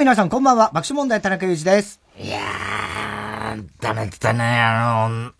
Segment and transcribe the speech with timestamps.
[0.00, 0.70] 皆さんこんばんは。
[0.72, 2.00] 爆笑問題田中裕二です。
[2.18, 5.32] いやー、ダメったね、あの、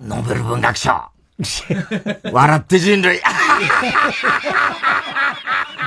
[0.00, 0.90] ノーベル文学賞。
[2.32, 3.20] 笑って人類。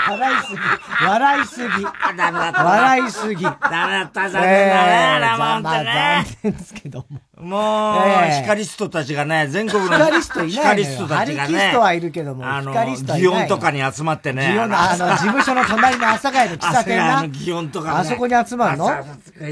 [0.09, 0.59] 笑いすぎ。
[1.05, 1.68] 笑いすぎ。
[1.86, 3.44] 笑いすぎ。
[3.44, 7.20] ダメだった、残念だね、えー、まあ、まあ、残念ですけども。
[7.38, 11.53] もう、えー、光ストたちがね、全国の光ストいない光ストたちがね。
[11.53, 14.48] 光ストはいるけども、あの、祇園とかに集まってね。
[14.48, 17.23] 祇園の、あの、事務所の隣の朝帰の喫茶店な。
[17.23, 18.00] 祇園とかね。
[18.00, 18.89] あそこに集まるの？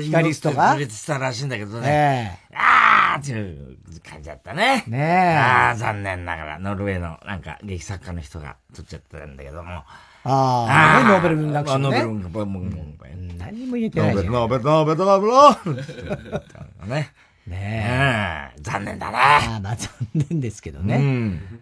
[0.04, 0.76] 光ストが？
[0.76, 2.40] 別したらしいんだけどね。
[2.52, 3.78] えー、あーっていう
[4.10, 4.84] 感じだったね。
[4.88, 5.38] ねえ。
[5.38, 9.84] ああ、残念ながら、ノルウェーのなんか劇作家の人が撮っちゃったんだけども。
[10.30, 11.84] ああ、ノーベル文学賞、ね。
[11.84, 12.98] ノーベル文学賞。
[13.38, 14.34] 何も言えてないじゃん。
[14.34, 16.90] ノーベル、ノーベル、ノーベル、ノーベル。
[16.90, 17.14] ね。
[17.48, 18.62] ねえ。
[18.62, 19.18] 残念だね。
[19.18, 19.90] ああ、まあ残
[20.30, 20.98] 念ですけどね。
[20.98, 21.62] うん。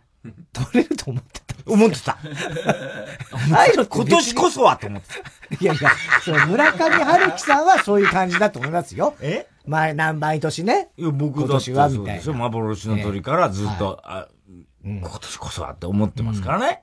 [0.52, 1.46] 取れると思ってた。
[1.72, 2.18] 思ってた。
[3.88, 5.20] 今年こそはと思ってた。
[5.62, 5.92] いやいや、
[6.24, 9.16] そう、村上春樹さんはそういう感じだと思いますよ。
[9.22, 9.48] え？
[9.68, 10.90] 前、何毎年ね？
[10.98, 12.34] いや、僕今年はみたいな。
[12.34, 14.28] 幻の鳥からずっと、あ、
[14.84, 16.82] 今年こそはって思ってますからね。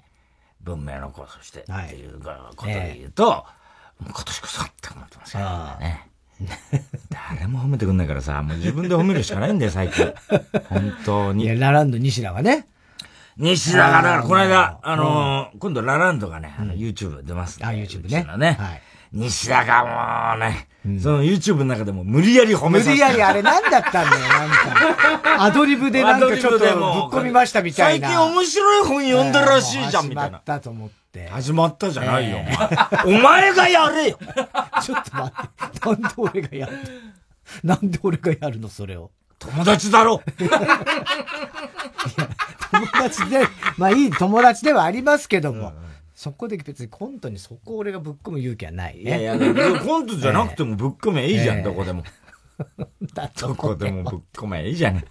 [0.62, 3.44] 文明の子としてっていうことで言うと、
[4.00, 6.08] 今年こそって思ってますからね。
[7.36, 10.12] 誰も褒めてくんないからさ、もう自分で褒めるしかないんだよ、 最近。
[10.68, 11.44] 本当に。
[11.44, 12.66] いや、ラランド西田はね。
[13.36, 18.26] 西田が、だからこの間、あの今度ラランドがね、あの、YouTube 出ますあ、YouTube ね。
[18.38, 18.56] ね。
[18.58, 18.82] はい。
[19.12, 20.68] 西田がもうね、
[21.00, 25.36] その YouTube の中でも無理やり褒めさせ無理やりあれ何だったんだよ、なんか。
[25.44, 28.08] アドリブでなんかちょっとぶっ込みましたみたいな。
[28.08, 30.32] 最近面白い本読んだらしいじゃん、みたいな。
[30.32, 31.28] 始まったと思って。
[31.28, 32.38] 始まったじゃないよ。
[33.06, 34.18] お前がやれよ
[34.82, 35.88] ちょっと待って。
[35.88, 36.78] なんで俺がやる？
[37.62, 39.10] なんで俺がやるの、それを？
[39.38, 40.20] 友達だろ
[42.72, 43.46] 友達で、
[43.76, 45.72] まあいい友達ではありますけども。
[46.22, 49.02] そこで別にコントにそこ俺がぶっ込む勇気はないね。
[49.02, 52.04] いやいや、コントじゃなくてもぶっ込めいいじゃん、えー、どこでも。
[53.40, 55.04] どこでもぶっ込めいいじゃん。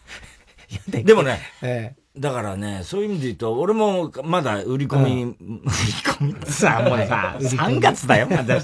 [0.87, 8.61] でもね、えー、だからね、そういう意味で言うと、俺もまだ売り込み、うん、売り込みってさ、 もうさ、3月だよ、まだ。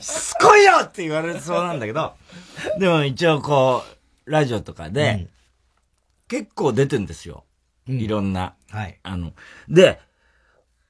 [0.00, 2.14] しつこいよって言われそうなんだけど、
[2.80, 3.84] でも一応こ
[4.26, 5.28] う、ラジオとかで、うん、
[6.26, 7.44] 結構出てんですよ。
[7.88, 8.56] うん、いろんな。
[8.70, 8.98] はい。
[9.04, 9.34] あの、
[9.68, 10.00] で、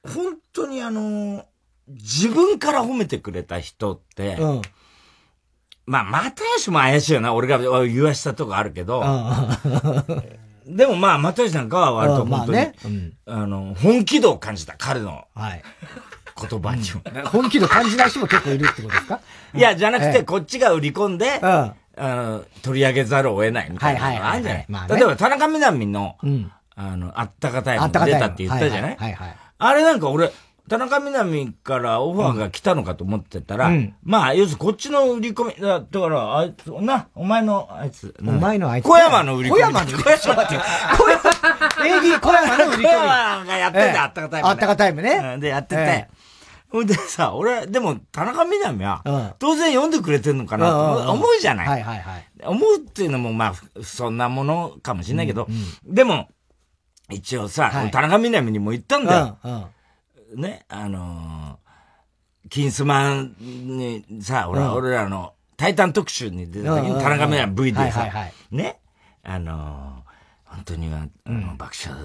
[0.07, 1.45] 本当にあの、
[1.87, 4.61] 自分から褒めてくれた人って、うん、
[5.85, 7.33] まあ、又吉も怪しいよな。
[7.33, 9.03] 俺が言わしたとこあるけど、
[10.65, 15.25] でもまあ、又吉なんかは割と本当に、ねうん、あの、本気度を感じた、彼の。
[15.35, 15.63] はい。
[16.49, 19.19] 言葉にも、 本気度感じない人も結構いるってことですか？
[19.53, 24.89] いや、じゃなくて、こっちが売り込んで、うん、あの、取り上げざるを得ないみたいなのがあるんじゃない？
[24.89, 29.35] 例えば、田中みな実の、うん、あの、あったかタイム出たって言ったじゃないはいはい。
[29.63, 30.31] あれなんか俺、
[30.67, 38.15] 田中みな実からオファーが来たのかと思ってたら、うん、まあ、要するにこっちの売り込み、だから、あいつ、な、お前のあいつ。
[38.21, 38.85] お前のあいつ。
[38.85, 39.59] 小山の売り込み。
[39.59, 40.03] 小山の売り込み。
[40.03, 40.43] 小山、
[41.99, 42.85] AD 小山の売り込み。
[42.85, 45.37] 小山がやってて、あったかタイム、あったかタイムね。
[45.39, 46.07] で、やってて。
[46.69, 51.67] ほんでさ、俺、でも、田中みな実は、当然読んでくれてんのかなと思うじゃない。
[51.67, 52.25] はいはいはい。
[52.45, 55.47] 思うっていうのも、まあ、そんなものかもしれないけど、
[55.85, 56.29] でも、
[57.11, 59.69] 一応さ、田中みな実にも言ったんだよ。
[60.35, 68.09] ね、あのー、金スマンにさ、俺、うん、俺らの、タイタン特集に出た時に、田中みな実 V でさ、
[68.49, 68.79] ね、
[69.23, 71.99] あのー、本当には、あの、爆笑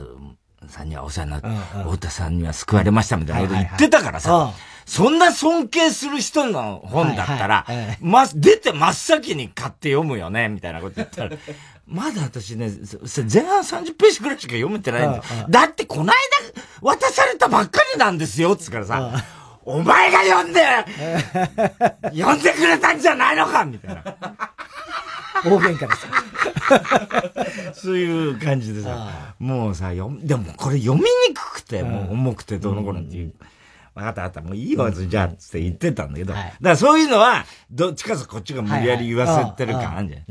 [0.69, 1.49] さんにはお世話になって、
[1.84, 4.53] 太田さんには救われましたみたいなこと言ってたからさ、
[4.84, 7.67] そんな尊敬する人の本だったら、
[8.00, 11.31] ま、出て真っ先に買って読むよね、みたいなこと言ったら、
[11.87, 15.23] まだ私ね、前半30ページくらいしか読めてないんだ。
[15.49, 16.12] だってこの間
[16.83, 19.25] 渡されたばっかりなんですよ、つからさ、
[19.65, 20.61] お前が読んで、
[22.17, 24.03] 読んでくれたんじゃないのかみたいな。
[25.44, 25.93] 大喧嘩で
[27.73, 27.81] す。
[27.87, 33.35] そういう感じでさ、もうさ、読でもこれ読みにくくて、もう重くてどの頃っていう。
[33.94, 40.25] 分かった分かった、もういいわ、じゃあ、って言ってたんだけど、だからそういうのは、どっちかとこっちが無理やり言わせてる感あるじゃん。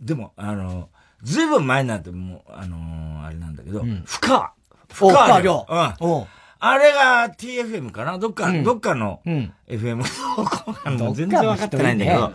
[0.00, 0.88] でも、あの、
[1.22, 4.52] ずいぶん前なんてもう、あのー、あれなんだけど、うん、深川。
[4.92, 5.66] 深川亮。
[6.00, 6.24] うん。
[6.60, 8.18] あれが TFM かな？
[8.18, 9.20] どっか、うん、どっかの
[9.68, 10.02] FM。
[10.36, 12.32] どこかの全然分かってないんだけど、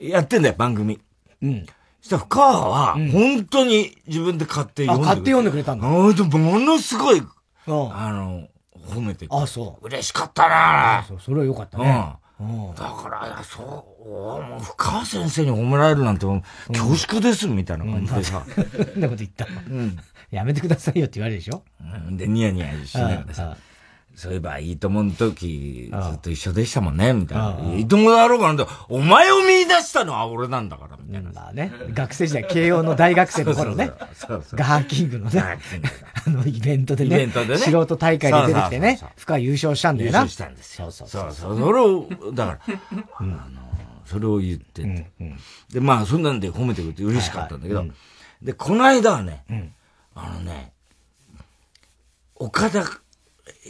[0.00, 0.98] やってんだよ、番組。
[1.42, 1.66] うん。
[2.00, 5.14] そしたら深川は、本当に自分で買って読んでくれた。
[5.14, 5.88] 買って読んでくれたんだ。
[5.88, 7.22] あでも、ものすごい、
[7.66, 8.48] あの、
[8.88, 9.86] 褒めてあ、そう。
[9.86, 11.84] 嬉しかったなそう、それはよかったね。
[11.84, 12.25] うん。
[12.38, 13.62] だから、そ
[14.04, 16.26] う、もう深川先生に褒められるなんて、
[16.68, 18.44] 恐縮です、みたいな感じでさ。
[18.92, 19.46] そんなこと言った。
[19.46, 19.96] うん。
[20.30, 21.62] やめてくださいよって言われるでしょ？
[21.80, 22.16] うん。
[22.16, 23.56] で、ニヤニヤしながらさ。
[24.16, 27.74] そういえば、いいともの時、ずっと一緒でしたもんね、みたいな。
[27.76, 31.30] いいともだろうかなんて、お前を見出したのは俺なんだから、みたいな。
[31.32, 33.92] まあね、学生時代、慶応の大学生の頃ね。
[34.14, 35.58] そうそうガーキングのね、
[36.26, 40.20] あの、イベントでね、イベントでね素人大会で出てきてね、深い優勝したんだよな。
[40.20, 40.90] 優勝したんですよ。
[40.90, 41.58] そうそうそう。
[41.58, 42.74] それを、だから、
[43.18, 43.38] あの、
[44.06, 45.12] それを言ってて。
[45.70, 47.84] で、まあ、そんなんで褒めてくれて嬉しかったんだけど、
[48.40, 49.44] で、この間はね、
[50.14, 50.72] あのね、
[52.34, 52.82] 岡田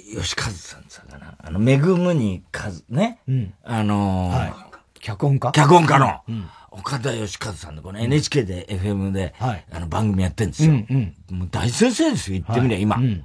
[0.06, 1.34] 吉和さんさかな。
[1.38, 3.20] あの、恵むにかず、ね。
[3.28, 3.54] うん。
[3.64, 4.52] あのー、はい。
[5.00, 5.52] 脚本家？
[5.52, 10.72] 脚本家の、うん、岡田義和さんのこの NHK で、FM で、はい、あの番組やってんですよ。
[10.72, 13.24] うんうん、もう大先生ですよ、言ってみりゃ、今、うん。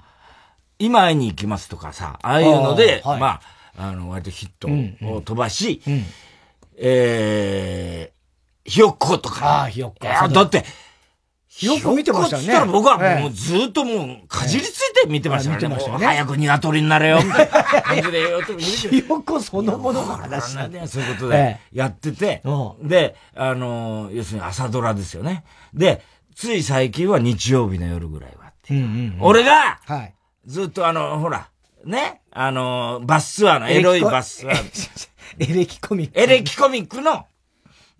[0.80, 3.42] 今会いに行きますとかさ、ああいうので、はい、まあ、
[3.77, 4.68] あの、割とヒット
[5.16, 6.06] を飛ばし、うんうん、
[6.77, 9.62] えー、ひよっことか。
[9.62, 10.30] ああ、ひよっこ。
[10.30, 10.66] だって、
[11.59, 12.44] よく見てましたね。
[12.44, 15.56] そしたら僕はもうずっともうかじりついて見てましたね。
[15.57, 16.06] 見てましたね。
[16.06, 22.42] 早く鶏になれよ、みたいな感じでひよこそのものの話なんだそういうことでやってて、
[22.81, 25.44] で、あの、要するに朝ドラですよね。
[25.74, 26.01] で、
[26.36, 28.74] つい最近は日曜日の夜ぐらいはって。
[29.19, 29.80] 俺が、
[30.45, 31.50] ずっとあの、ほら、
[31.86, 35.09] ね、あの、バスツアーの、エロいバスツアー。
[35.39, 36.19] エレキコミック。
[36.19, 37.25] エレキコミックの、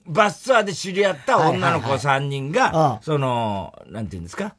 [0.08, 4.56] バスツアーで知り合った女の子3人が、その、なんていうんですか？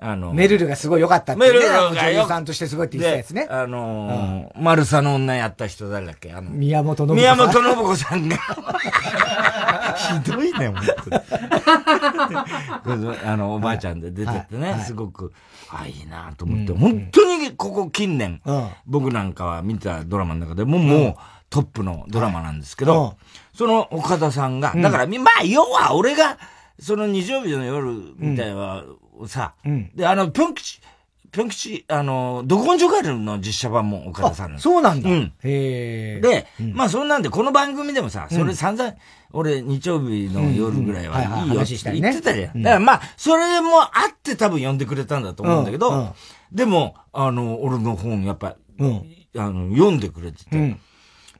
[0.00, 1.48] あの、メルルがすごい良かったってね。
[1.48, 3.48] メルルが女優さんとしてすごいって言ったやつね。
[3.50, 6.32] あのー、マルサの女やった人誰だっけ？
[6.32, 7.16] あの、宮本信子さん。
[7.16, 8.36] 宮本信子さんが。
[10.22, 10.76] ひどいね、本
[12.84, 13.16] 当に。
[13.26, 15.32] あの、おばあちゃんで出ててね、すごく、
[15.70, 18.40] あ、いいなと思って、本当にここ近年、
[18.86, 21.14] 僕なんかは見たドラマの中でももう、
[21.50, 23.16] トップのドラマなんですけど、
[23.58, 26.38] その岡田さんが、だから、まあ、要は俺が、
[26.78, 28.84] その日曜日の夜みたいな、
[29.26, 29.54] さ、
[29.96, 30.80] で、あの、ぴょん吉、
[31.32, 35.10] ぴょん吉、あの、ど根性ガエルの実写版も岡田さんそうなんだ。
[35.10, 35.32] うん。
[35.42, 38.94] へで、まあそんなんで、この番組でもさ、それ散々、
[39.32, 42.62] 俺日曜日の夜ぐらいはいいよって言ってたじゃん。
[42.62, 46.14] だからまあ、それもあって多分呼んでくれたんだと思うんだけど、
[46.52, 50.76] でも、あの、俺の本やっぱ、あの、読んでくれてて、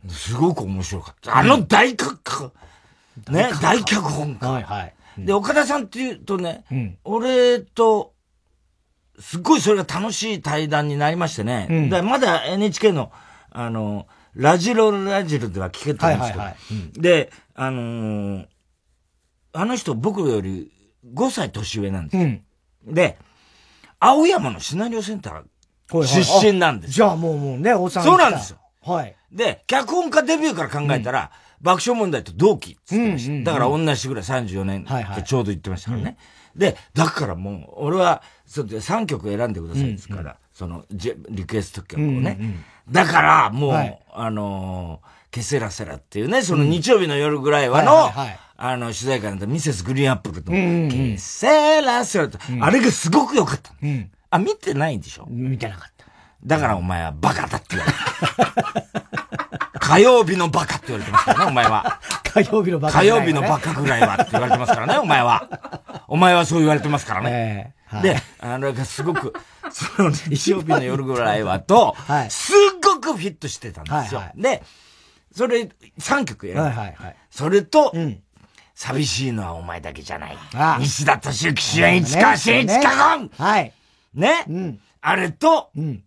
[0.09, 1.37] すごく面白かった。
[1.37, 2.53] あの大脚、
[3.31, 4.51] ね、大脚本家。
[4.51, 4.95] はいはい。
[5.19, 8.15] で、岡田さんって言うとね、うん、俺と、
[9.19, 11.67] すっごいそれが楽しい対談になりましてね。
[11.69, 13.11] うん、だまだ NHK の、
[13.51, 18.47] あの、ラジロラジルでは聞けてるんですけど、はいはいはいうん、で、あのー、
[19.53, 20.71] あの人僕より
[21.13, 22.23] 5歳年上なんですよ。
[22.87, 23.19] うん、で、
[23.99, 25.43] 青山のシナリオセンター
[26.07, 28.59] 出身なんですじゃあもうもうね、大さんそうなんですよ。
[28.83, 29.17] はい。
[29.33, 31.31] で、脚本家デビューから考えたら、
[31.61, 33.53] 爆笑問題と同期っつってました。
[33.53, 36.17] だから同じぐらい34年ってちょうど言ってましたからね。
[36.57, 42.39] で、だからもう、俺は、そう3曲選んでくださいですから、その、リクエスト曲をね。
[42.91, 43.73] だから、もう、
[44.15, 45.01] あの
[45.31, 48.11] ケセラセラっていうね、その日曜日の夜ぐらいはの、
[48.57, 53.73] あの、取材会なんてミセスグリーンアップルと、ケセラセラと、あれがすごく良かった。
[54.31, 55.27] あ、見てないんでしょ？
[55.29, 55.98] 見てなかった。
[56.45, 59.79] だからお前はバカだって言われた。
[59.81, 62.01] 火曜日のバカって言われてますからね、お前は。
[62.25, 65.49] 火曜日のバカ、ね、火曜日のバカぐらいはって言われてますからね、お前は。
[66.09, 67.31] お前はそう言われてますからね。
[67.31, 69.33] えーはい、で、あの、すごく、
[69.73, 74.21] その日曜日の夜ぐらいはと、はい、すっごくフィットしてたんですよ。
[74.21, 74.63] はいはい、で、
[75.35, 78.23] それ、3曲選んはいはいはい、それと、うん、
[78.75, 80.39] 寂しいのはお前だけじゃない。
[80.55, 83.73] ああ西田敏行主演市川新一かはい。
[84.15, 86.03] ね、うん、あれと、うん、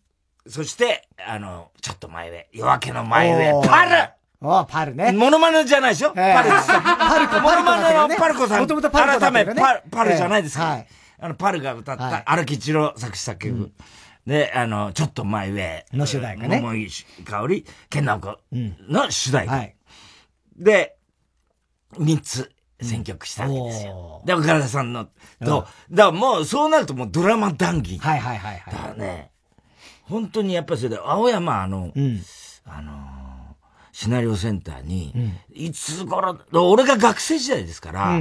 [0.48, 4.10] そして、あの、ちょっと前上、夜明けの前上、パル
[4.44, 5.12] あパルね。
[5.12, 6.68] モノマネじゃないでしょ、パルです。
[6.68, 8.62] パルコ、モノマネのパルコさん。
[8.62, 10.66] もともとパルコ改め、パル、パルじゃないですか。
[10.66, 10.88] はい。
[11.20, 13.72] あの、パルが歌った、荒木一郎作詞作曲。
[14.26, 15.86] で、あの、ちょっと前上。
[15.94, 16.60] の主題歌ね。
[16.60, 16.90] 桃井
[17.24, 18.40] 香り、健直子
[18.90, 19.56] の主題歌。
[19.56, 19.76] はい。
[20.58, 20.96] で、
[21.98, 24.24] 三つ選曲したわけですよ。
[24.26, 28.00] で、岡田さんの、と、だからもう、そうなるともうドラマ談義。
[28.00, 28.64] はいはいはい。
[28.66, 29.31] だからね、
[30.12, 32.22] 本当にやっぱりそれで、青山、あの、うん、
[32.66, 32.92] あの、
[33.94, 38.20] シナリオセンターに、うん、いつ頃、俺が学生時代ですから、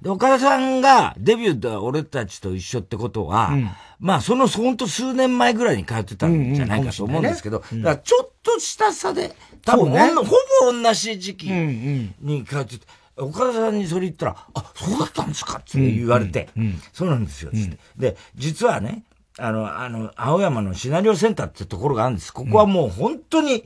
[0.00, 9.34] で、岡田さんがデビューで俺たちと一緒ってことは、うん、まあ、その、ほんと数年前ぐらいに通ってたんじゃないかと思うんですけど、だからちょっとした差で、
[9.64, 10.30] 多分、ね、ほぼ
[10.72, 16.48] 同じ時期に通ってて、岡田さんにそれ言ったら、あ、そうだったんですかって言われて、
[16.92, 17.78] そうなんですよ、つって。
[17.96, 19.02] で、実はね、
[19.38, 22.32] あの、あの、青山のシナリオセンターってところがあるんです。
[22.32, 23.64] ここはもう本当に、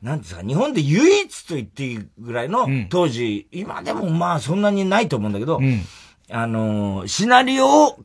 [0.00, 5.82] なんですか、日本で唯一と言っていいぐらいの、うん、当時、今でもまあそんなにないと思うんだけど、うん、
[6.30, 7.98] あの、シナリオを、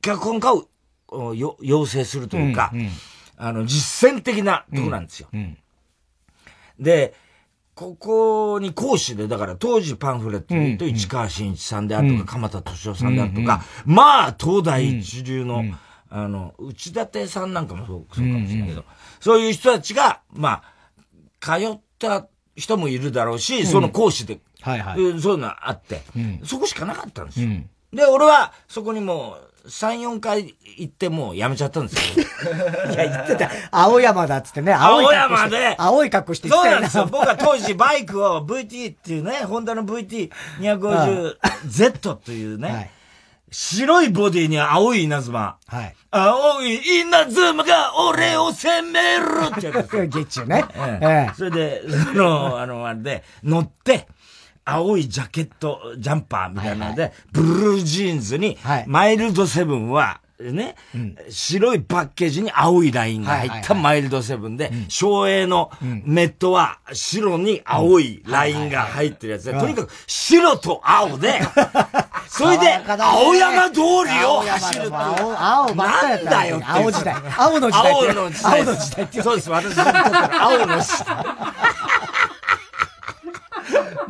[0.00, 2.72] 脚本家を、よ、要請するというか、
[3.36, 5.28] あの、実践的なとこなんですよ。
[6.78, 7.14] で、
[7.74, 15.64] ここに講師で、だから当時パンフレットで言うと市川新一さんであるとか、鎌田敏夫さんであるとか、まあ、東大一流の、
[16.10, 18.84] あの、内館さんなんかもそうそうかもしれないけど、
[19.20, 20.64] そういう人たちが、まあ、
[21.40, 22.26] 通った
[22.56, 26.02] 人もいるだろうし、その講師で、はいはい、そういうのあって、
[26.44, 27.48] そこしかなかったんですよ。
[27.92, 32.24] で、俺は、そこにもう、3、4回行ってもうやめちゃったんですよ。
[32.92, 33.50] いや、言ってた。
[33.70, 34.72] 青山だっつってね。
[34.72, 35.76] 青山で。
[35.78, 37.06] 青い格好してそうなんですよ。
[37.06, 42.90] 僕は当時バイクを VT っていうね、ホンダの VT250Z というね、はい、
[43.50, 45.58] 白いボディに青い稲妻。
[45.66, 45.94] はい。
[46.10, 49.24] 青い稲妻が俺を攻める
[49.56, 49.90] ってやつ。
[49.90, 50.64] ゲッチュね。
[51.02, 51.34] ええ。
[51.36, 54.06] それで、その、あの、あれで、乗って、
[54.64, 65.70] 青いジャケット、ジャンパーみたいなので、はいはい、ブルージーンズに、はい、マイルドセブンは、ね、うん、白いパッケージに青いラインが入ったマイルドセブンで、省エの
[66.04, 71.40] メットは白に青いラインが入ってるやつで、とにかく白と青で、
[72.32, 73.84] それで、青山通り
[74.24, 74.92] を走るっていう。
[75.36, 76.64] 青、なんだよって。
[76.64, 77.16] 青時代。
[77.36, 77.92] 青の時代。
[77.92, 78.60] 青の時代。
[78.60, 79.08] 青の時代。
[79.22, 81.24] そうです、私にとっては青の時代。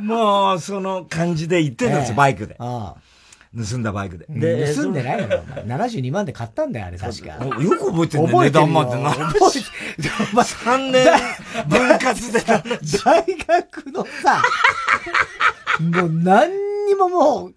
[0.04, 2.56] もう、その感じで行ってたんですよ、バイクで。
[2.58, 2.96] 盗
[3.78, 4.26] んだバイクで。
[4.28, 5.34] で、盗んでないの？
[5.34, 5.42] よ。
[5.66, 7.28] 72万で買ったんだよ、あれ確か。
[7.44, 9.10] よく覚えてるね、値段までな。
[9.12, 9.64] 覚えてる。
[10.34, 11.06] 3年
[11.68, 12.40] 分割で。
[12.42, 12.62] 大
[13.64, 14.40] 学のさ、
[15.80, 16.52] もう何
[16.86, 17.54] にももう、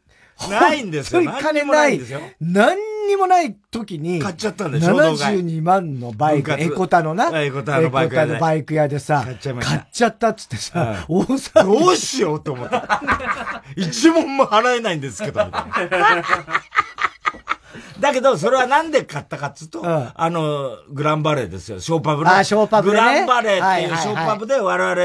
[0.50, 1.24] ないんですよ。
[1.42, 2.00] 金ない。
[2.40, 7.42] 何にもない時に、買っちゃったんでしょ ?72 万のバイク、エコタのな。
[7.42, 8.38] エコタのバイク屋で。
[8.40, 9.72] バイク屋でさ、買っちゃいました。
[9.78, 11.86] 買っちゃったっつってさ、大騒ぎ。
[11.86, 13.02] どうしようと思った。
[13.76, 16.24] 一問も払えないんですけど、みたいな。
[18.00, 21.80] だけど、それはなんで買ったかっつうと、うん、あの、グランバレーですよ。
[21.80, 22.36] ショーパブの。
[22.36, 24.96] あ、ショーパブ、ね、グランバレーっていうショーパブで我々、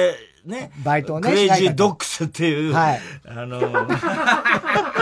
[0.45, 0.71] ね。
[0.83, 1.29] バイトね。
[1.29, 3.61] クレイジードックスっていう、はい、あの、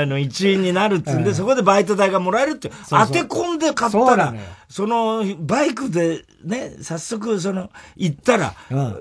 [0.00, 4.34] あの、一員になるっつうんで、そこでバイト代がもらえるって、当て込んで買ったら、
[4.68, 8.54] その、バイクでね、早速、その、行ったら、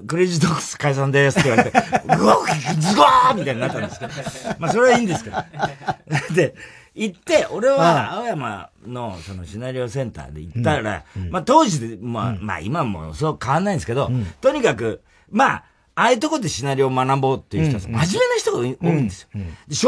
[0.07, 1.83] クレイジードックス解散ですって言われて、
[2.17, 2.37] ぐわ
[2.79, 4.13] ズゴーみたいになったんですけど、
[4.59, 5.37] まあ、それはいいんですけど。
[6.33, 6.55] で、
[6.95, 14.09] 行って、俺は青山のそのシナリオセンターで行ったら、まあ当時で、まあ、まあ今もそう変わんないんですけど、
[14.41, 15.63] とにかく、まあ、
[15.99, 18.05] ああいうとこでシナリオを学ぼうっていう人、真面目な
[18.37, 19.29] 人が多いんですよ。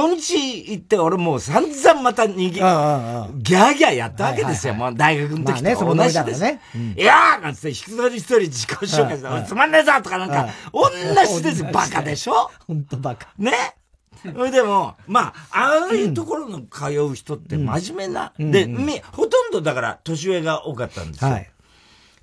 [0.08, 4.74] 初日行って俺もう散々また逃げ、ギャーギャーやったわけですよ。
[4.74, 6.42] もう大学の時と同じです。
[6.42, 6.62] ね、
[6.98, 11.70] いやーなんつって一人一人自己紹介して、つまんねえぞとかなんか、同じですよ。
[11.72, 12.50] バカでしょ？
[12.66, 13.28] ほんとバカ。
[13.38, 13.76] ね？
[14.24, 18.66] それでも、まあ、ああいうところの通う人って真面目な、で、
[19.12, 21.32] ほとんどだから年上が多かったんですよ。
[21.32, 21.44] っ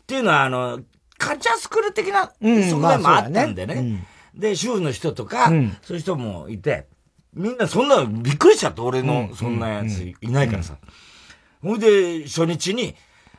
[0.09, 0.81] ていうのは、あの、
[1.19, 4.07] カチャスクール的な側面もあったんでね。
[4.35, 5.49] で、主婦の人とか、
[5.83, 6.87] そういう人もいて、
[7.35, 10.77] みんなそんなびっくりしちゃって、俺のそんなやついないからさ。
[11.63, 12.95] ほいで、初日に、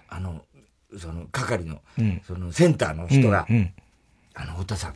[0.10, 0.44] あの、
[0.98, 1.82] その、係の、
[2.26, 3.46] その、センターの人が、
[4.34, 4.96] あの、太田さん、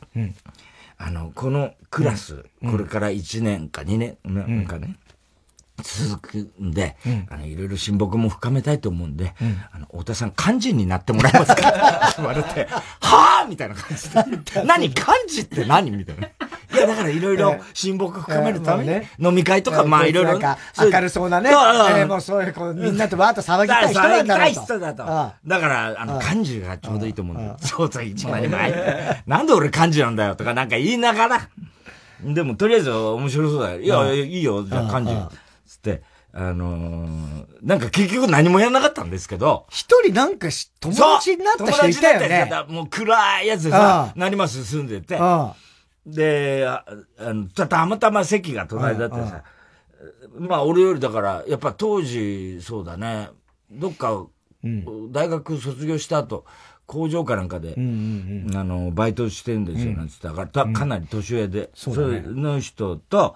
[0.98, 4.96] あの、このクラス、これから1年か2年、なんかね、
[5.82, 12.14] 続くんで、うん、あの、いろいろ親睦も深めたいと思うんで、うん、あの、太田さん幹事になってもらえますか？
[12.18, 12.68] 言われて、
[13.02, 13.48] はぁ！
[13.48, 14.10] みたいな感じ
[14.54, 14.64] で。
[14.66, 14.88] 何？
[14.88, 15.92] 幹事って何？
[15.92, 16.28] みたいな。
[16.28, 16.32] い
[16.78, 20.40] や、だからいろいろ親睦深めるために、飲み会とか、まあいろいろ。
[20.40, 21.52] 明るそうなね。
[21.98, 24.62] えもうそういう、こう、みんなとわーっと騒ぎたい人なんだろうと。
[24.62, 25.04] 人だと。
[25.46, 29.24] だから、あの、幹事がちょうどいいと思うんだそうそう、一番前。
[29.28, 31.50] なんで俺幹事なんだよとかなんか言いながら、
[32.24, 33.80] でも、とりあえず面白そうだよ。
[33.82, 35.28] いや、いいよ、じゃあ幹事。
[36.34, 39.66] あのー、なんか結局何もやらなかったんですけど。
[39.70, 40.48] 一人なんか
[40.80, 42.50] 友達になった人いたよね。
[42.70, 45.20] もう暗いやつでさ、なります住んでて。
[46.06, 46.86] で、あ
[47.20, 49.44] のたまたま席が隣だってさ、
[50.38, 53.30] まあ俺よりだから、やっぱ当時、そうだね、
[53.70, 54.26] どっか、
[55.12, 56.46] 大学卒業した後、
[56.86, 63.36] 工場かなんかで、あの、バイトしてんですよ、なんつったから、かなり年上で、その人と、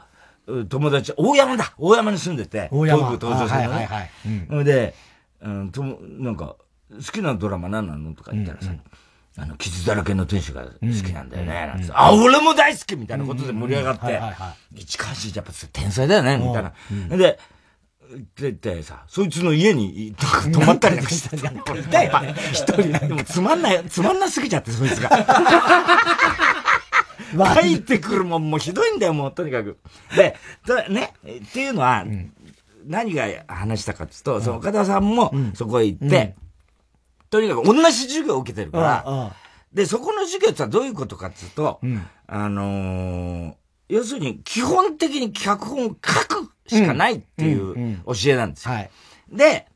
[0.69, 1.73] 友達、大山だ。
[1.77, 2.99] 大山に住んでて、大山。
[2.99, 3.75] 東武東上線のね。
[3.75, 4.65] はいはいはい。
[4.65, 4.93] で、
[5.41, 6.55] うん、となんか、
[6.91, 8.71] 好きなドラマ何なのとか言ったらさ、
[9.37, 14.21] あの、傷だらけの天使が好きなんだよね、なんて、あ、俺も大好きみたいなことで盛り上がって、
[14.75, 17.17] 市川市やっぱ天才だよね、みたいな。
[17.17, 17.39] で、
[18.13, 20.15] って言ってさ、そいつの家に
[20.51, 21.55] 泊まったりなんかしてたん
[21.89, 22.11] だよ。
[22.53, 25.09] 一人でもつまんない、つまんなすぎちゃって、そいつが。
[27.35, 29.77] 帰ってくるもんもひどいんだよ、もう、とにかく。
[30.15, 30.35] で、
[30.89, 32.05] ね、っていうのは、
[32.85, 36.35] 何が話したかっていうと、その岡田さんもそこへ行って、
[37.29, 39.35] とにかく同じ授業を受けてるから、
[39.73, 43.53] で、そこの授業ってどういうことかっていうと、うん、あのー、
[43.89, 48.73] 要するに基本的に脚本を書くしかないっていう教えなんですよ。
[48.73, 48.89] はい、
[49.29, 49.67] で、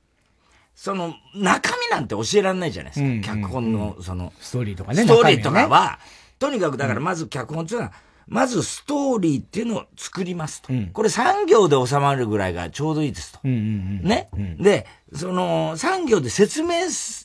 [0.73, 3.05] その中身なんて教えられないじゃないですか。
[3.05, 5.03] うんうん、脚本のその、ストーリーとかね。
[5.03, 5.97] ストーリーとかは、ね、
[6.39, 7.93] とにかくだからまず脚本っていうのは、
[8.29, 10.71] まずストーリーっていうのを作りますと。
[10.71, 13.39] うん、これ3行で収まるぐらいがちょうどいいですと。
[13.43, 13.61] うんうんう
[14.05, 16.83] ん、ね、うん、で、その3行で説明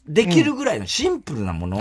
[0.09, 1.81] できるぐらいのシンプルなものを、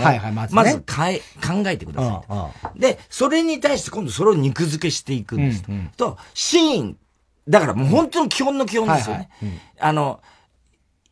[0.50, 5.72] まずかえ考えてくださいで、それに対して今度それを肉付けしていくんですと。
[5.72, 6.96] うんうん、と、シーン、
[7.48, 9.30] だからもう本当の基本の基本ですよね。
[9.40, 10.20] はいはい、あの、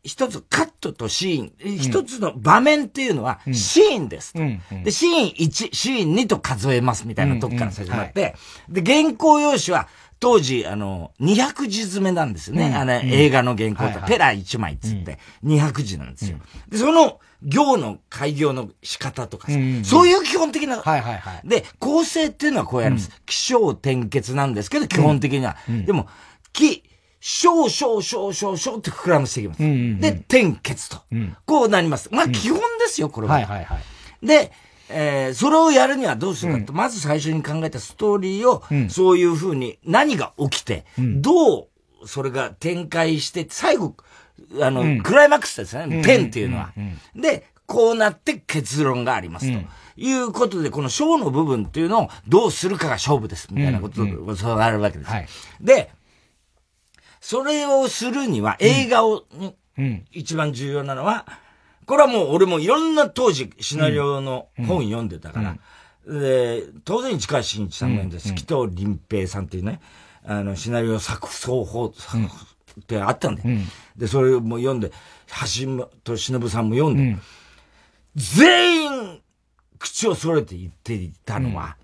[0.03, 8.35] 一つカットとシーン、一つの場面っていうのはシーンです、うんで、シーン1、シーン2と数えますみたいなとこから始まって、
[8.67, 9.87] で、原稿用紙は
[10.19, 12.73] 当時、あの、200字詰めなんですよね。
[12.73, 16.37] あの、映画の原稿と、ペラ1枚っつって、200字なんですよ。
[16.69, 23.11] で、その、行の開業の仕方とかさ、そういう基本的な、はいはいはい、で、構成っていうのはこうやるんです。
[23.25, 25.57] 気象転結なんですけど、基本的には。
[25.85, 26.07] でも、
[26.53, 26.83] 気、
[27.25, 29.63] 少々少々少って膨らましていきます。
[29.63, 31.37] うんうんうん、で、点結と、うん。
[31.45, 32.09] こうなります。
[32.11, 33.35] まあ、基本ですよ、これは。
[33.35, 34.27] はいはいはい。
[34.27, 34.51] で、
[34.89, 41.69] えー、それをやるにはどうするかと、うん、まず最初に考えたストーリーを、うん、そういうふうに何が起きて、うん、ど
[42.01, 43.95] うそれが展開して、最後、
[44.61, 46.73] あの、クライマックスですね、点っていうのは。
[47.15, 49.59] で、こうなって結論がありますと。
[49.95, 55.09] いうことで、この章の部分っていうのをどうするかが勝負です、みたいなことが、そうなるわけです。
[55.09, 55.27] はい、
[55.61, 55.89] で、
[57.23, 59.23] それをするには映画を、
[59.77, 61.25] うん、一番重要なのは、
[61.85, 65.57] これはもう俺もいろんな当時シナリオの本読んでたから、
[66.05, 68.35] うん、で、当然市川新一さんもです。
[68.35, 69.79] 紀藤林平さんっていうね、
[70.25, 71.91] あの、シナリオ作奏法っ
[72.87, 73.41] てあったんで、
[73.95, 74.91] で、それも読んで、
[75.29, 77.17] 橋本忍さんも読んで、
[78.15, 79.21] 全員
[79.79, 81.77] 口を揃えて言っていたのは、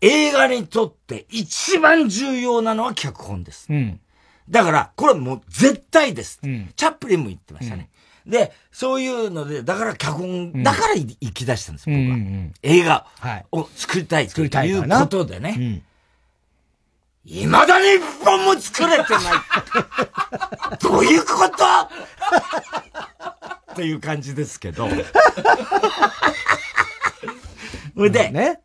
[0.00, 3.68] 映画にとって一番重要なのは脚本です。
[3.70, 4.00] うん
[4.50, 6.40] だから、これもう絶対です。
[6.42, 7.88] うん、チャップリンも言ってましたね。
[8.26, 12.16] うん、で、そういうので、だから脚本、だから行き出したんです、僕は。
[12.62, 13.06] 映画
[13.52, 15.82] を作りたいということでね。
[17.24, 19.22] いまだに一本も作れてない。
[20.80, 21.56] どういうこと？
[23.72, 24.88] っていう感じですけど。
[27.94, 28.60] そ れで、ね、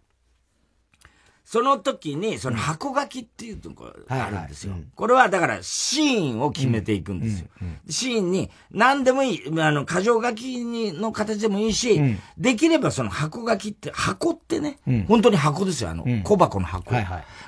[1.56, 4.74] その時に、その箱書きっていうのがあるんですよ。
[4.94, 7.48] これはだからシーンを決めていくんですよ。
[7.88, 12.02] シーンに何でもいい、あの、箇条書きにの形でもいいし、
[12.38, 15.92] できればその箱書きって、箱ってね、本当に箱ですよ。
[15.92, 16.92] あの、小箱の箱。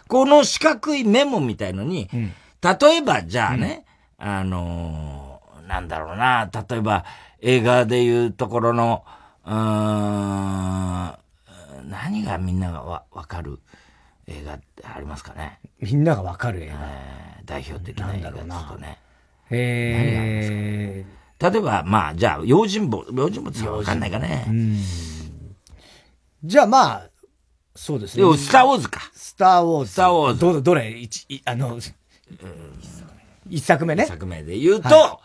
[0.08, 3.84] この四角いメモみたいのに、例えばじゃあね、
[4.17, 7.04] あのなんだろうな、例えば
[7.41, 9.04] 映画でいうところの、
[9.46, 9.54] うん、
[11.89, 13.60] 何がみんながわ、わかる
[14.28, 19.00] 映画ってありますかねみんながわかる映画、えー、代表的な映画だとね。
[19.50, 24.46] えー、例えば、まあ、じゃあ、用心棒、用心棒ってわかんないかね。
[26.44, 27.10] じゃあ、まあ、
[27.76, 28.38] そうですね。
[28.38, 29.00] スターウォーズか。
[29.13, 29.92] スターウォーズ。
[29.92, 30.40] スターウォーズ。
[30.40, 30.90] ど、どれ？
[30.90, 31.80] 一、あの、
[33.50, 34.04] 一作目ね。
[34.04, 35.20] 一作目で言うと、は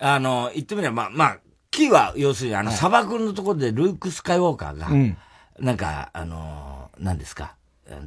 [0.00, 1.38] い、あの、言ってみれば、まあ、まあ、
[1.70, 5.16] キーは、要するに、あの、砂漠のところでルーク・スカイウォーカーが、うん、
[5.58, 7.56] なんか、あの、何ですか？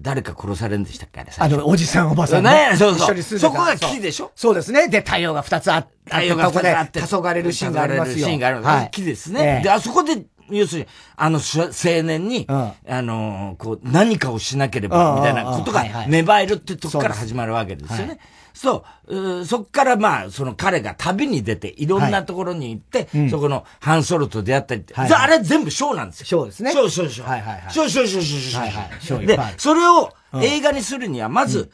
[0.01, 1.21] 誰か殺されるんでしたっけ？
[1.21, 2.71] あれあの、おじさんおばさん、ね。
[2.71, 3.21] ねそうそう。
[3.21, 4.31] そこが木でしょ？
[4.35, 4.87] そうですね。
[4.87, 8.27] で、太陽が二つあって、太陽が二つあって、黄昏れるシーンがありますよ。
[8.27, 8.61] シーンがある。
[8.61, 8.89] はい。
[8.91, 9.61] 木ですね。
[9.63, 18.19] で、あそこで、要するに、あの青年に、あの、こう、何かをしなければ、みたいなことが芽生えるってとこから始まるわけですよね。
[18.55, 26.25] そう、そっからまあ、その彼が旅に出て、いろんなところに行って、はいそこのハンソロと出会ったりって、はあれ全部ショーなんですよ。
[26.25, 26.71] ショーですね。
[26.71, 27.29] ショー、ショー、ショー。
[27.29, 27.73] はいはいはい。
[27.73, 29.25] ショー、ショー、ショー、ショー、ショー。
[29.25, 31.69] で、それを映画にするには、まず、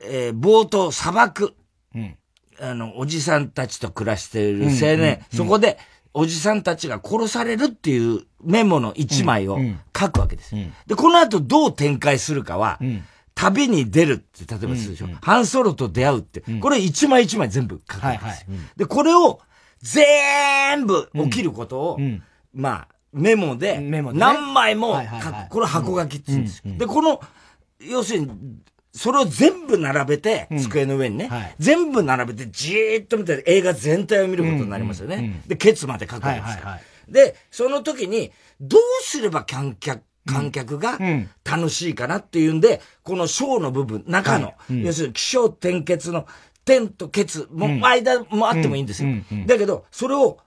[0.00, 1.54] うん、えー、冒頭、砂漠。
[1.94, 2.16] うん。
[2.60, 5.78] あの、おじさんたちと暮らしている青年、そこで、
[6.12, 9.58] おじさんたちが殺されるっていうメモの一枚を
[9.96, 10.54] 書くわけです。
[10.54, 13.04] うんうん、で、この後どう展開するかは、うん
[13.40, 15.06] 旅に出るって、例えばするでしょ。
[15.06, 18.04] うんうん、ハンソロと出会うって、これ一枚一枚全部書くんです。
[18.04, 18.08] よ。
[18.08, 18.44] はいはい。
[18.50, 19.40] うん、で、これを
[19.80, 22.22] 全部起きることを、うん、
[22.52, 25.48] まあ、メモで、何枚も書く。
[25.48, 26.74] これ箱書きって言うんですよ。
[26.76, 27.18] で、この、
[27.80, 28.30] 要するに、
[28.92, 35.42] それを全部並べて、机の上にね、はい、全部並べてじーっと見て映画全体を見ることになりますよね。
[35.46, 36.64] で、ケツまで書くわけですよ。
[37.08, 40.98] で、その時に、どうすれば観客、観客が
[41.44, 46.26] 楽しいかなっていうんで、このショーの部分、中の、要するに気象転結の
[46.64, 49.10] 点と結も間もあってもいいんですよ。
[49.46, 50.38] だけど、それを、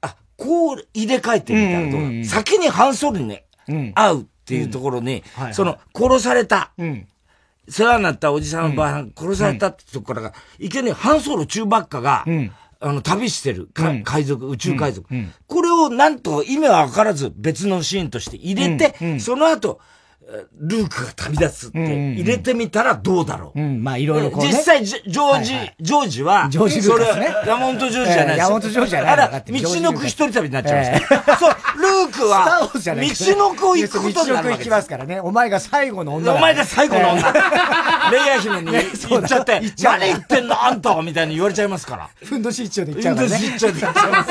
[0.00, 3.46] あ、こう入れ替えてみたらど先にハンソルに、ね、
[3.94, 6.72] 会うっていうところに、その、殺された、
[7.68, 12.24] 世話になったおじさんの場合、殺されたってところから、いきなりハンソル中ばっかが、
[12.80, 13.68] あの、旅してる、
[14.04, 15.06] 海賊、宇宙海賊。
[15.46, 19.80] これをなんと意味はわからず別のシーンとして入れて、その後、
[20.58, 23.60] ルークが旅立つって入れてみたらどうだろう。
[23.60, 27.34] うん、まあいろいろこう、ね、実際ジョージ、ジョージは、ジョージルーカスね。
[27.46, 28.38] 山本ジョージじゃないです。
[28.38, 29.12] 山本ジョージじゃない。
[29.12, 31.36] あら、道のく一人旅になっちゃいました。
[31.38, 34.26] そう、ルークは、道のくを行くことになるわけです。
[34.26, 35.20] 道のく行きますからね。
[35.20, 37.32] お前が最後の女お前が最後の女。
[38.10, 40.64] レイヤ姫に言っちゃって、何言ってんの？
[40.64, 42.10] あんたはみたいに言われちゃいますから。
[42.24, 43.36] ふんどし一丁で言っちゃうからね。
[43.36, 44.24] ふんどし一丁で言っちゃいま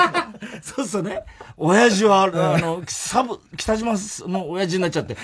[0.62, 0.76] す。
[0.76, 1.22] そうそうね。
[1.58, 2.28] 親父は、あ
[2.60, 3.94] の、サブ、北島
[4.28, 5.16] の親父になっちゃって、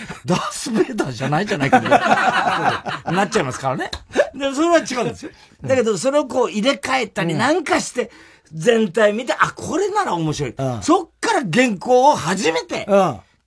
[0.62, 3.90] ス・ベイダーじゃないじゃないかみたいな、なっちゃいますからね。
[4.36, 5.32] で、それは違うんですよ。
[5.64, 8.12] だけど、それをこう入れ替えたりなんかして、
[8.54, 10.54] 全体見て、あ、これなら面白い。
[10.56, 12.86] うん、そっから原稿を初めて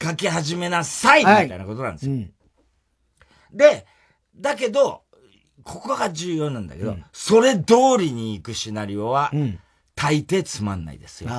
[0.02, 2.12] 書き始めなさい、みたいなことなんですよ。
[2.12, 3.86] はいうん、で、
[4.34, 5.02] だけど、
[5.62, 9.30] ここが重要なんだけど、うん、それ通りに行くシナリオは、
[10.04, 11.30] 大抵つまんないですよ。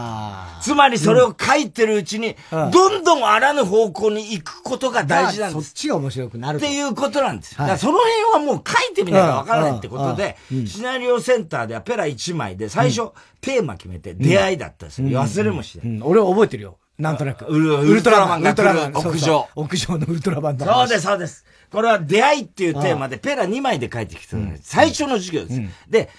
[0.59, 5.67] つまりそれを書いてるうちに、どんどんあらぬ方向に行くことが大事なんです。
[5.67, 6.57] そっちが面白くなる。
[6.57, 7.63] っていうことなんですよ。
[7.63, 15.07] はい、その辺はもう書いてみなきゃわからないってことで、シナリオセンターではペラ1枚で最初、テーマ決めて出会いだったんですよ。
[15.09, 16.01] 忘れもしない。
[16.01, 16.79] 俺は覚えてるよ。
[16.97, 17.45] なんとなく。
[17.45, 19.47] ウルトラマンが来る屋上。
[19.53, 20.65] 屋上のウルトラマンだ。
[20.65, 21.45] そうです、そうです。
[21.71, 25.61] これは出会いっていうテーマでペラ2枚で書いてきた最初の授業です。
[25.87, 26.09] で、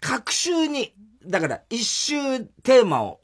[0.00, 0.92] 各週に
[1.26, 3.20] だから一週テーマを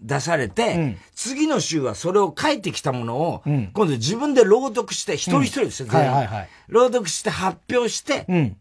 [0.00, 8.56] 出されて、うん、次の週はそれを書いてきたものを、うん、今度自分で朗読して、一人一人ですよ、はいはいはい、朗読して発表して、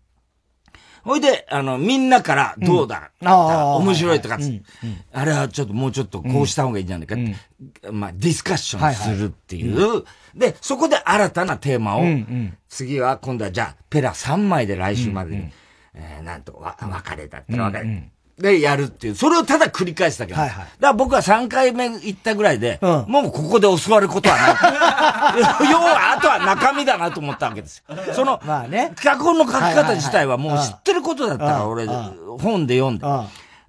[1.04, 4.64] ほいで、あの、みんなからどうだ、うん、面白いとか、はいはい、
[5.12, 10.04] あれはちょっともうちょっとこうした方がいいんじゃないか、うん、まあ、ディスカッションするっていう、はいは
[10.36, 15.52] い、で、そこで新たなテーマを、うんうん、次は今度はじゃあ、ペラ3枚で来週までに、うんうん、
[15.96, 20.66] えー、なんとわ、別れだったら別れ、うんうんでやるっていう、それをただ繰り返すだけはいはい。
[20.66, 25.70] だから僕は3回目行ったぐらいで、うん、もうここで教わることはない。
[25.72, 27.96] 要は、あとは中身だなと思ったわけですよ。
[28.14, 28.94] その、まあね。
[29.02, 33.06] 脚本の書き方自体はもう知ってることだったから、俺、本で読んで。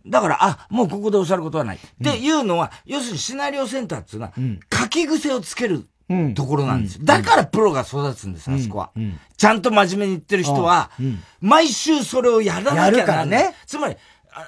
[0.07, 1.77] だから、あ、もうここで教わることはない。
[1.77, 4.33] っていうのは、要するにシナリオセンターっていうのは、
[4.72, 5.87] 書き癖をつける
[6.35, 7.05] ところなんですよ。
[7.05, 8.90] だからプロが育つんです、あそこは。
[9.37, 10.90] ちゃんと真面目に言ってる人は、
[11.40, 13.55] 毎週それをやらなきゃならない。
[13.66, 13.96] つまり、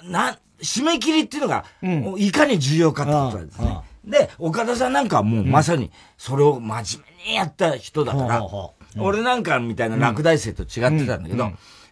[0.04, 3.78] な、締め切りっていうのが、うん、いかに重要かってことなんですね。
[4.04, 11.50] で、岡田さんなんかはもうまさにそれを真面目にやった人だから、うん、俺なんかみたいな落第生と違ってたんだけど、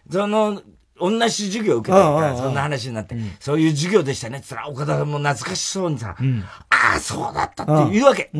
[0.09, 0.61] その、
[0.97, 6.15] 同じ授業受けたから、そんな話になって、そういう授業でしたねって言ったら、岡田さんも懐かしそうにさ、
[6.69, 8.31] ああ、そうだったって言うわけ。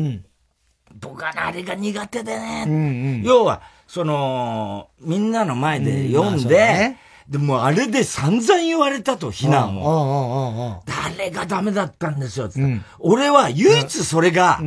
[0.98, 3.20] 僕はあれが苦手でね。
[3.22, 6.96] 要は、その、みんなの前で読んで、
[7.28, 10.82] でもあれで散々言われたと、非難を。
[10.86, 14.60] 誰がダメだったんですよ、うん、俺は唯一それが、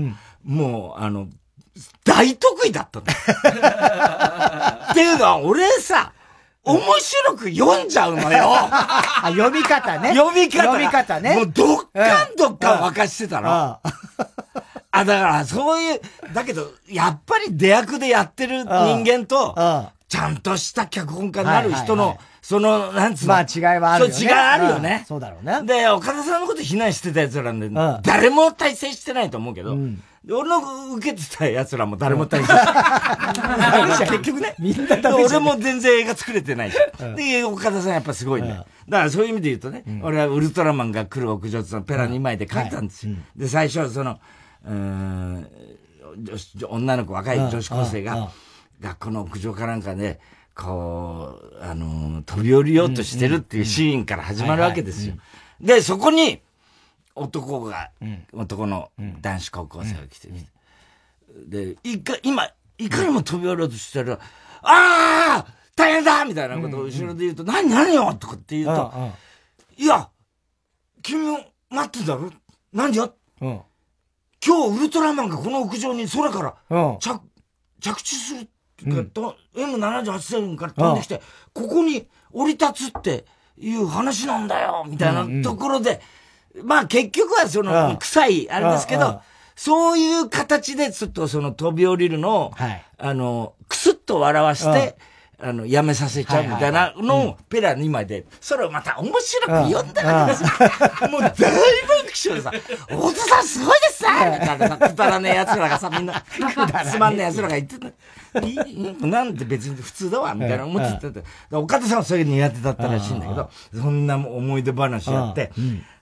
[0.43, 1.27] もう、あの、
[2.03, 3.13] 大得意だったんだ。
[4.91, 6.11] っていうのは、俺さ、
[6.63, 8.49] 面白く読んじゃうのよ。
[8.51, 10.13] あ、読み方ね。
[10.13, 10.63] 読み方。
[10.63, 11.35] 読み方ね。
[11.35, 13.79] もうどっかんどっか沸かしてたの。
[14.91, 16.01] あ、だからそういう、
[16.33, 18.69] だけど、やっぱり出役でやってる人
[19.05, 19.55] 間と、
[20.07, 22.17] ちゃんとした脚本家になる人の、
[22.49, 23.33] その、なんつうの？
[23.35, 24.15] まあ違いはあるよね。
[24.15, 25.05] そう、違いあるよね。
[25.07, 25.61] そうだろうね。
[25.67, 27.69] で、岡田さんのこと非難してた奴らなんで、
[28.01, 29.77] 誰も対戦してないと思うけど、
[30.27, 32.65] 俺の受けてた奴らも誰も対戦して
[33.47, 34.09] ない。
[34.09, 34.55] 結局ね。
[34.57, 36.71] みんな俺も全然映画作れてない
[37.15, 38.65] で、岡田さんやっぱすごいんだよ。
[38.89, 43.13] だからそういう意味で言うとね、俺はウルトラマンが来る屋上ってのペラ2枚で書いたんですよ。
[43.35, 44.19] で、最初はその、
[44.65, 45.47] うん、
[46.67, 48.31] 女の子、若い女子高生が、
[48.81, 50.19] 学校の屋上かなんかで、
[50.59, 55.15] こう、あの、飛び降りようとしてるっていうシーンから始まるわけですよ。
[55.61, 56.41] で、そこに、
[57.15, 57.91] 男が、
[58.33, 58.91] 男の
[59.21, 60.29] 男子高校生が来て、
[61.47, 64.13] で、いか、今、いかにも飛び降りようとしてる、
[64.61, 65.45] ああ
[65.75, 68.93] 大変だみたいなことを後ろで言うと、何何よとかって言うと、
[69.77, 70.09] いや、
[71.01, 72.29] 君も待ってんだろ
[72.73, 73.63] 何よ、今
[74.73, 77.21] 日ウルトラマンがこの屋上に空から着、
[77.81, 78.49] 着地する
[78.85, 79.03] が、
[79.55, 81.21] M78 線から飛んできて、
[81.53, 83.25] ここに降り立つって
[83.57, 86.01] いう話なんだよ、みたいなところで、
[86.63, 89.21] まあ結局はその、臭い、あれですけど、
[89.55, 92.53] そういう形でちょっとその飛び降りるのを、
[92.97, 94.95] あの、くすっと笑わして、
[95.41, 100.49] あの、やめさせちゃうみたいなのをペラ2枚で、それをまた面白く読んだわけですよ。
[101.09, 101.39] もう大爆
[102.13, 102.51] 笑でさ、
[102.87, 106.23] 太田さんすごいですねみたいな、くだらねえ奴らがさ、みんな、
[106.91, 107.87] つまんねえ奴らが言ってた。
[109.07, 115.51] なんて別に普通だわ、みたいな思ってて、岡田さんはそれが苦手だったらしいんだけど、そんな思い出話やって、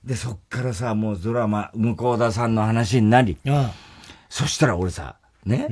[0.04, 3.38] で、そっからさ、もうドラマ、向田さんの話になり、
[4.30, 5.68] そしたら俺さ、ね、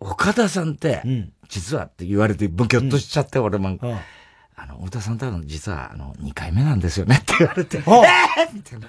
[0.00, 1.02] 岡田さんって、
[1.48, 3.78] 実はって言われて、ぶきょっとしちゃって、俺も。
[4.60, 7.84] あの、太田さん多分実は、あの、2回目なんですよねって言われて、 えー、
[8.52, 8.88] みたいな。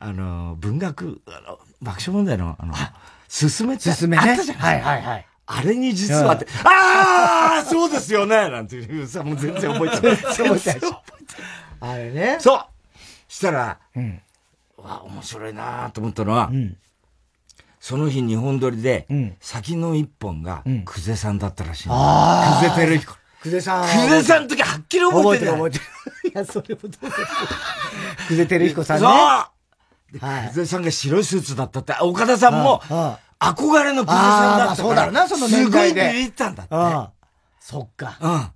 [0.00, 2.74] あの、文学、あの、爆笑問題の、あの、
[3.28, 4.30] すすめってすめね。
[4.30, 4.58] あったじゃん。
[4.58, 5.26] はいはいはい。
[5.50, 10.16] あれに実はって、ああそうですよねなんていうさ、もう全然覚えてない。
[10.16, 11.02] 全然覚えてない。
[11.80, 12.36] あれね。
[12.38, 12.64] そう
[13.28, 14.20] したら、うん、
[14.76, 16.76] わ、面白いなと思ったのは、うん、
[17.88, 21.88] その日日本撮りで、うん、先の一本が、久世さんだったらしい。
[21.88, 22.62] ああ。
[22.62, 23.14] 久世照彦。
[23.42, 23.86] 久世さん。
[23.86, 25.52] 久世さんの時はっきり覚えてる。
[25.52, 25.86] 覚えてる、覚
[26.28, 26.34] えてる。
[26.34, 27.16] いや、それもどうだ
[28.28, 29.00] 久世照彦さんね。
[29.00, 32.82] そうはい、久世さんが白いスーツだったって、岡田さんも、
[33.40, 34.76] 憧れの久世さんだったから。
[34.76, 36.00] そうだろうな、その年代で。
[36.02, 37.12] すごいビビったんだって。
[37.58, 38.18] そっか。
[38.20, 38.50] うん。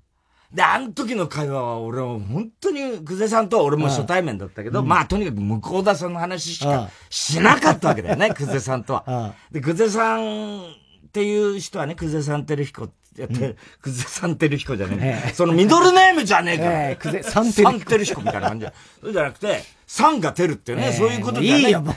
[0.52, 9.34] で、あの時の会話は俺は本当に久世さんと俺も初対面だったけど、うん、まあとにかく向田さんの話しかしなかったわけだよね、久世さんとは。
[9.50, 10.64] で、久世さんっ
[11.10, 18.20] ていう人はね、久世さん照彦ってやって、うん、久世さん照彦じゃねえ、えそのミドルネームじゃねえかえ久世さん照彦。
[18.20, 18.66] みたいな感じ。
[19.00, 21.68] そうじゃなくて、さんが照るっていうね、えそういうことじゃねい。
[21.68, 21.94] いよ、もう。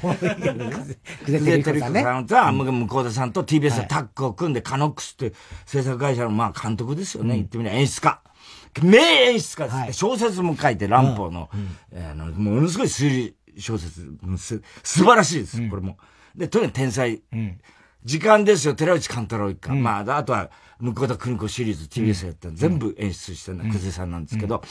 [1.26, 2.04] 久世照彦さん、ね。
[2.04, 5.34] さんとは、向田さんと TBS でタッグを組んで、カノックスって
[5.66, 8.22] 制作会社の、まあ監督ですよね、言ってみれば演出家。
[8.84, 8.98] 名
[9.32, 11.50] 演出家です、はい、小説も書いて、乱歩の、
[11.94, 14.02] うん、あの、ものすごい推理小説、
[14.38, 15.98] す素晴らしいです、うん、これも。
[16.36, 17.22] で、とにかく天才。
[17.32, 17.60] うん、
[18.04, 19.74] 時間ですよ、寺内勘太郎一家。
[19.74, 24.62] うん、まあ、あとは、向田邦子シリーズ TBS やった全部演出してるのは久世さんなんですけど、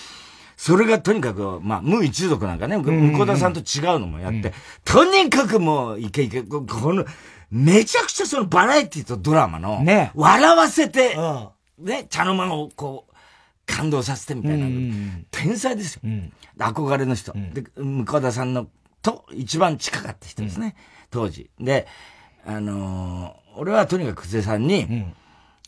[0.57, 4.53] それがとにかく、まあ、無一族なんかね、向田さんと違うのもやって、
[4.85, 6.63] とにかくもう、いけいけ、こ
[6.93, 7.05] の、
[7.51, 11.17] めちゃくちゃそのバラエティとドラマの、ね、笑わせて、
[11.79, 13.14] ね、茶の間をこう、
[13.67, 14.67] 感動させてみたいな。
[15.31, 16.03] 天才ですよ。
[16.59, 17.33] 憧れの人。
[17.53, 18.69] で、向田さんの
[19.03, 20.75] と一番近かった人ですね。
[21.11, 21.51] 当時。
[21.61, 21.87] で、
[22.47, 25.07] あのー、俺はとにかく久世さんに、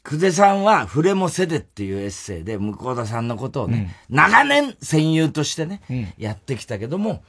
[0.03, 7.23] 久世さんは触れもせでっていうエッセイで向田さんのことをね、長年戦友としてね、やってきたけども、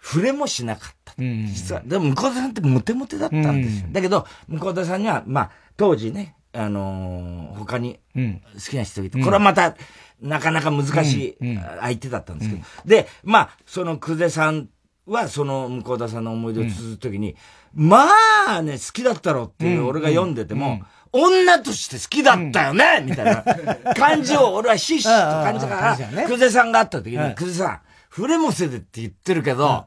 [0.00, 1.14] 触れもしなかった。
[1.16, 1.82] 実は。
[1.84, 3.88] でも向田さんってモテモテだったんですよ。
[3.90, 9.76] だけど、向田さんには、まあ、当時ね、あのー、他に好きな人がいて、うん、これはまた、
[10.22, 12.62] なかなか難しい相手だったんですけど。
[12.84, 14.68] うん、で、まあ、その久世さん
[15.06, 17.36] は、その向田さんの思い出を綴るときに、
[17.74, 18.06] ま
[18.48, 23.42] あね、好きだったろっていう俺が読んでても、女として好きだったよね、みたいな
[23.94, 27.80] 感じを俺はひしと感じたから、久世さんが会った時に、久世さん、
[28.14, 29.86] 触れもせでって言ってるけど、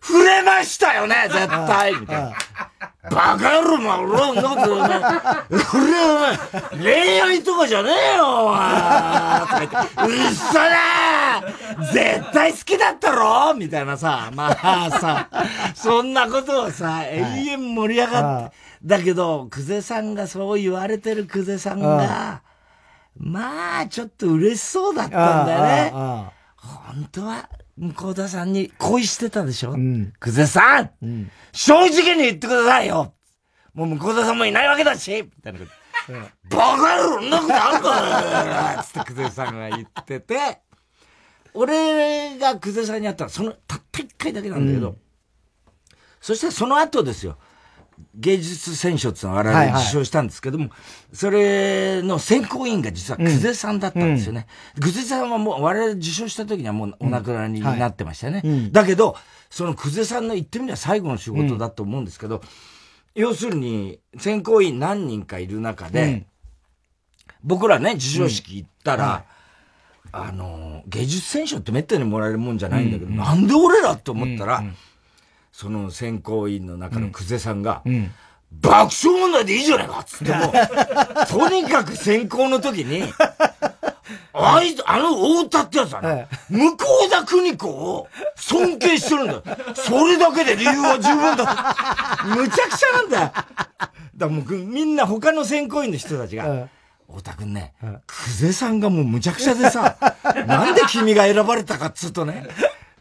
[0.00, 2.32] 触れましたよね、絶対みたいな。
[3.10, 6.38] バカ野郎、ま俺は、なんか、俺は、
[6.72, 9.40] お前、恋愛とかじゃねえよ、お前。
[9.40, 11.92] とか言って、うっそだ。
[11.92, 15.28] 絶対好きだったろみたいなさ、まあさ、
[15.74, 22.42] そんなことをさ、永遠盛り上がって、だけど、久世さんがそう言われてる久世さんが、
[23.18, 25.90] まあ、ちょっと嬉しそうだったんだよね。
[26.56, 27.48] 本当は、
[27.82, 29.72] 向田さんに恋してたでしょ？
[29.72, 30.12] うん。
[30.20, 33.12] 久世さん、うん、正直に言ってくださいよ！
[33.74, 35.22] もう向田さんもいないわけだし！
[35.22, 35.72] みたいなこと。
[36.12, 40.60] うん、バカ野郎んなことあるかつって久世さんが言ってて、
[41.54, 44.96] 俺が久世さんに会ったらそのたった一回だけなんだけど、うん、
[46.20, 47.36] そしたらその後ですよ。
[48.14, 50.76] 芸術選書っていうのを我々受賞したんですけども、はいは
[51.12, 54.46] い、それの選考委員が実は久世さんだったんですよね。
[54.80, 58.42] 久、世、さんはもう我々受賞した時にはもうお亡くなりになってましたよね。
[58.44, 58.52] うん。
[58.52, 59.16] はい、だけど、
[59.50, 62.42] その久世さんの言ってみれば最後の仕事だと思うんですけど、うん、
[63.14, 66.26] 要するに選考委員何人かいる中で、うん、
[67.42, 69.32] 僕らね、授賞式行ったら、はい
[70.14, 73.12] あの、芸術選書ってめったにもらえるもんじゃないんだけど、うん。
[73.12, 74.66] うん、なんで俺らって思ったら、うん。
[74.66, 74.76] うん
[75.52, 78.10] その選考委員の中の久世さんが、うんうん
[78.60, 80.52] 爆笑問題でいいじゃないかっつっても、
[81.26, 83.02] とにかく選考の時に、
[84.34, 86.76] あいつ、あの太田ってやつはね、向
[87.10, 89.42] 田邦子を尊敬してるんだよ。
[89.74, 91.76] それだけで理由は十分だ。
[92.26, 93.32] むちゃくちゃなんだよ。
[93.32, 93.46] だか
[94.18, 96.68] らもうみんな他の選考委員の人たちが、
[97.08, 97.74] 太田くんね、
[98.06, 99.96] 久世さんがもうむちゃくちゃでさ、
[100.46, 102.46] なんで君が選ばれたかっつうとね、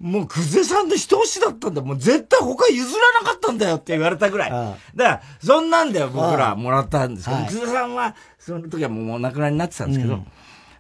[0.02, 1.82] もう、久世さんの一押しだったんだ。
[1.82, 4.50] もう絶対他譲らなかったんだよって言われたぐらい。
[4.50, 10.24] だから、そんなんだよ、僕らもらったんですけど、久世さんは、その時はもうお亡くなりになってたんですけど、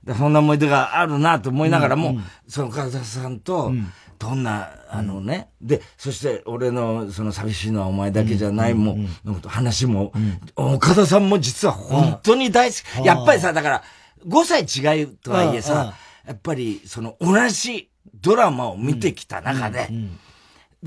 [0.07, 3.71] うん、そんな思い出があるなと思いながらも、うん、その久世さんと、
[4.17, 10.13] どんな、あのね、で、そして俺のその寂しいのはお前だけじゃないも、の話も、
[10.55, 13.05] 岡田さんも実は本当に大好き。
[13.05, 13.83] やっぱりさ、だから、
[14.27, 15.93] 5歳違うとはいえさ、
[16.25, 17.90] やっぱりその同じ
[18.21, 19.89] ドラマを見てきた中で、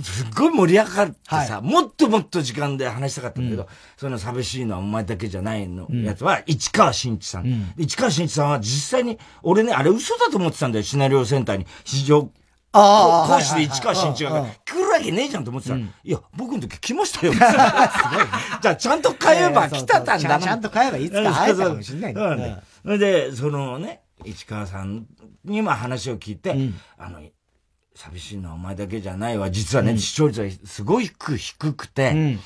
[0.02, 11.66] すっごい盛り上がってさ、はい、もっともっと時間で話したかったんだけど、うん、その寂しいのはお前だけじゃないのやつは、市川新一さん,、うん、市川新一さんは実際に、俺ね、あれ嘘だと思ってたんだよ、シナリオセンターに。
[11.84, 12.28] 市場
[12.72, 17.32] 講師で市川新一が来るわけねえじゃんと思ってたら、いや、僕の時来ましたよ。
[17.38, 20.40] じゃあ、ちゃんと買えば 来たたんだな。
[20.40, 22.14] ちゃんと買えばいつか会えたかもしれない。
[22.82, 25.06] それで、そのね、市川さん
[25.44, 26.56] にまあ話を聞いて、
[26.98, 27.20] あの、
[27.94, 29.50] 寂しいのはお前だけじゃないわ。
[29.50, 32.38] 実はね、視聴率はすごく低くて、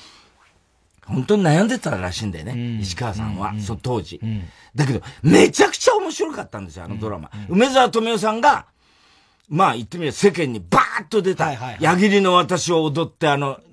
[1.05, 4.21] 本当に悩んでたらしいんだよね、石川さんは、その当時、
[4.75, 7.31] だけど、めちゃくちゃ面白かったんですよ、あのドラマ。
[7.49, 8.67] 梅沢富美男さんが、
[9.49, 13.68] まあ言ってみれば世間にバーッと出た、矢切の私を踊ってあの、うん、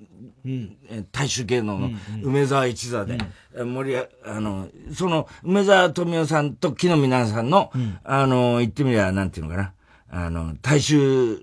[1.11, 1.89] 大衆芸能の
[2.23, 3.17] 梅沢一座で、
[3.53, 9.73] うん、森あの、その梅沢富美男さんと木の皆さんの、うん、あの、言ってみればなんていうのかな、
[10.09, 11.41] あの、大衆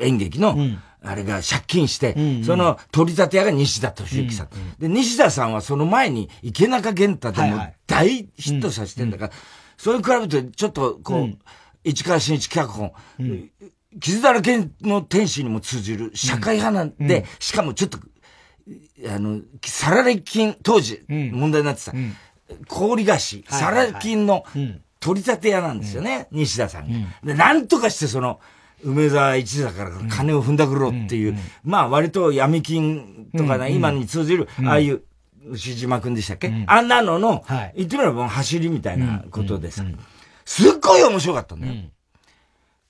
[0.00, 0.56] 演劇の、
[1.04, 9.32] あれが借金して、うんうん、その取り立て屋が西田敏行さん、うんうん、で、西田さんはその前に池中玄太でも大ヒットさせてんだから、
[9.76, 11.38] それに比べてちょっとこう、うん、
[11.84, 13.50] 市川新一脚本、うん、
[14.00, 17.98] 傷だらけの天使にも通じる社会派なんで、しかもちょっと、
[19.08, 21.92] あの、サラリ金、当時問題になってた、
[22.68, 24.44] 氷菓子、サラリ金の
[25.00, 27.08] 取り立て屋なんですよね、西田さんが。
[27.24, 28.40] で、なんとかしてその、
[28.84, 35.02] 梅沢一座から金を踏んだくろっていう、まあ割と闇金とかね、今に通じる、ああいう、
[35.50, 37.44] 牛島くんでしたっけ、あんなのの、
[37.76, 39.82] 言ってみれば走りみたいなことです。
[40.44, 41.74] すっごい面白かったんだよ。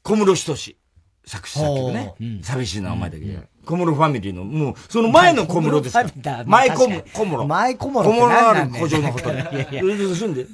[0.02, 0.76] 小室仁志。
[1.24, 2.14] 作詞作曲ね。
[2.42, 3.24] 寂しいのはお前だけ。
[3.64, 6.04] 小室ファミリーの、もう、その前の小室ですか？
[6.46, 7.04] 前小室。
[7.12, 7.46] 小室。
[7.46, 8.04] 前小室。
[8.04, 9.38] 小室ある古城のことで。
[9.38, 9.82] いやいや。
[9.82, 10.46] 住んで、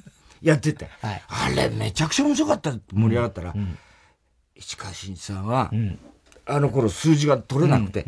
[0.43, 0.89] やってて。
[1.03, 2.73] あれ、めちゃくちゃ面白かった。
[2.93, 3.55] 盛り上がったら。
[4.55, 5.71] 市川新一さんは、
[6.45, 8.05] あの頃数字が取れなくて、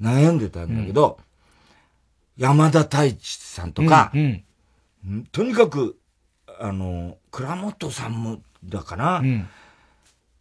[0.00, 1.18] 悩んでたんだけど、
[2.36, 4.12] 山田太一さんとか、
[5.30, 5.96] とにかく、
[6.58, 9.22] あの、倉本さんも、だかな、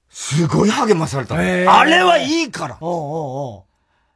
[0.10, 1.36] すごい励まされた。
[1.36, 2.80] あれはいいから。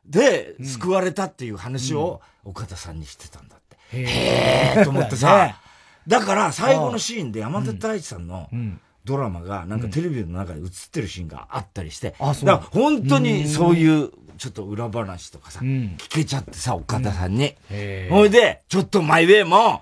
[0.05, 3.77] で、救われたっていう話を岡田さんにしてたんだって。
[3.97, 5.59] へえと思ってさ、
[6.07, 8.49] だから最後のシーンで山田太一さんの、
[9.05, 12.23] ドラマがなんかテレビの中で映ってるシーンがあったりして、う。
[12.31, 17.55] ん、だから本当にそういうちょっと裏話とかさ、うん、聞けちゃってさ、岡田さんに。
[18.09, 19.81] ほ、いで、ちょっとマイウェイも、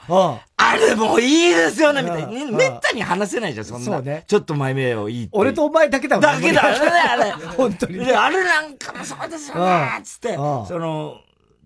[0.57, 2.57] あれもいいですよね、みたいな。
[2.57, 3.85] めったに話せないじゃん、そんな。
[3.85, 4.23] そうね。
[4.27, 7.31] ちょっとマイウェイをいい俺とお前だけだもんだけだ、あれ、あれ。
[7.31, 8.05] 本当に。
[8.05, 11.15] で、あれなんかもそうですよね、つって、その、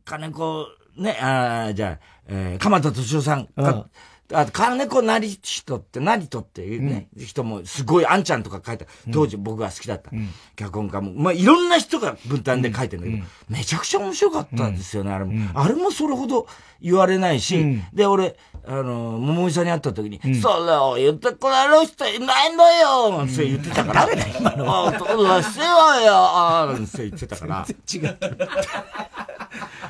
[0.03, 0.67] 金子、
[0.97, 3.85] ね、あじゃあ、えー、鎌田敏夫さんが、
[4.33, 15.33] あと、金子成人って、成人っていうね、うん、人も、すごい、あんちゃんとか書いた、当時僕が好きだった、うん、脚本家も、まあ、いろんな人が分担で書いてるんだけど、うん、めちゃくちゃ面白かったんですよね、あれも。
[15.53, 16.47] あれもそれほど
[16.81, 18.35] 言われないし、で、俺、
[18.67, 24.05] あの、桃井さんに会った時に、それを言ってこられる人いないのよって言ってたから。
[24.07, 24.87] 誰だ今の。
[24.87, 25.65] あ、どうしよ
[26.01, 27.65] うよって言ってたから。
[27.85, 28.17] 全然違う。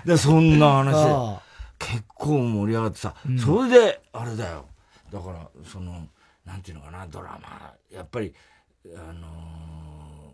[0.05, 1.45] で、そんな話。
[1.79, 4.65] 結構盛り上がってさ、うん、それで、あれだよ。
[5.11, 6.07] だから、その、
[6.45, 8.33] なんていうのかな、ドラマ、やっぱり、
[8.95, 10.33] あの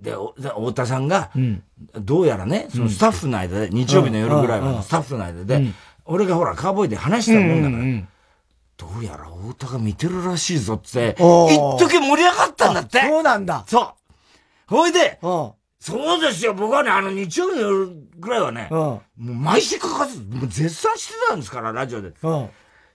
[0.00, 1.30] ー、で、太田さんが、
[1.94, 5.72] どうやらね、そのスタッフの間で、日曜日の夜ぐらいはスタッフの間で、
[6.04, 7.82] 俺がほら、カーボーイで話したもんだから、
[8.76, 11.18] どうやら太田が見てるらしいぞって、一
[11.78, 13.00] 時盛り上がったんだって。
[13.00, 13.64] そうなんだ。
[13.66, 13.92] そう。
[14.66, 15.18] ほいで、
[15.82, 22.12] そうですよ、僕はね、あの日曜日の夜ぐらいはね、うん、もう毎週かかって、もう絶賛してたんですから、ラジオで。
[22.22, 22.48] うん、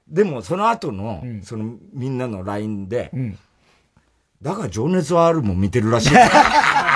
[0.07, 3.11] でも、その後の、うん、そのみんなの LINE で、
[4.41, 6.11] だから情熱はあるもん見てるらしい。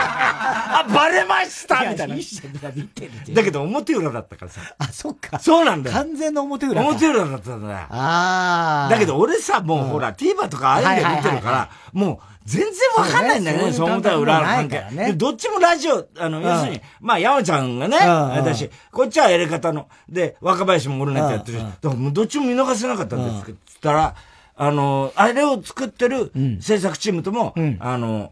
[0.82, 2.16] あ、バレましたみたいな。
[2.16, 4.62] だけど表裏だったからさ。
[4.78, 5.40] あ、そっか。
[5.40, 5.96] そうなんだよ。
[5.96, 7.78] 完全の表裏表裏だったんだよ。
[7.90, 8.90] ああ。
[8.90, 14.96] だけど俺さ、もうほら、TVer とかああいうの見てるから、もう、全然わかんないんだよね、そう思ったら裏の関係。
[14.96, 21.60] ね、どっちもラジオ、あの、要するに、まあ、山ちゃんがね、私、こっちはやり方の、で、若林も俺なんてやってる。
[21.60, 24.16] だからもうどっちも見逃せなかったんですつったら、
[24.56, 28.32] あの、あれを作ってる制作チームとも、あの、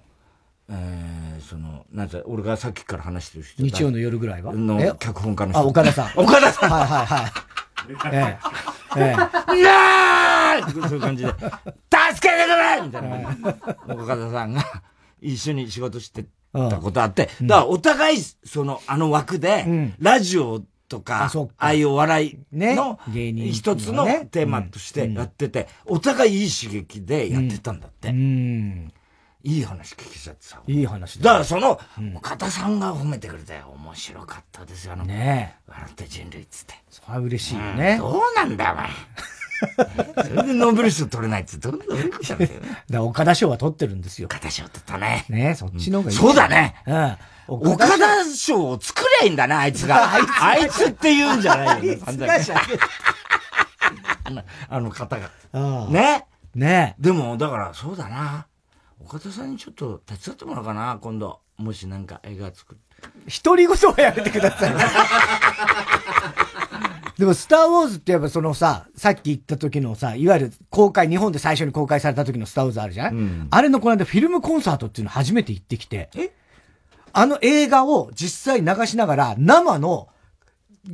[0.72, 3.63] えー、その、なんて俺がさっきから話してる人。
[3.63, 4.53] 日曜の夜ぐらいは？
[4.53, 5.59] の脚本家の人。
[5.59, 6.11] あ、岡田さん。
[6.20, 7.32] 岡田さんはいはいはい。
[8.13, 8.38] え
[8.95, 9.01] え。
[9.01, 9.15] ええ。
[9.63, 13.01] なーそういう感じで、助けてくれみたい
[13.88, 13.95] な。
[13.95, 14.63] 岡田さんが
[15.22, 22.97] 一緒に仕事してたことあって、だからお互い、その、あの枠で、ラジオとか、ああいうお笑いの
[23.51, 28.09] 一つのテーマとしてやってて、お互いいい刺激でやってたんだって。
[28.09, 28.91] うん
[29.44, 30.62] いい話聞きちゃってさ。
[30.68, 31.24] いい話だ。
[31.24, 31.80] だからその、
[32.16, 33.70] 岡田さんが褒めてくれたよ。
[33.76, 34.94] 面白かったですよ。
[34.94, 36.74] あのね笑って人類っつって。
[36.90, 37.98] それは嬉しいよね。
[37.98, 38.90] どうなんだ、お前。
[40.30, 42.36] それでノーベル賞取れないってどんどんいだ。
[42.36, 42.54] だか
[42.90, 44.26] ら岡田賞は取ってるんですよ。
[44.26, 45.26] 岡田賞取ったね。
[45.30, 46.18] ねそっちの方がいい。
[46.18, 46.76] そうだね。
[46.86, 47.18] うん。
[47.72, 50.12] 岡田賞を作りゃいいんだな、あいつが。
[50.42, 51.98] あいつって言うんじゃないよ。
[52.06, 52.52] あいつがし
[54.24, 55.30] あの、あの方が。
[55.90, 56.26] ね？
[56.56, 58.46] ねでも、だから、そうだな。
[59.10, 61.39] 岡田さんにちょっと手伝ってもらおうかな、今度。
[61.57, 62.84] もしなんか映画作って。
[63.28, 64.74] 人ごとはやめてください。
[67.18, 76.12] でも、スター・ウォーズってやっぱそのさ、さっき言った時のさ、いわゆる公開、日本で最初に公開された時のスター・ウォーズあるじゃない、うん、あれのこの間フィルムコンサートっていうの初めて行ってきて、
[77.12, 80.07] あの映画を実際流しながら、生の、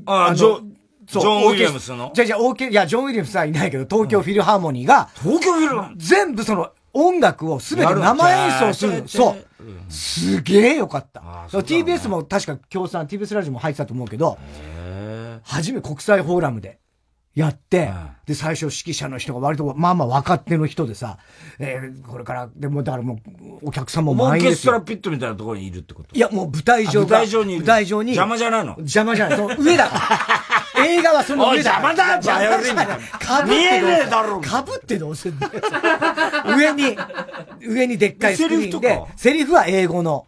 [0.05, 0.61] ああ、ジョ、
[1.05, 2.13] ジョン・ウィリアムスの？
[2.15, 5.99] じゃじゃ、オーケいや、ジョン・ウィリアムスはいないけど、東京フィルハーモニーが、うん、東京フィルハーモニー？
[5.99, 9.03] 全部その、音楽をすべて生演奏する。
[9.05, 9.91] そう。
[9.91, 11.19] すげえよかった。
[11.51, 14.37] TBS も確か共産、TBS ラジオも入ってたと思うけど、
[15.43, 16.79] 初め国際フォーラムで。
[17.35, 17.91] やって、
[18.25, 21.17] で、最初指揮者の人が割と、まあまあ若手の人でさ、
[21.59, 23.15] えー、これから、でもだからも
[23.61, 26.15] う、お客さんも満にでオーケストラピットみたいなところにいるってこと？
[26.15, 27.07] いや、もう舞台上が。
[27.07, 27.57] 舞台上に。
[27.57, 28.11] 舞台上に。
[28.15, 28.75] 邪魔じゃないの？
[28.77, 29.37] 邪魔じゃない。
[29.37, 30.01] その上だから。
[30.77, 31.57] 映画はその上。
[31.57, 32.35] 邪魔だ邪
[32.73, 35.47] 魔だかぶ見えねえだろかぶってどうすんの？
[36.57, 36.97] 上に、
[37.61, 40.25] 上にでっかいスクリーンで、セリフは英語の。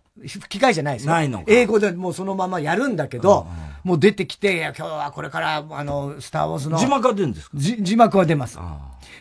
[0.49, 1.11] 機械じゃないですよ。
[1.11, 3.45] ないの英語でもうそのままやるんだけど、
[3.83, 6.79] うん、もう出てきて、今日はこれから、あの、スター・ウォーズの。
[6.79, 7.57] 字幕は出るんですか？
[7.57, 8.57] 字幕は出ます。
[8.57, 8.63] フ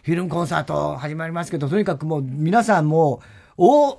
[0.06, 3.20] ィルムコンサート始まりますけど、とにかくもう皆さんも、
[3.58, 3.98] お、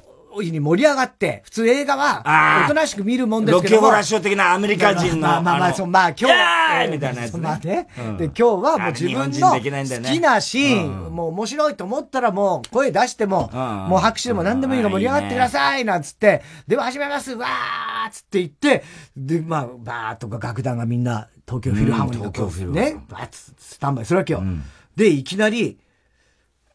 [0.52, 5.28] に盛り上がって、普通映画は、おとなしく見るもんですけどロケホラショ的なアメリカ人の。
[5.28, 13.50] まあまあまあ、そうまあ今日、みたいなやつ、まあね、で、今日はもう自分の好きなシーン、もう面白いと思ったらもう声出しても、
[13.88, 18.84] もう拍手でも何でもいいの盛り上がってください、なんつって、では始めます、わーつって言って、
[19.16, 24.44] で、まあ、バーとか楽団がみんな、東京フィルハムとか、ね、東京フィルね、バーッスタンバイするわけよ。
[24.96, 25.80] で、いきなり、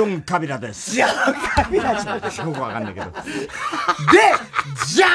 [0.00, 0.92] ジョン・カビラです。
[0.92, 2.48] ジョン・カビラじゃん。
[2.48, 3.06] よくわかんないけど。
[3.10, 3.12] で、
[4.86, 5.06] じゃ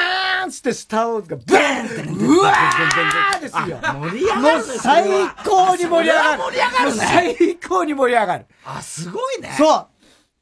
[0.44, 3.78] ーんつってスター・ウォーズがブーンってうわーですよ。
[3.82, 4.58] 盛り上がる。
[4.58, 5.04] もう最
[5.44, 6.42] 高に盛り上がる。
[6.42, 7.04] 盛り上がるね。
[7.04, 8.46] 最高に盛り上がる。
[8.64, 9.52] あ、すごいね。
[9.58, 9.86] そう。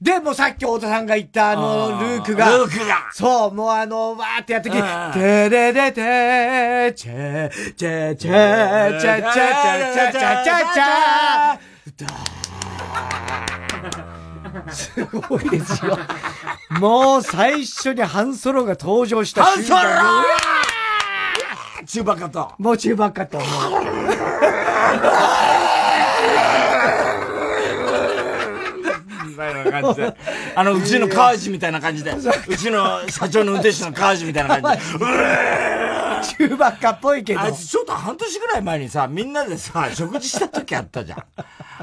[0.05, 2.51] で、もうさっき太田さんが言ったあの、ルークが。
[2.51, 3.11] ルークが。
[3.15, 4.83] そう、もうあの、わーってやってきて、
[5.15, 11.59] てれれてー、チェ、チェ、チェ、チェ、チェ、チェ、チェ、チェ、チェ、
[11.97, 13.74] チェ、
[14.73, 15.99] すごいですよ。
[16.81, 19.77] もう最初にハンソロが登場した瞬間。
[19.77, 22.53] ハンソロチューバッカと。
[22.59, 23.39] もうチューバッカと。
[29.27, 30.17] みたいな感じで。
[30.55, 32.13] あの、うちの川内みたいな感じで。
[32.13, 35.05] うちの社長の運転手の川内みたいな感じで。
[35.05, 35.09] う
[36.01, 37.41] ー中ばっかっぽいけど。
[37.41, 41.25] あいつちょっと半年ぐらい前にさ、みんなでさ、食事した時あったじゃん。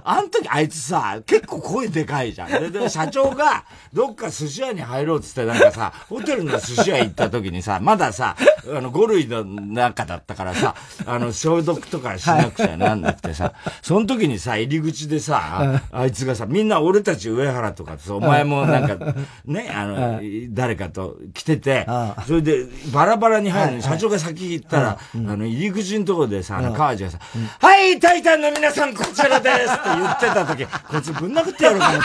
[0.03, 2.49] あの時あいつさ、結構声でかいじゃん。
[2.49, 8.35] で、で社長が、どっか寿司屋に入ろうっつってなんかさ、ホテルの寿司屋行った時にさ、まださ、
[8.67, 10.75] あの、5類の中だったからさ、
[11.05, 19.15] あの、消毒とかしなくちゃなんなくてさ、その時にさ、入り口でさ、あいつがさ、みんな俺たち上原とかさ、お前もなんか、
[19.45, 20.21] ね、あの、
[20.51, 21.85] 誰かと来てて、
[22.27, 27.19] それでバラバラに入るのに社長が先行ったら、あの、入り口のところでさ、あの、川地がさ、
[27.59, 32.01] はい、タイタンの皆さんこちらですって言ってた時、 こいつぶん殴ってやろうかな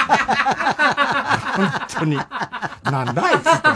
[1.57, 1.71] 本
[2.01, 2.17] 当に。
[2.17, 3.69] なんだあいつって。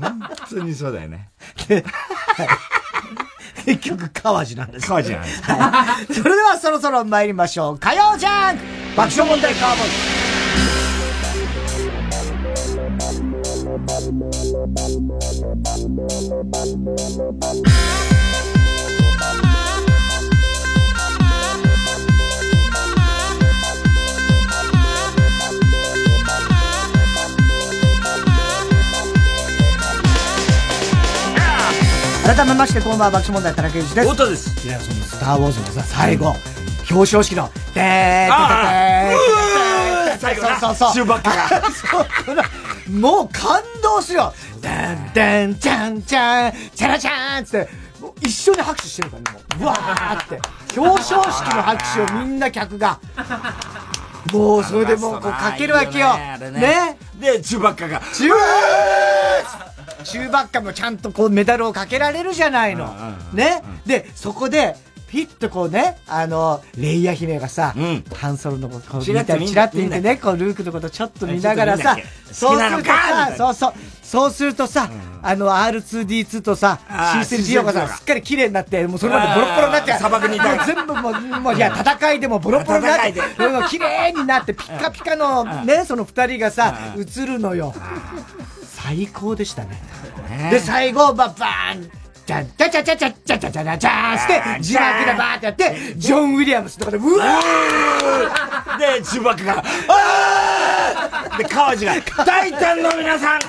[0.00, 1.28] 本当にそうだよね。
[3.64, 4.86] 結局、川地なんです。
[4.86, 5.42] 川地なんです。
[5.42, 6.14] はい。
[6.14, 7.78] それではそろそろ参りましょう。
[7.78, 8.58] 火曜ジャン
[8.96, 10.35] 爆笑問題カーボイ。
[13.76, 13.84] 改
[32.46, 34.08] めましてこんばんは爆笑問題田中裕二です。
[34.08, 34.66] 太田です。
[34.66, 36.34] いやそのスターウォーズのさ最後
[36.90, 38.26] 表彰式のでー。
[38.26, 39.85] てーて
[40.18, 40.92] そうそうそう。
[40.92, 42.44] シュバッカが。
[42.90, 44.32] もう感動するよ。
[44.60, 47.68] ダンダン、チャンチャン、チャラチャンつって、
[48.20, 49.62] 一緒に拍手してるからね、もう。
[49.62, 50.40] うわーって。
[50.78, 53.00] 表彰式の拍手をみんな客が。
[54.32, 56.16] もう、それでもう、こう、かけるわけよ。
[56.50, 56.98] ね。
[57.20, 58.00] で、チュバッカが。
[58.12, 58.30] チュー
[60.04, 62.94] チューバッカもちゃんとこうメダルをかけられるじゃないの。
[63.32, 63.62] ね。
[63.86, 64.76] で、そこで、
[65.16, 71.96] ピッとこうね、あの、レイヤ姫がさ、うん、ハンソロのこう見たり、チラッと見てね、こう、ルークのことちょっと見ながらさ、
[72.30, 74.90] そうするとさ、そうそう、そうするとさ、
[75.22, 83.14] あの、R2D2 とさ、C3PO がさ、すっかり綺麗になって、もうそれまでボロボロになって、砂漠にいた全部もう、もう、いや、戦いでもボロボロになって、
[83.70, 87.74] 綺麗になって、ピカピカのね、その二人がさ、映るのよ。
[88.66, 89.80] 最高でしたね。
[90.50, 103.40] で、最後、バッバーンじゃん、じゃじゃじゃじゃじゃじゃじゃじゃして、字幕でバーってやって、ジョン・ウィリアムスとかで、うわーで、チュバックが、あーで、川地が、大胆の皆さん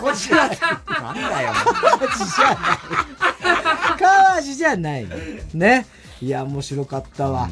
[0.00, 1.52] こちらなんだよ。
[1.82, 3.98] 川地じゃない。
[3.98, 5.06] 川地じゃない。
[5.52, 5.86] ね。
[6.22, 7.50] いや、面白かったわ。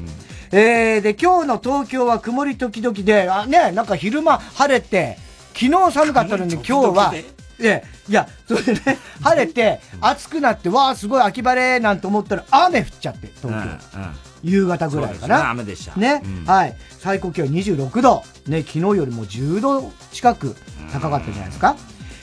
[0.52, 5.18] えー、で、今日の東京は曇り時々で、あ、ね、なんか昼間晴れて、
[5.54, 7.14] 昨日寒かったのに今日は、
[7.58, 13.48] で、いや、それでね、 晴れて、暑くなって、わあ、すごい秋晴れなんて思ったら、雨降っちゃって、東京。
[13.48, 15.38] うんうん夕方ぐらいかな。
[15.38, 15.94] ね、雨でした。
[15.94, 16.76] ね、うん、はい。
[16.98, 18.24] 最高気温26度。
[18.46, 20.56] ね、昨日よりも10度近く
[20.92, 21.76] 高かったじゃないですか。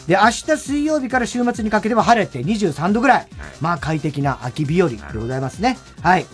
[0.08, 3.28] で、明日水曜日から週末にかけては晴れて23度ぐらい。
[3.62, 5.78] まあ快適な秋日和でございますね。
[6.02, 6.26] はい。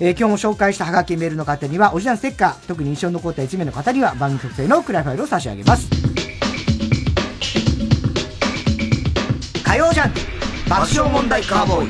[0.00, 6.29] えー、今日も紹介したハガキメールの方には、オリジナルステッカー、特に印象に残った1名の方には番組特製のクライファイルを差し上げます。
[9.70, 10.12] 火曜ジャンク
[10.68, 11.88] 爆笑問題カーボーイ。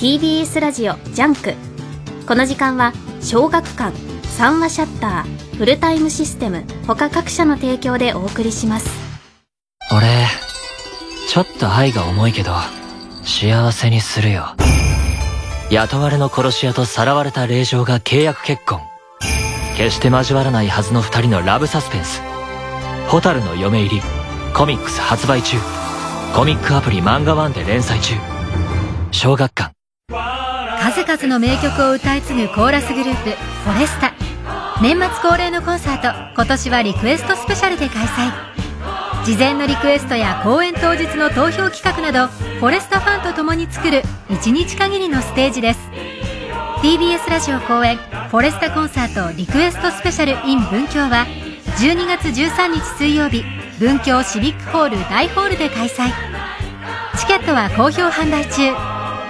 [0.00, 1.54] TBS ラジオジャンク。
[2.26, 8.90] この時間は小学館三和シャッターフルタイムシステム他各社の提供でお送りします。
[9.92, 10.26] 俺
[11.28, 12.50] ちょっと愛が重いけど
[13.22, 14.56] 幸せにするよ。
[15.70, 18.80] 雇われの殺し屋とさらわれた令嬢が契約結婚。
[19.76, 22.28] 決して交わらないはずの二人のラブサスペンス
[23.10, 24.02] ホタルの嫁入り
[24.54, 25.56] コミックス発売中。
[26.32, 28.14] コミックアプリ漫画ワンで連載中。
[29.10, 29.74] 小学館。
[30.80, 34.14] 数々の名曲を歌い継ぐコーラスグループフォレスタ。
[34.80, 39.24] 年末恒例のコンサート今年はリクエストスペシャルで開催。
[39.24, 42.28] 事前のリクエストや公演当日の投票企画など
[42.60, 45.80] フォレスタファンと共に作る1日限りのステージです。
[46.80, 51.26] TBS ラジオ公演フォレスタコンサートリクエストスペシャル in 文京は
[51.66, 53.44] 12月13日水曜日
[53.78, 56.10] 文京シビックホール大ホールで開催。
[57.18, 58.72] チケットは好評販売中。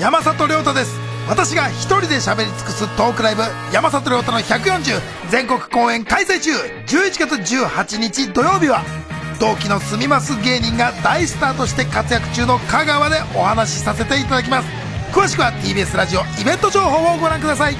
[0.01, 5.01] 山里亮太です私が一人で喋り尽くすトークライブ山里亮太の140
[5.31, 6.53] 全国公演開催中
[6.87, 8.85] 11月18日土曜日は
[9.41, 14.68] 同期の住みます芸人が大スターとして活躍中の香川でお話しさせていただきます。
[15.12, 17.75] 詳しくは TBS ラジオイベント情報をご覧ください。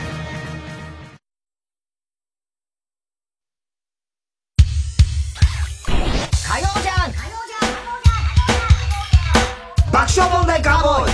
[9.93, 11.14] 爆笑問題カーボーイ。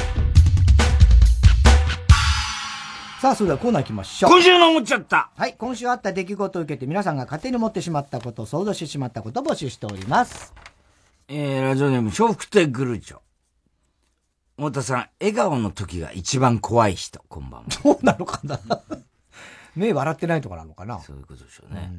[3.20, 4.30] さあ、それではコーナー行きましょう。
[4.30, 10.54] 今週の思っちゃったはい、今週あった出来事を受けて皆さんが勝手に持ってしまったこと、想像してしまったことを募集しております。
[11.28, 13.18] えー、ラジオネーム、笑福亭グルーチョ。
[14.56, 17.66] 太田さん、笑顔の時が一番怖い人、こんばんは。
[17.70, 18.58] そうなのかな
[19.76, 21.92] 目笑ってないとかなのかなそういうことでしょうね。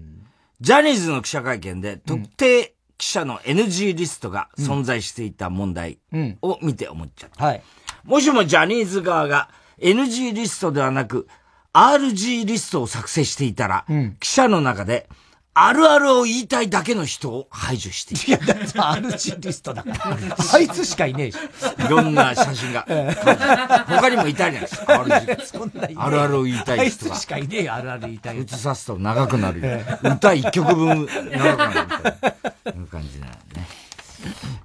[0.60, 6.00] ジャニーズの記者会見で、特定記者の NG リストが存在していた問題
[6.42, 7.46] を見て思っちゃった。
[7.46, 7.62] はい。
[8.06, 9.52] もしもジャニーズ側が
[9.82, 11.28] NG リストではなく、
[11.74, 15.08] RG リストを作成していたら、うん、記者の中で、
[15.54, 18.44] あるあるを言いたいだけの人を排除している。
[18.46, 20.18] いや、だって RG リストだから。
[20.54, 21.38] あいつしかいねえし。
[21.86, 22.86] いろんな写真が。
[23.88, 25.44] 他にもいたじゃないですか、RG。
[25.46, 27.16] そんなあるあるを言いたい人が。
[27.16, 28.40] あいつしかいねえよ、あるある言いたい。
[28.40, 29.80] 映さすと長くなるよ。
[30.04, 32.72] 歌一曲分長くなるみたいな。
[32.72, 33.68] いう感じだよね。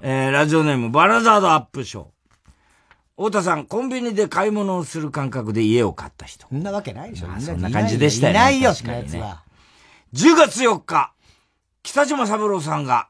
[0.03, 2.16] えー、ラジオネーム、バラザードアップショー。
[3.17, 6.47] 太田さん、コンビニで買い物をする感覚で家を買った人。
[6.49, 7.29] そんなわけないでしょ。
[7.29, 8.39] まあ、そんな感じでしたよね。
[8.39, 9.23] いないよ、確かにね。
[10.13, 11.13] 10月4日、
[11.83, 13.09] 北島三郎さんが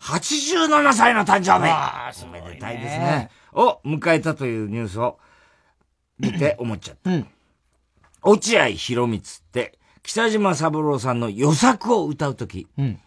[0.00, 1.70] 87歳の誕生日。
[1.70, 3.30] ああ、おめでたいですね。
[3.52, 5.18] を迎えたというニュースを
[6.18, 7.10] 見て思っちゃった。
[7.10, 7.26] うん。
[8.22, 9.22] 落合博光っ
[9.52, 12.98] て、北島三郎さんの予作を歌うとき、うん、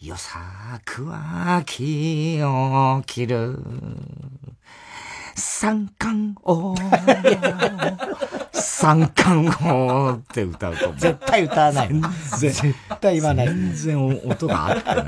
[0.00, 3.58] 予作は気を切る。
[5.36, 6.74] 三冠王。
[8.52, 10.96] 三冠王って歌うと思う。
[10.98, 11.88] 絶対歌わない。
[11.88, 12.12] 全然。
[12.52, 13.46] 絶対言わない。
[13.46, 15.02] 全然音が合ってな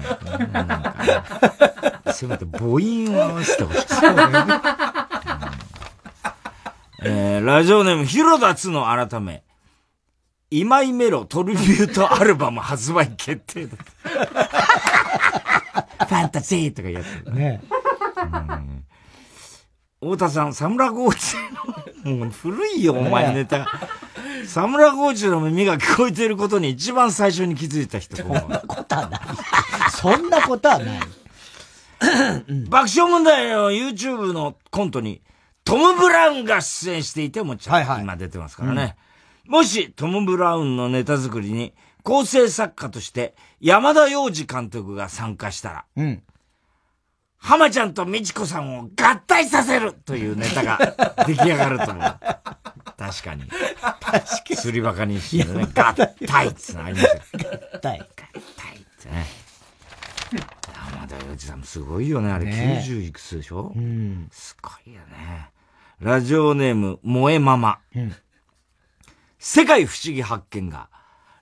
[2.06, 3.82] い、せめて母音を合わせてほしい。
[7.04, 9.44] えー、ラジオネーム、広田つの改め、
[10.50, 13.76] 今井メロトリビュートアルバム発売決定だ。
[16.06, 17.36] ファンタジーとかやってる。
[17.36, 17.60] ね。
[18.16, 18.85] うん
[20.00, 21.36] 太田さん、サムラゴーチ
[22.04, 23.66] の、古いよ、お前ネタ。
[24.46, 28.16] サムラゴーチの耳が聞こえていることに一番最初に気づいた人。
[28.16, 29.20] そんなことはない。
[29.90, 31.00] そんなことはない。
[32.68, 35.22] 爆笑問題の YouTube のコントに、
[35.64, 38.96] トム・ブラウンが出演していてもちゃ、はいはい、今出てますからね。
[39.46, 41.72] うん、もし、トム・ブラウンのネタ作りに、
[42.06, 46.22] 構成作家として山田洋次監督が参加したら、うん、
[47.46, 50.78] 浜ちゃんと美智子さんを合体させるというネタが
[51.28, 52.02] 出来上がると思う。
[52.02, 53.44] 確かに。
[53.46, 54.56] 確かに。
[54.56, 55.62] すりバカにしてね。
[55.62, 57.20] 合体ってのありますよ。
[57.72, 57.78] 合体。
[57.78, 58.04] 合体っ
[59.00, 59.26] てね。
[60.90, 62.32] 山田洋次さんもすごいよね。
[62.32, 65.50] あれ90いくつでしょ、うん、すごいよね。
[66.00, 67.78] ラジオネーム、萌えママ。
[67.94, 68.12] うん、
[69.38, 70.88] 世界不思議発見が、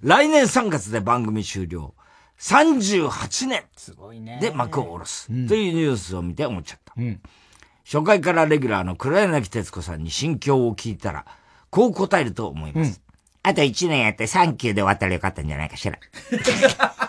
[0.03, 1.95] 来年3月で番組終了。
[2.45, 3.65] 38年。
[4.39, 5.27] で幕を下ろす。
[5.49, 6.93] というニュースを見て思っちゃった。
[6.95, 7.21] うん、
[7.85, 11.25] 初回からレギュラーの黒柳徹子さんに心境を聞いたら、
[11.71, 13.01] こう答えると思います。
[13.47, 15.99] あと1年やってサンキューで終わったらよかったんじゃないかしら。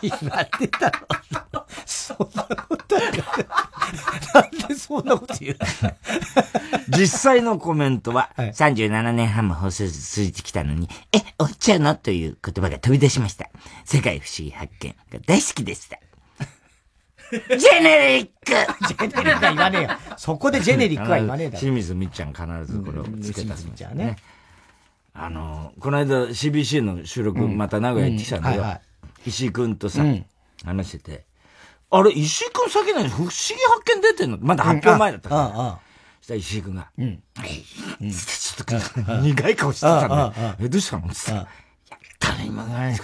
[0.01, 0.91] 言われてた
[1.53, 5.57] のそんなことなんでそんなこと言う
[6.89, 11.95] 実際のコメントは、はい、37年半も放送続いてきたのに、え、終わっちゃうの？
[11.95, 13.49] という言葉が飛び出しました。
[13.85, 15.99] 世界不思議発見が大好きでした。
[17.31, 18.51] ジェネリック
[18.87, 19.89] ジェネリックは言わねえよ。
[20.17, 21.59] そこでジェネリックは言わねえだろ。
[21.59, 24.17] 清水みっちゃん必ずこれをつけたすみちゃんね。
[25.17, 28.65] あの、この間 CBC の収録、また名古屋行ってきたんだよ。
[29.25, 30.03] 石井くんとさ、
[30.65, 31.25] 話してて、
[31.89, 34.37] あれ、石井くん先何不思議発見出てんの？
[34.41, 35.79] まだ発表前だったから。
[36.19, 37.23] そしたら石井くんが、うん。
[38.11, 40.33] ちょっと苦い顔してたんだよ。
[40.59, 41.07] え、どうしたの？
[41.13, 41.31] つって。
[41.31, 41.47] やっ
[42.19, 42.97] たね、今ね。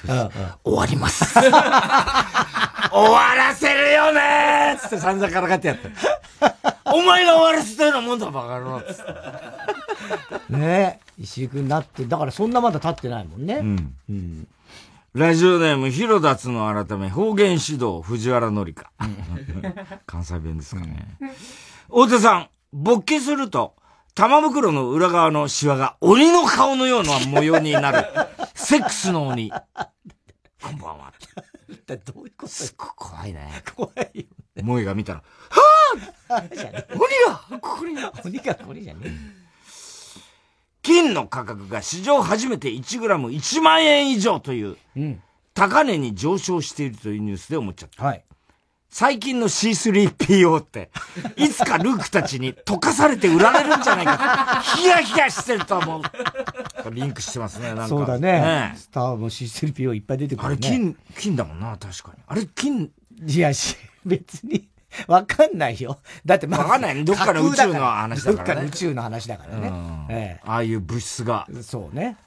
[0.64, 1.34] 終わります。
[1.39, 5.89] 終わらせるよねつって散々からかってやった。
[6.91, 9.03] お前が終わらせたようなもんだ、バカ野郎つって。
[10.49, 11.22] ねえ。
[11.22, 13.55] 石井くんなって、だからそんなまだ経ってないもんね。
[13.55, 13.95] うん。
[14.09, 14.47] うん。
[15.13, 18.89] ラジオネーム、広田つの改め、方言指導、藤原紀香。
[20.07, 21.17] 関西弁ですかね。
[21.89, 23.76] 大手さん、勃起すると、
[24.15, 28.05] 玉袋の裏側のシワが鬼の顔のような模様になる。
[28.55, 29.51] セックスの鬼。
[29.51, 29.57] こ
[30.72, 31.13] んばんは。
[31.88, 33.63] どういうことすっごい怖いね。
[33.76, 34.63] 怖いよ、ね。
[34.63, 36.45] 萌えが見たら、はぁ
[36.93, 39.40] 鬼がここに鬼がここにじゃねえ。
[40.82, 44.77] 金の価格が史上初めて 1g1 万円以上という、
[45.53, 48.05] 高値に上昇しているというニュースで思っちゃった。
[48.05, 48.23] はい。
[48.93, 50.91] 最近の C3PO って、
[51.38, 54.61] いつかルークたちに溶かされて売られるんじゃないか。
[54.75, 56.01] ヒヤヒヤしてると思う。
[56.93, 57.88] リンクしてますね、なんか。
[57.88, 58.41] そうだね。
[58.41, 62.21] ねスターも C3PO いっぱい出てくる、ね、あれ金、金だもんな、確かに。
[62.27, 62.91] あれ金。
[63.25, 64.67] いやし、別に。
[65.07, 65.99] わかんないよ。
[66.25, 66.63] だってまあ。
[66.63, 67.03] わかんないね。
[67.03, 68.37] どっかの宇宙の話だからね。
[68.37, 69.71] どっかの宇宙の話だからね。
[70.09, 71.47] ええ、ああいう物質が。
[71.61, 72.17] そうね。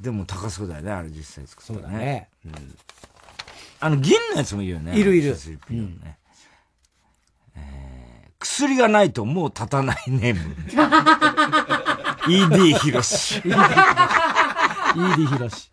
[0.00, 2.28] でも高そうだよね、あれ実際作ったそうだね。
[2.44, 2.52] うん、
[3.80, 4.98] あの、銀のやつもいるよね。
[4.98, 5.34] いるいる。
[5.70, 6.00] うん、
[7.56, 10.56] え薬がないともう立たない ネーム。
[12.26, 13.40] ED ひろし。
[13.40, 15.72] ED ひろし。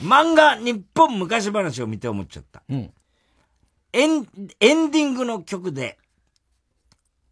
[0.00, 2.62] 漫画日本昔話を見て思っちゃった。
[2.68, 2.92] うん。
[3.92, 4.26] エン、
[4.60, 5.98] エンディングの曲で、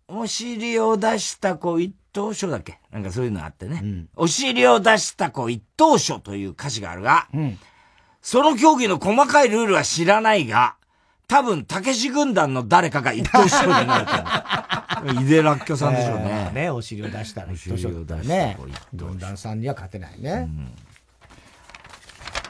[0.09, 2.81] お尻を出した子一等書だっけ？
[2.91, 3.81] なんかそういうのあってね。
[3.83, 7.59] うん、お尻を出した子一等書という歌詞があるが、うん、
[8.21, 10.77] その競技の細かいルールは知らないが、
[11.29, 15.23] 多分、たけし軍団の誰かが一等賞になると思う。
[15.23, 16.25] 井出らっきょさんでしょうね。
[16.25, 18.59] えー、ね、お尻を出したら一等賞だね。
[18.93, 20.33] 軍団さんには勝てないね。
[20.33, 20.73] うん、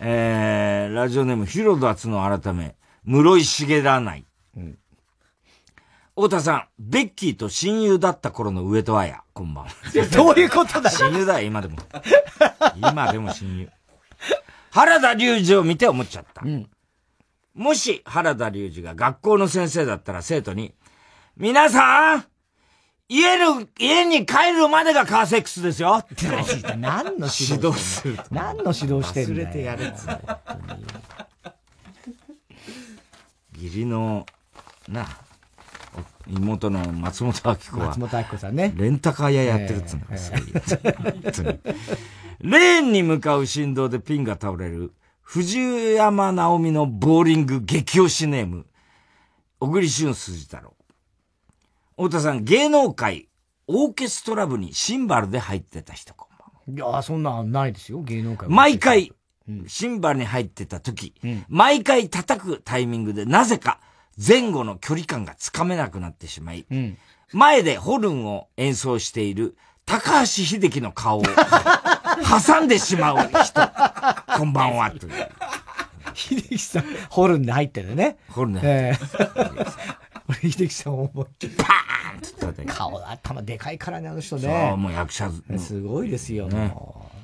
[0.01, 2.75] えー、ラジオネーム、ヒロダツの改め、
[3.05, 4.27] 室井茂らない。
[4.57, 4.79] うん。
[6.15, 9.71] 太田さん、ベッキーと親友だった頃の上戸彩、こんばんは。
[10.13, 11.79] どういうことだ親友だよ、今でも。
[12.77, 13.71] 今でも親友。
[14.71, 16.43] 原田隆二を見て思っちゃった。
[16.45, 16.71] うん。
[17.55, 20.75] もし原田隆二が学校の先生だったら生徒に、
[21.37, 22.27] 皆さん
[23.09, 26.05] 家の、家に帰るまでがカーセックスですよ
[26.79, 30.07] 何の指導する何の指導してる忘れてやれっつ
[33.63, 34.27] 義理の、
[34.89, 35.07] な、
[36.29, 38.73] 妹の松本明子は、松本明子さんね。
[38.77, 41.59] レンタカー屋やってるっつうの、えー、えー、
[42.41, 48.67] レーンに向かう振動でピンが倒れる藤山直美のボーリング激推しネーム、
[49.59, 50.75] 小栗旬筋太郎。
[51.97, 53.29] 太田さん、芸能界、
[53.67, 56.93] オーケストラ部にシンバルで入ってた人こんばんは。
[56.93, 58.49] いや、そんなないですよ、芸能界。
[58.49, 59.13] 毎回、
[59.67, 63.81] シンバルに入ってた時、うん、毎回叩くタイミングでなぜか
[64.17, 66.99] 前後の距離感がつかめなくなってしまい、うん、
[67.33, 71.23] 前でホルンを演奏している高橋秀樹の顔を
[72.47, 73.61] 挟んでしまう人、
[74.37, 75.13] こんばんは、という。
[76.15, 78.19] 秀樹さん、ホルンで入ってるね。
[78.29, 79.67] ホルンで入ってる。
[80.29, 84.43] 俺、秀樹さん思いっきり、パーンって顔、頭でかいからね、あの人ね。
[84.43, 85.31] そう、もう役者。
[85.59, 86.69] すごいですよ、ね。
[86.69, 87.20] もう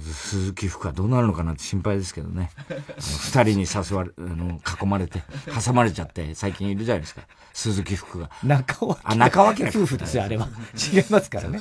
[0.00, 2.50] 鈴木福はどうなるのかなって心配ですけどね。
[2.98, 5.22] 二人に誘われ、あの、囲まれて、
[5.64, 7.22] 挟まれちゃって、最近いるじゃないですか。
[7.54, 8.30] 鈴木福が。
[8.42, 10.48] 中尾あ、中尾夫婦ですよ、あれは。
[10.92, 11.60] 違いますからね。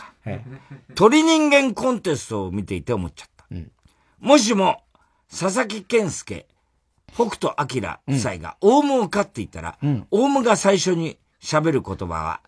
[0.95, 3.45] 鳥人間コンテストを見ていて思っちゃった。
[3.49, 3.71] うん、
[4.19, 4.83] もしも、
[5.29, 6.47] 佐々木健介、
[7.13, 12.41] 北斗晶夫妻がオウムを飼っていたら、うん、オウムが最初に喋る言葉は、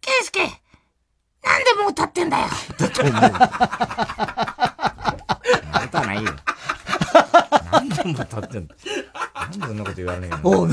[0.00, 0.63] 健介
[1.44, 2.46] なんでもう立ってんだよ
[2.78, 3.12] だと思う。
[3.12, 3.20] ま
[5.90, 6.32] たないよ。
[7.70, 8.74] なんでも立ってんだ。
[9.34, 10.68] なんでそんなこと言われないの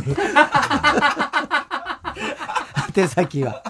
[2.97, 3.63] 宛先は、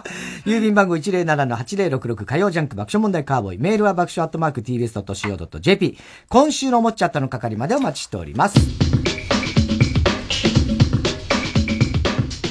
[0.45, 3.59] 郵便番号107-8066火曜ジャンク爆笑問題カーボーイ。
[3.59, 5.97] メールは爆笑アットマーク tbs.co.jp。
[6.29, 8.57] 今週の思っちゃったの係までお待ちしております。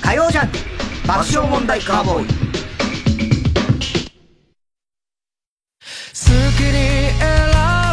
[0.02, 0.58] 火曜ジャンク
[1.06, 2.49] 爆笑問題カーボーイ。
[6.20, 7.22] 好きに選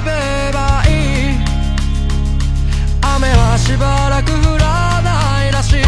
[0.03, 0.11] べ
[0.51, 0.89] ばい
[1.31, 1.39] い。
[3.01, 5.83] 雨はしばらく降らないらしい。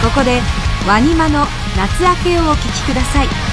[0.00, 0.40] ここで
[0.86, 1.44] ワニマの
[1.76, 3.45] 夏明けをお聴きください。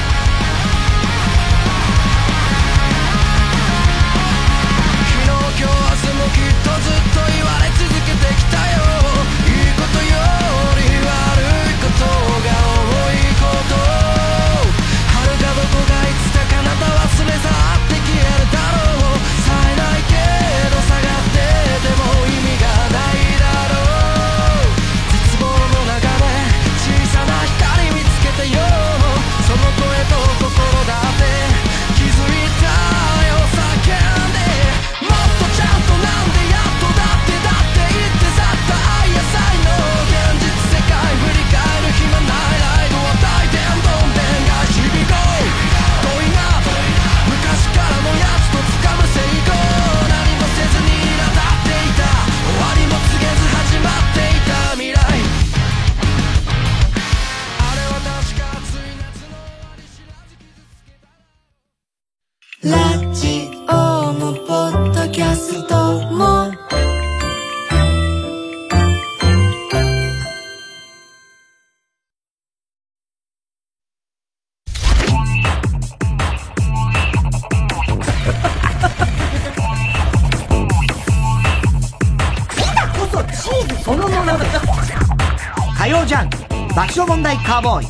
[87.53, 87.87] カーボーイ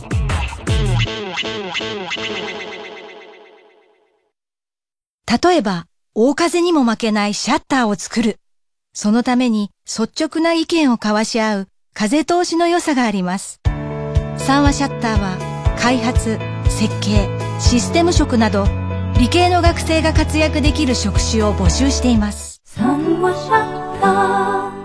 [5.41, 8.39] 例えば、大風にも負けないシャッターを作る。
[8.93, 13.61] そのために率直な意見を交わし合う風通しの良さがあります。
[14.35, 15.37] 三話シャッターは
[15.79, 16.39] 開発、
[16.69, 17.29] 設計、
[17.61, 18.65] システム職など
[19.17, 22.59] 理系の学生が活躍できる職種を募集しています。
[22.65, 24.82] 三話シャッター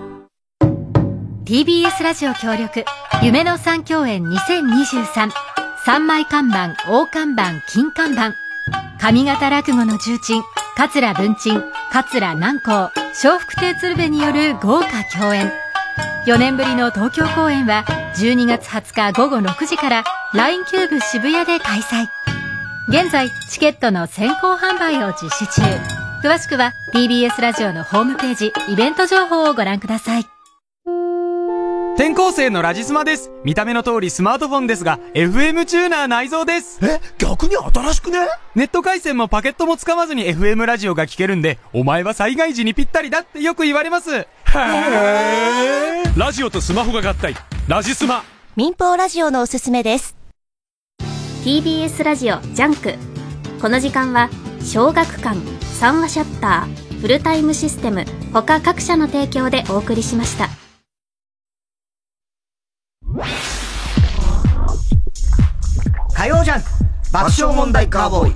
[1.49, 2.85] TBS ラジオ協力
[3.23, 5.31] 夢の三共演2023
[5.83, 8.35] 三枚看板、大看板、金看板
[8.99, 10.43] 上方落語の重鎮
[10.77, 15.51] 桂文鎮、桂南光笑福亭鶴瓶による豪華共演
[16.27, 17.87] 4年ぶりの東京公演は
[18.17, 22.09] 12月20日午後6時から LINE キューブ渋谷で開催。
[22.91, 25.63] 現在、チケットの先行販売を実施中。
[26.23, 30.38] 詳しくは TBS ラジオのホームページ、イベント情報をご覧ください。
[31.99, 33.33] 転校生のラジスマです。
[33.43, 36.79] 見た目の通りスマートフォンですが、FM チューナー内蔵です。
[36.81, 38.21] え、逆に新しくね？
[38.55, 44.15] ネット回線もパケットも使わずに FM ラジオが聴けるんで、お前は災害時にぴったりだってよく言われます。
[44.15, 46.17] へー。
[46.17, 47.35] ラジオとスマホが合体。
[47.67, 48.23] ラジスマ。
[48.55, 50.15] 民放ラジオのおすすめです。
[51.43, 52.95] TBS ラジオジャンク。
[53.61, 54.31] この時間は、
[54.63, 55.37] 小学館、
[55.75, 60.49] 三和シャッター、フルタイムシステム、他各社の提供でお送りしました。
[66.19, 66.63] 火曜ジャンク
[67.13, 68.35] 爆笑問題カーボーイ。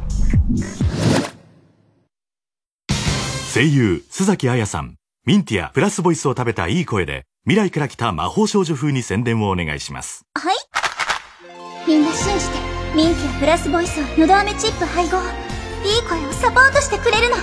[3.53, 4.95] 声優洲崎綾さん。
[5.26, 10.24] ミンティアプラスボイスを食べたいい声で未来から来た魔法少女風に宣伝をお願いします。
[10.37, 10.57] はい。
[11.85, 12.59] みんな信じて
[12.95, 15.18] ミンティアプラスボイスをのど飴チップ配合。
[15.85, 17.37] いい声をサポートしてくれるの。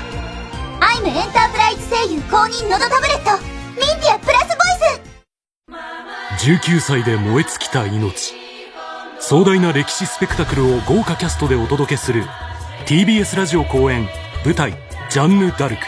[0.80, 3.44] アイムエンタープライズ声優公認のどタブレット。
[3.76, 6.48] ミンティアプラスボイス。
[6.48, 8.49] 19歳で燃え尽きた命
[9.22, 12.24] 壮大な歴史スペクタクルを豪華キャストでお届けする
[12.86, 14.08] TBS ラジオ公演
[14.46, 14.74] 舞台
[15.12, 15.82] 「ジャンヌ・ダルク」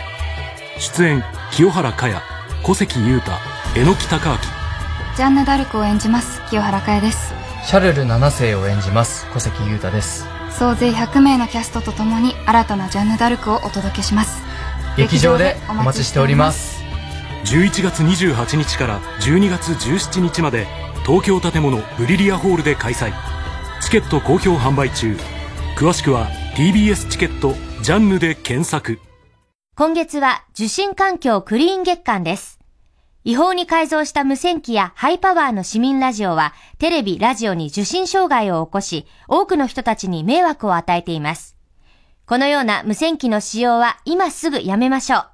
[0.77, 2.21] 出演清原果耶
[2.63, 3.31] 小関裕太
[3.75, 5.15] 榎木隆明。
[5.15, 7.33] ジャンヌ・ダルクを演じます清原果耶です。
[7.63, 10.25] シャルル7世を演じます小関裕太です。
[10.51, 14.43] 総勢100名のキャストとともに新たなジャンヌ・ダルクをお届けします。
[14.97, 16.83] 劇場でお待ちしております。
[17.45, 20.67] 11月28日から12月17日まで
[21.03, 23.11] 東京建物ブリリアホールで開催。
[23.81, 25.17] チケット好評販売中。
[25.75, 28.99] 詳しくは TBS チケットジャンヌで検索。
[29.75, 32.59] 今月は受信環境クリーン月間です。
[33.23, 41.57] 違法に改造した無線機やハイパワーの市民ラジオはテレビ、ラジオに受信障害を起こし多くの人たちに迷惑を与えています。
[42.27, 45.25] このような無線機の使用は今すぐやめましょう。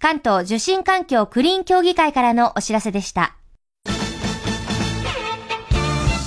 [0.00, 3.36] 関東受信環境クリーン協議会からのお知らせでした。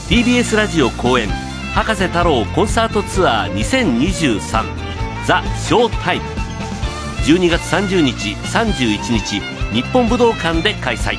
[0.08, 1.28] TBS ラジオ公演
[1.74, 4.39] 博士太郎コンサートツアー2023
[5.26, 6.26] ザ・ショータイム。
[7.26, 9.39] 12月30日31日
[9.74, 11.18] 日本武道館で開催。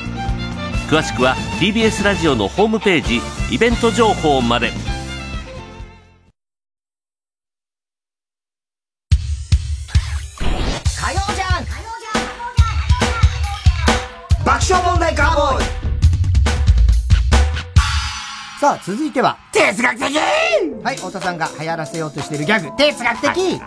[0.89, 3.19] 詳しくは TBS ラジオのホームページ
[3.53, 4.71] イベント情報まで。
[14.45, 15.66] 爆笑問題ガーボーイ。
[18.59, 23.61] さあ、続いては、哲学的はい、太田さんが流行らせようとしているギャグ、哲学的、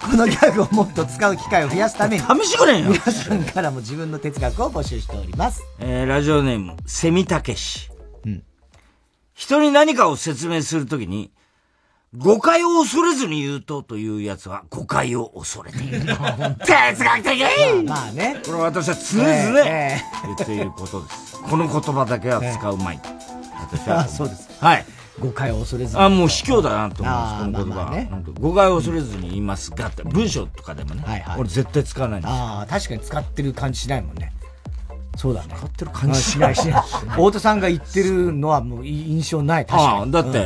[0.00, 5.64] このギャグをもっと使う機会を増やすために、試してくれよ皆さんからも自分の哲学を募集しております。
[5.80, 7.90] えー、ラジオネーム、セミタケシ。
[8.24, 8.44] うん。
[9.34, 11.32] 人に何かを説明するときに、
[12.16, 16.00] 誤解を恐れずに言うとというやつは誤解を恐れている。
[16.64, 18.40] 哲学的まあ、まあね。
[18.44, 21.42] これは私は常々言っていることです。
[21.42, 23.00] この言葉だけは使うまい。
[23.66, 24.06] 私は。
[24.08, 24.48] そうです。
[24.60, 24.84] はい。
[25.18, 27.84] 誤解を恐れずあ、もう卑怯だなと思います、この言葉。
[27.84, 31.02] まあね、誤解を恐れずに言いますがって、文章とかでもね。
[31.06, 31.40] はいはい。
[31.40, 34.32] 俺絶対使わないんですああ、確かに使ってる感じしないもんね。
[35.16, 35.54] そうだね。
[35.56, 36.82] 使ってる感じしないしない。
[37.08, 40.12] 太田さんが言ってるのはもう印象ない、確かに。
[40.12, 40.38] だって、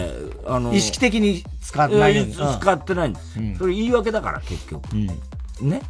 [0.46, 3.38] うん、あの、意識的に使ってない使ってないんです。
[3.58, 4.84] それ言い訳だから、結局。
[5.60, 5.82] ね。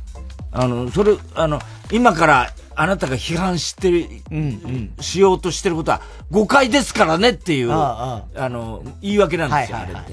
[0.53, 1.61] あの、それ、あの、
[1.93, 6.01] 今からあなたが批判してる、うんうん、しようとしてることは
[6.31, 10.13] 誤解ですからねっていう、あの、言い訳なんですよ、あれって。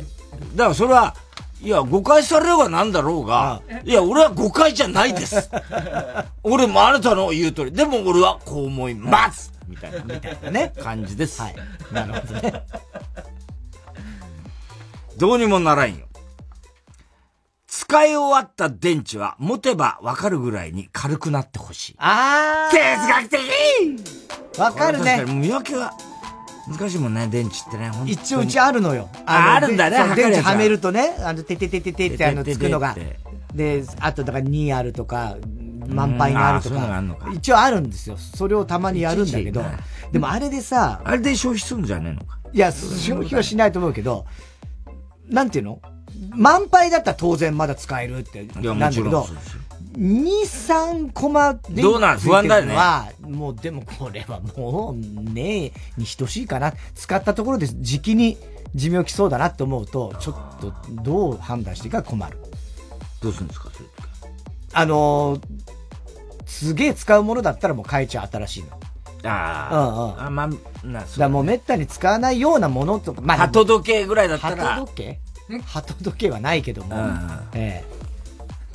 [0.55, 1.16] だからそれは、
[1.62, 5.49] いや、誤解されようがなんだろうが、いや、俺は誤解じゃないです。
[6.43, 11.41] 俺もあなたの言う通り、でも俺はこう思いますみたいな、みたいなね、感じです。
[11.41, 11.55] はい。
[11.91, 12.64] なるほどね。
[15.18, 16.07] どうにもならんよ。
[17.78, 21.95] 使い終わった電池は持てばわかるぐらいに軽くなってほしい。
[21.99, 25.23] あー哲学的わかるね。
[25.28, 25.93] 見分けは
[26.67, 27.91] 難しいもんね、電池ってね。
[28.07, 29.09] 一応うちあるのよ。
[29.28, 32.95] ああるんだね、電池はめるとね、あの、てててててってあの、つくのが。
[33.53, 35.38] で、あとだから2あるとか、
[35.88, 37.03] 満杯になるとか。
[37.32, 38.17] 一応あるんですよ。
[38.17, 39.63] それをたまにやるんだけど。
[40.11, 40.99] でもあれでさ。
[41.05, 42.39] あれで消費するんじゃねえのか。
[42.51, 44.25] いや、消費はしないと思うけど、
[45.30, 45.80] なんていうの？
[46.32, 49.28] 満杯だったら当然まだ使えるって、なんだけど、
[49.97, 52.76] 2、3コマでどうなん不安だよね。
[52.76, 54.95] は、もうでもこれはもう
[55.34, 56.74] ねえに等しいかな。
[56.95, 58.38] 使ったところで時期に
[58.76, 62.38] 寿命来そうだなって思うと、ちょっとどう判断していいか困る。
[63.22, 63.70] どうするんですか？
[63.74, 63.89] それ
[64.74, 65.41] あのー、
[66.45, 68.70] すげえ使うものだったらもう変えちゃう新しいの。
[69.24, 69.78] ああ。
[69.80, 70.26] うんうん。
[70.28, 73.38] あまあ、な、そう、だもうめったに使わないようなものとか、まあ。
[73.38, 74.76] 鳩時計ぐらいだったら。
[74.76, 75.20] 鳩時計？
[75.66, 76.95] 鳩時計はないけども。
[76.95, 77.98] うん、ええ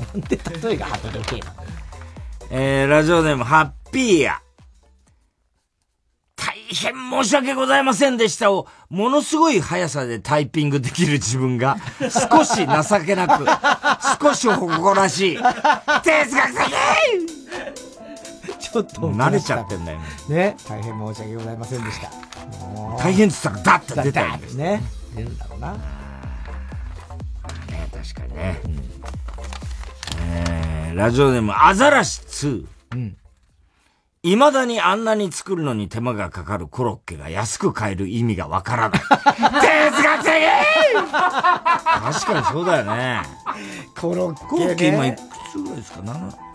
[0.03, 1.62] なんで例えが鳩時計なの？
[2.51, 4.41] えー、ラジオネーム、ハッピーや。
[6.37, 6.93] 大変
[7.23, 13.47] 申し訳ございませんでしたを、ものすごい速さでタイピングできる自分が、 少し情けなく、
[14.20, 15.37] 少し誇らしい。
[15.37, 17.43] 哲学的
[18.59, 20.05] ちょっと慣れちゃってんだよね。
[20.29, 20.57] ね。
[20.68, 22.11] 大変申し訳ございませんでした。
[22.99, 24.83] 大変って言ったらダッて出たんですね。
[25.14, 26.01] 出るんだろうな。
[27.93, 28.61] ね、確かにね。
[28.64, 28.72] うん、
[30.20, 32.66] えー、ラジオネーム、アザラシ2。
[32.93, 33.16] うん。
[34.24, 39.01] 未だにあんなに作るのに手間がかかるコロッケが安く買える意味がわからない。
[39.01, 39.09] 哲
[40.03, 40.32] 学的
[40.95, 43.22] 確かにそうだよね。
[44.01, 45.18] コロッケ、ね、コロッケ今いく
[45.51, 46.51] つぐらいですか ?7?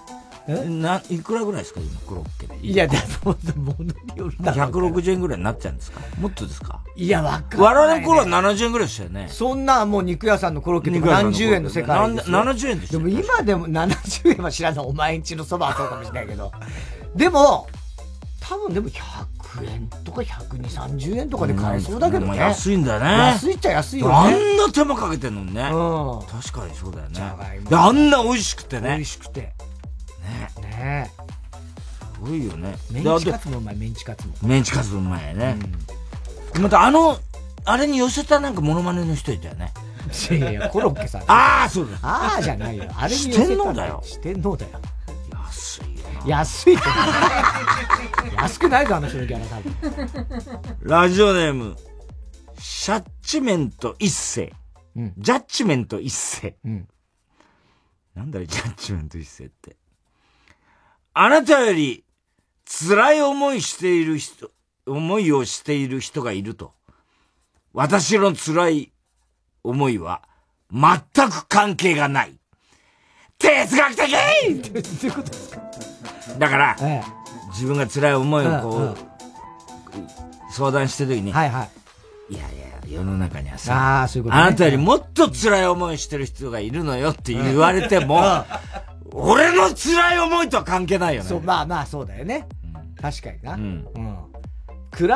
[0.48, 1.80] な、いくらぐらいですか？
[1.82, 2.58] 今、コロッケで。
[2.66, 4.54] いや、でも、ものによるな。
[4.54, 6.00] 160円ぐらいになっちゃうんですか？
[6.20, 6.80] もっとですか？
[6.96, 9.28] いや、わかんない、我々の頃は70円ぐらいでしたよね。
[9.30, 12.38] そんな、もう肉屋さんのコロッケで何十円の世界ですよ。
[12.38, 14.86] 70円でしたでも今でも70円は知らない。
[14.86, 16.52] お前んちのそばはそうかもしれないけど。
[17.16, 17.68] でも、
[18.40, 19.02] 多分でも100
[19.66, 22.38] 円とか120、30円とかで買えそうだけどね。
[22.38, 23.06] 安いんだよね。
[23.06, 24.14] 安いっちゃ安いよね。
[24.14, 25.64] あんな手間かけてんのにね。
[25.64, 26.42] うん。
[26.42, 27.20] 確かにそうだよね。
[27.70, 28.90] で、あんな美味しくてね。
[28.90, 29.54] 美味しくて。
[30.28, 30.50] ね。
[30.62, 31.12] ね
[32.16, 32.76] すごいよね。
[32.92, 34.34] メンチカツもうまい、メンチカツも。
[34.44, 35.58] メンチカツもうまいね。
[36.56, 37.18] うん、またあの、
[37.66, 39.74] あれに寄せたなんかモノマネの人いたよね。
[40.32, 41.22] いやいや、コロッケさん。
[41.28, 41.98] ああ、そうだ。
[42.02, 42.86] ああじゃないよ。
[42.96, 43.42] あれに寄せた。
[43.42, 44.02] 四天王だよ。
[44.04, 44.72] 四天王だよ。
[45.32, 46.84] 安いよ安いって。
[48.36, 50.78] 安くないぞ、あの人のギャラ多分。
[50.82, 51.76] ラジオネーム、
[52.60, 54.54] シャッチメント一世。
[54.96, 56.56] うん、ジャッジメント一世。
[56.64, 56.88] うん、
[58.16, 59.76] なんだろ、ジャッジメント一世って。
[61.20, 62.04] あなたより
[62.66, 64.52] 辛い思いしている人、
[64.86, 66.74] 思いをしている人がいると。
[67.74, 68.92] 私の辛い
[69.64, 70.22] 思いは
[70.72, 71.00] 全
[71.32, 72.36] く関係がない。
[73.40, 75.62] 哲学的どういうことですか？
[76.38, 77.04] だから、ええ、
[77.50, 78.96] 自分が辛い思いをこう、うんうん、
[80.52, 81.68] 相談してる時に、はいは
[82.30, 82.36] い。
[82.36, 88.46] いやいや、世の中にはさ、あね、あなたよりもっと辛い思いしてる人がいるのよって言われても、
[89.12, 91.30] 俺の辛い思いとは関係ないよね。
[91.30, 92.48] そう、まあまあそうだよね。
[92.64, 93.54] うん、確かにな。
[93.54, 93.88] うん。
[93.96, 94.18] うん
[94.98, 95.08] 比べ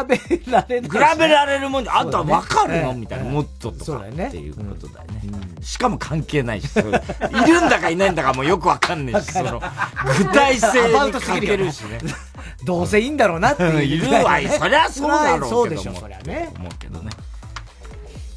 [0.52, 5.22] られる、比べられるもんで、あとは分かるの、みたいな、もっととかっていうことだよね。
[5.62, 9.60] しかも関係ないし、いるんだかいないんだかもよく分かんないし、 その、
[10.20, 12.00] 具体性にかけるしね。
[12.64, 13.84] どうせいいんだろうなっていう。
[13.84, 16.52] いるわ、 そりゃそうだろうけどそうでしょ、そりゃね。
[16.58, 17.10] 思うけどね。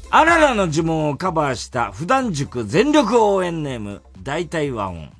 [0.09, 5.11] あららの呪文をカバーした普段塾全力応援ネーム、大体和音。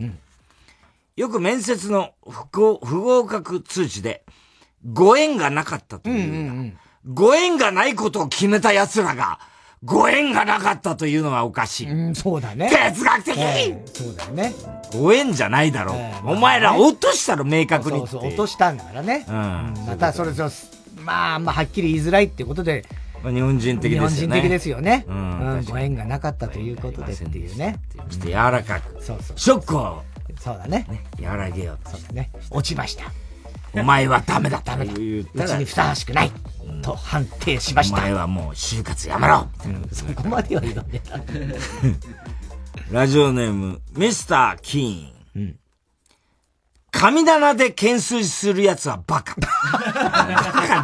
[1.16, 4.26] よく面接の不合格通知で、
[4.92, 6.78] ご縁がなかったという,、うんうんうん、
[7.14, 9.40] ご縁がないことを決めた奴らが、
[9.84, 11.90] ご縁がなかったというのはおかしい。
[11.90, 12.70] うん、そうだね。
[12.70, 14.54] 哲学的、えー、そうだよね。
[14.92, 15.96] ご縁じゃないだろう。
[15.96, 19.26] えーまあね、お前ら落としたろ、明確にそうそう、落としたんだからね。
[19.28, 19.34] うん。
[19.88, 20.50] また、それと、
[21.02, 22.84] まあ、まあ、はっきり言いづらいってことで、
[23.24, 24.16] 日本人的ですよね。
[24.16, 25.06] 日本人的ですよね。
[25.08, 25.66] うん。
[25.70, 27.78] ご縁がなかったということでっていうね。
[28.10, 29.02] ちょっと柔らかく。
[29.04, 29.38] そうそう。
[29.38, 30.04] ショックを。
[30.40, 30.86] そうだね。
[31.22, 32.32] 和らげようそうだね。
[32.50, 33.06] 落ちました。
[33.74, 34.62] お前はダメだ。
[34.64, 34.94] ダメだ。
[34.94, 36.32] うちにふさわしくない。
[36.82, 37.98] と判定しました。
[37.98, 39.48] お前はもう就活やめろ。
[39.92, 41.02] そこまでは言わね
[41.34, 41.96] え
[42.92, 45.14] ラジオネーム、ミスター・キーン。
[45.36, 45.60] うん。
[46.92, 49.36] 神棚で懸垂する奴はバカ。
[49.42, 49.48] バ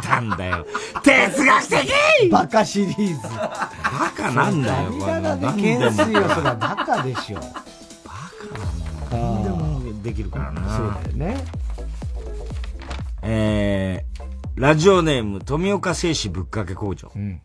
[0.00, 0.66] なんだよ。
[1.02, 3.28] 哲学的バカシリーズ。
[3.28, 3.70] バ
[4.14, 7.40] カなんだよ、神棚で懸垂はそれはバカでしょ。
[7.40, 7.42] バ
[8.50, 9.41] カなもん。
[9.41, 9.41] 何
[10.02, 10.76] できるからな。
[10.76, 11.44] そうだよね。
[13.22, 17.12] えー、ラジオネーム、富岡製紙ぶっかけ工場。
[17.14, 17.40] うん、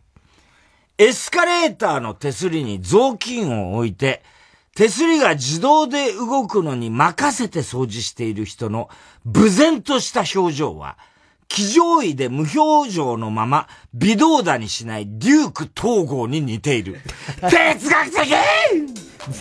[0.98, 4.22] エスカレーターの手すりに雑巾を置いて、
[4.74, 8.88] 手すりが自動で動くのに任せて掃除している人の
[9.24, 10.98] 無然とした表情は、
[11.48, 17.00] 騎乗位で無表情のまま微動だにしないデューク統合に似ている。
[17.50, 18.30] 哲学的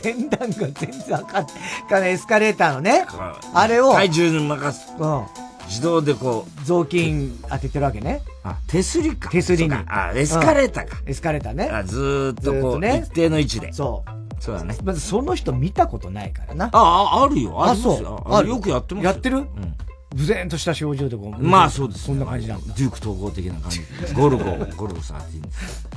[0.03, 1.45] 前段が全然わかん
[1.91, 2.11] ない。
[2.11, 3.05] エスカレーターのね。
[3.53, 3.93] あれを。
[3.93, 4.93] 体重に任す。
[4.97, 5.25] うん。
[5.67, 6.65] 自動でこう。
[6.65, 8.21] 雑巾当ててるわけね。
[8.43, 9.29] あ、手すりか。
[9.29, 9.73] 手すりに。
[9.87, 10.97] あ、エスカレーターか。
[11.05, 11.69] エスカレーターね。
[11.71, 13.71] あ、ずっとこう、ね、一定の位置で。
[13.73, 14.41] そう。
[14.41, 14.75] そうだね。
[14.83, 16.69] まずその人見たことないからな。
[16.71, 17.63] あ、あ、あるよ。
[17.63, 18.33] あ、そう。
[18.33, 19.37] あるよくやってますやってる？
[19.37, 19.75] うん。
[20.15, 21.43] 無然とした表情でこう。
[21.43, 22.05] まあそうです。
[22.05, 22.73] そんな感じなんだ。
[22.73, 23.81] デューク統合的な感じ。
[24.13, 24.43] ゴルゴ、
[24.75, 25.87] ゴルゴ13です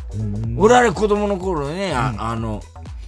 [0.56, 2.61] 俺あれ子供の頃ね、あ,、あの、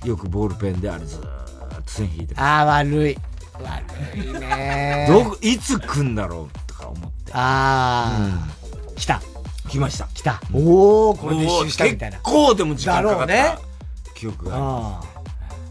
[0.05, 3.19] よくボールペンであれずーっと線引いてああ、悪い。
[3.61, 7.33] 悪いねど、いつ来んだろうとか思って。
[7.33, 8.49] ああ、
[8.89, 9.21] うん、来た。
[9.69, 10.07] 来ました。
[10.15, 10.41] 来た。
[10.53, 12.19] おおこれで一周したみたいな。
[12.19, 13.27] 結構でも時間かかった。
[13.27, 13.57] ね、
[14.15, 15.01] 記憶があ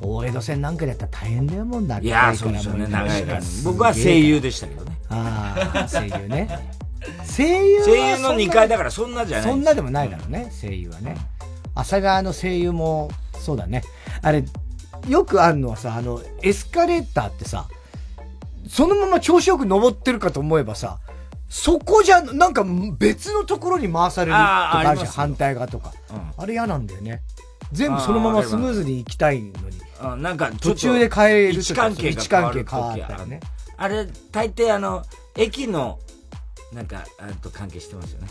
[0.02, 3.42] 大江戸線なんかでやったら大変だよもんだいやそうですよね、長いから。
[3.64, 5.01] 僕は声優でしたけどね。
[5.12, 6.48] ああ、声優ね。
[7.36, 11.18] 声優声優の2階だからそんなじゃないそんなでもないだろうね、声優はね。
[11.76, 13.10] 朝川の声優も、
[13.40, 13.84] そうだね。
[14.22, 14.44] あれ、
[15.08, 17.68] よくあるのはさ、あの、エスカレーターってさ、
[18.68, 21.00] そのまま調子よく登ってるかと思えばさ、
[21.50, 22.66] そこじゃ、なんか
[22.98, 26.32] 別のところに回されるとかあるじゃん、反対側とか、うん。
[26.38, 27.22] あれ嫌なんだよね。
[27.72, 29.82] 全部そのままスムーズに行きたいのに。
[30.00, 33.40] あなんか途中で変える位置関係が変わったりね。
[33.82, 35.02] あれ、大抵あの、
[35.36, 35.98] 駅の
[36.72, 38.28] なんか、あと関係してますよね。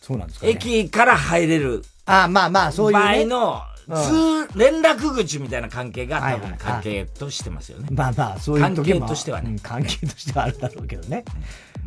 [0.00, 1.82] そうなんですか、ね、駅から入れる。
[2.06, 3.26] あまあまあ、そういう、ね。
[3.26, 7.88] 場合の、通、連絡口みたいな関係が多分関係としてますよね。
[7.90, 11.24] まあまあ、そういう関係としてはね、関係としてはあるだろうけどね。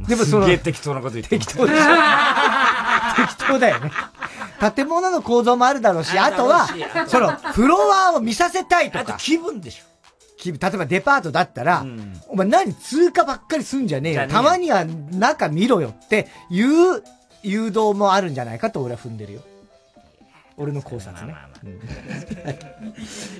[0.05, 0.43] でもその。
[0.43, 1.83] すげえ適当なこと言って適当でしょ。
[3.15, 3.91] 適当だよね。
[4.75, 6.67] 建物の構造もあるだろうし、あとは、
[7.07, 8.99] その、フロアを見させたいとか。
[8.99, 9.96] あと気分でしょ。
[10.45, 14.27] 例えばデパートだったら、うん、お前何通過ばっかりすんじゃねえよ。
[14.27, 17.03] たまには中見ろよっていう
[17.43, 19.41] 誘導もあるんじゃないかと俺は踏んでるよ。
[20.59, 21.35] 俺の考察ね。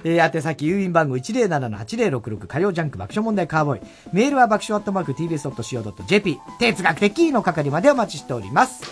[0.03, 3.81] えー、宛先郵便番号107-8066火曜ジャンク爆笑問題カーボーイ。
[4.13, 6.39] メールは爆笑アットマーク tbs.co.jp。
[6.59, 8.83] 哲学的の係までお待ちしております。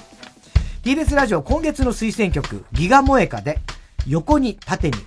[0.83, 3.59] TBS ラジオ今月の推薦曲、ギガモエカで、
[4.07, 4.97] 横に縦に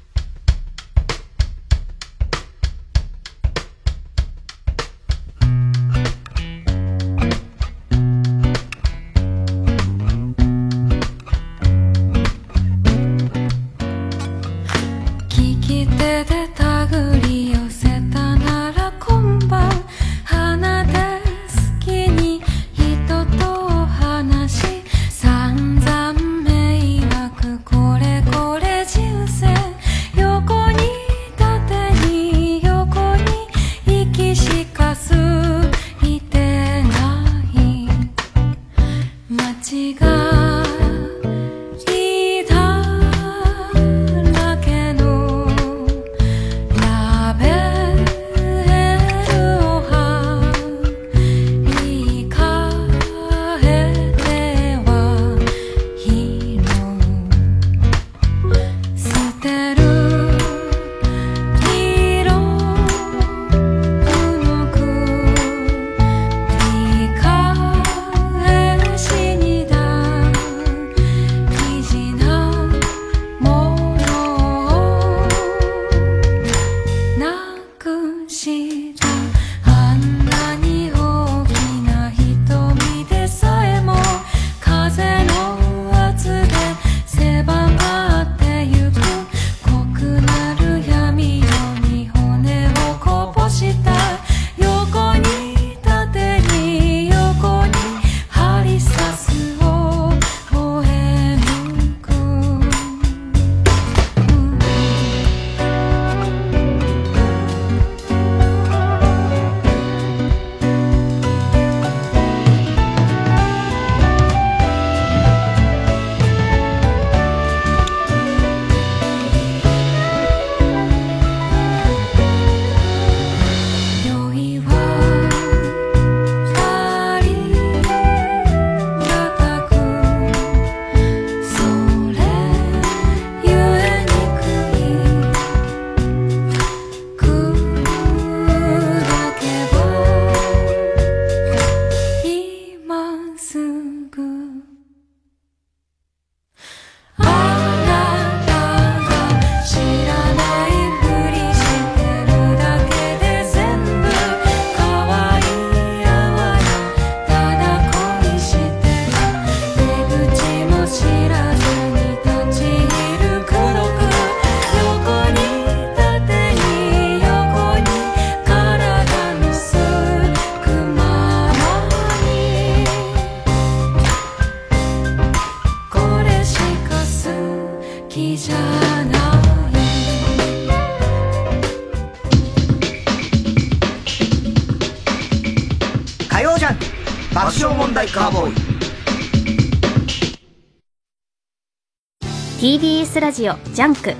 [193.18, 194.14] TBS ラジオジャンク。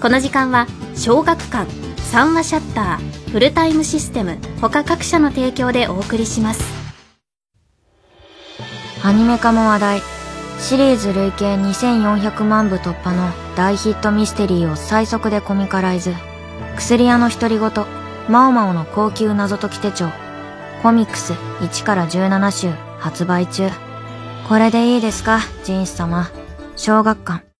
[0.00, 1.70] この時間は小学館
[2.12, 6.62] 三和シャッターフルタイムシステム他各社の提供でお送りします。
[9.04, 10.00] アニメ化も話題。
[10.58, 16.14] シリーズ累計2400万部突破の大ヒットミステリーを最速でコミカライズ。
[16.76, 17.70] 薬屋のひとりご
[18.28, 20.08] と猫猫の後宮謎解き手帳。
[20.82, 23.68] コミックス1から17週発売中。
[24.48, 26.30] これでいいですかジンス様。
[26.76, 27.51] 小学館。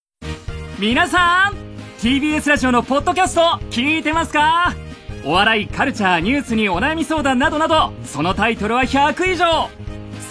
[0.83, 1.55] 皆さん
[2.01, 3.41] TBS ラジオのポッドキャスト
[3.71, 4.75] 聞いてますか？
[5.25, 9.47] お笑いカルチャーニュースにお悩み相談などなどそのタイトルは100以上。
[9.47, 9.71] 好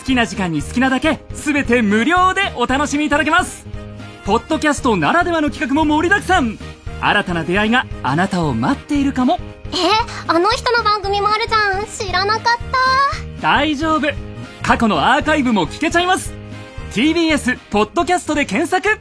[0.06, 3.66] きな時間に好きなだけ全て無料でお楽しみいただけます。
[4.26, 6.58] ポッドキャストならではの企画も盛りだくさん。
[7.00, 9.40] 新たな出会いがあなたを待っているかも。
[9.72, 9.78] え
[10.28, 11.86] あの人の番組もあるじゃん。
[11.86, 12.44] 知らなかっ
[13.40, 13.42] た。
[13.42, 14.08] 大丈夫。
[14.64, 16.34] 過去のアーカイブも聞けちゃいます。
[16.92, 19.00] TBS ポッドキャストで検索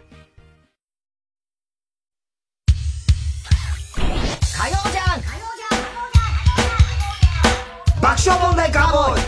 [8.21, 9.21] 爆笑問題カーボーイ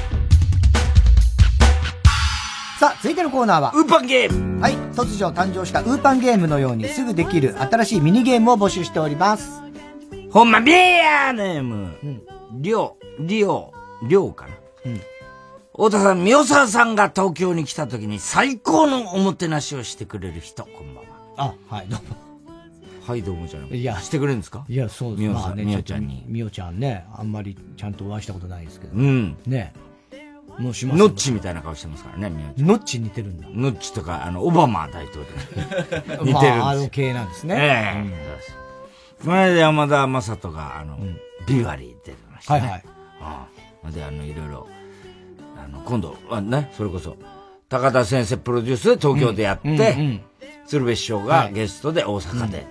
[2.78, 9.62] さあ、続いてのコーナーは、ウーパンゲームはい、突如誕生したウーパンゲームのようにすぐできる新しいミニゲームを募集しております。
[10.30, 11.96] ほんま、ビアネーム、
[12.52, 14.52] りょう、りょう、りょうかな。
[14.84, 15.00] うん。
[15.72, 21.54] 太田さん、宮沢さんが東京に来た時に最高のおもてなしをしてくれる人、こんばんは。
[21.70, 22.21] あ、はい、どうも。
[23.06, 23.70] はい、どうもじゃない。
[23.80, 24.64] いや、してくれるんですか？
[24.68, 25.64] いや、そうですみおさん、ね。
[25.64, 26.24] みおちゃんに。
[26.28, 28.94] みおちゃんね、あんまりちゃんとお会いしたことないですけど。
[28.94, 29.36] うん。
[29.46, 29.72] ね
[30.58, 32.66] もうしますノッチみたいな顔してますからね、みおちゃん。
[32.68, 33.48] ノッチ似てるんだ。
[33.50, 35.30] ノッチとか、あの、オバマ大統領。
[35.62, 36.34] 似てるんですよ。
[36.34, 37.56] まあ、あの系なんですね。
[37.58, 38.12] ええうん
[39.24, 40.98] この間山田正人が、あの、
[41.46, 42.60] ビバリー出てましたね。
[42.60, 42.82] はいはい。
[43.20, 43.46] あ
[43.84, 44.66] あで、あの、いろいろ、
[45.64, 47.16] あの、今度、あね、それこそ、
[47.68, 50.20] 高田先生プロデュースで東京でやって、うんうんうん
[50.72, 52.66] 鶴瓶師匠がゲストで大阪で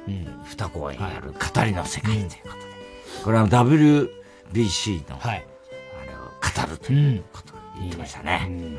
[0.48, 2.62] 二公演やる語りの世界ということで、
[3.24, 5.46] これは WBC の、あれ
[6.16, 8.48] を語るということを言ってましたね。
[8.50, 8.78] うん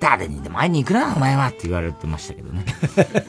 [0.00, 2.66] 誰にでも会いに行くな、お前はって言われてましたけどね。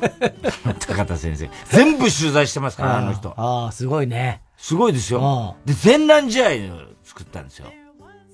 [0.87, 1.49] 高田先生。
[1.69, 3.33] 全部取材してますから、あの人。
[3.37, 4.41] ああ、すごいね。
[4.57, 5.55] すごいですよ。
[5.63, 7.67] で、全覧試合を作ったんですよ。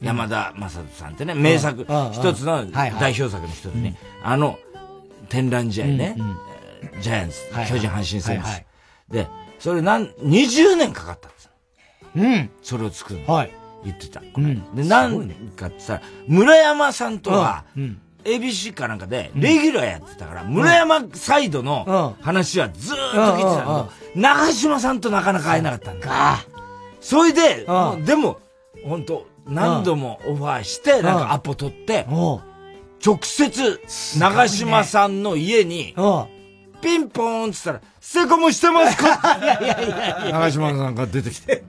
[0.01, 3.95] 山田正人さんってね、名作、一つの代表作の一つね。
[4.23, 4.57] あの、
[5.31, 6.17] 天覧試合ね。
[7.01, 7.37] ジャイアンツ、
[7.69, 8.63] 巨人阪神戦です。
[9.09, 9.27] で、
[9.59, 11.49] それ何、20年かかったんです
[12.17, 12.49] うん。
[12.61, 13.53] それを作るはい。
[13.85, 14.19] 言ってた。
[14.19, 18.01] で、なんかってさ、村山さんとは、うん。
[18.25, 26.45] ABC かなんかで、レギュラーやってたから、村山サイドの話はずーっと聞いてたんだけど、長島さんとなかなか会えなかったんだ。
[26.99, 27.65] それで、
[28.05, 28.39] でも、
[28.85, 32.05] 本当何度もオファーして、なんかアポ取って、
[33.05, 33.79] 直接、
[34.19, 35.95] 長島さんの家に、
[36.81, 39.37] ピンポーンって言ったら、セコムしてますか？
[39.41, 40.31] いやいやいやいや。
[40.33, 41.63] 長島さんが出てきて。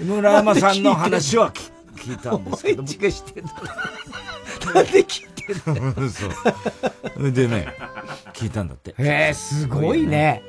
[0.00, 1.52] 村山さんの話は
[1.96, 2.82] 聞いたんですけど。
[2.82, 3.52] お前がしてんだ
[4.74, 5.74] なんで聞いてん
[6.04, 6.10] の？
[6.10, 6.26] そ
[7.22, 7.32] う。
[7.32, 7.68] でね、
[8.34, 8.90] 聞いたんだって。
[8.98, 10.42] へえ、すごいね。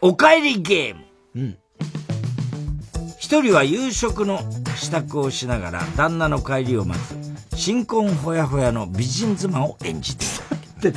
[0.00, 1.04] おかえりゲーム。
[1.36, 1.58] うん。
[3.18, 4.40] 一人は夕食の
[4.76, 7.31] 支度をしながら旦那の帰りを待つ
[7.62, 10.24] 新婚ほやほやの美人妻を演じて。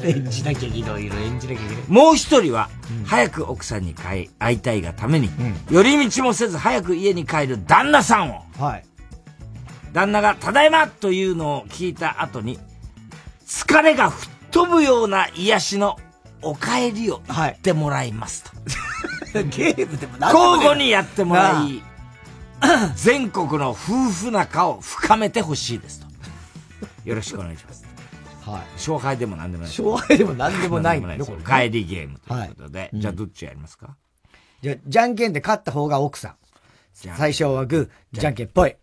[0.03, 1.83] 演じなきゃいろいろ演じなきゃいけない。
[1.87, 2.71] もう一人は、
[3.05, 5.29] 早く奥さんに会会いたいがために、
[5.69, 8.85] 寄り道もせず早く家に帰る旦那さんを、はい。
[9.93, 12.57] 旦那がただいまというのを聞いた後に、
[13.45, 15.97] 疲れが吹っ飛ぶような癒しの
[16.41, 18.49] お帰りを言ってもらいますと。
[19.51, 21.83] ゲームでも何でもね交互にやってもらい、
[22.95, 23.75] 全国の夫
[24.09, 26.04] 婦仲を深めてほしいですと。
[27.05, 27.85] よろしくお願いします。
[28.45, 28.61] はい。
[28.73, 29.71] 勝敗でも何でもない。
[29.71, 32.89] 勝敗でも何でもないんだ何よでもないです帰りゲームということで。
[32.93, 33.95] じゃあどっちやりますか？
[34.61, 36.35] じゃあ、じゃんけんで勝った方が奥さん。
[36.93, 38.75] 最初はグー、じゃんけんぽい。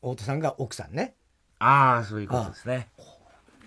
[0.00, 1.14] 太田さんが奥さんね。
[1.58, 2.88] ああ、そういうことですね。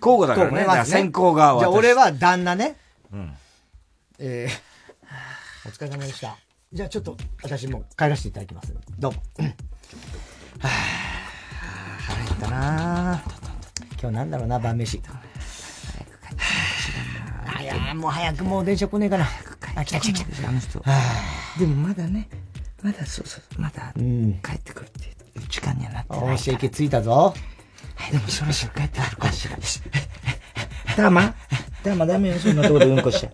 [0.00, 0.64] 交互だからね。
[0.64, 1.60] じゃあ先行側は。
[1.60, 2.76] じゃあ俺は旦那ね。
[3.12, 3.34] うん。
[4.18, 6.36] えー、お疲れ様でした。
[6.72, 8.74] じゃあちょっと私も帰らせていただきます。
[8.98, 9.22] どうも。
[9.38, 10.68] うんはぁ、
[11.98, 13.22] 腹減ったな
[14.02, 15.00] 今日なんだろうな、晩飯。
[17.46, 19.28] あ、いやもう早くもう電車来ねえかな。
[19.76, 20.48] あ、来た来た来た。
[20.48, 20.82] あの人。
[21.56, 22.28] でもまだね、
[22.82, 25.06] まだそうそう、まだ帰ってくるって
[25.38, 26.20] いう時間にはなってない。
[26.20, 27.32] おーし、駅着いたぞ。
[28.10, 29.56] でもそろそろ帰ってくるかしら。
[30.96, 31.32] たま
[31.84, 33.30] たまダメよ、そんなとこでうんこしちゃ。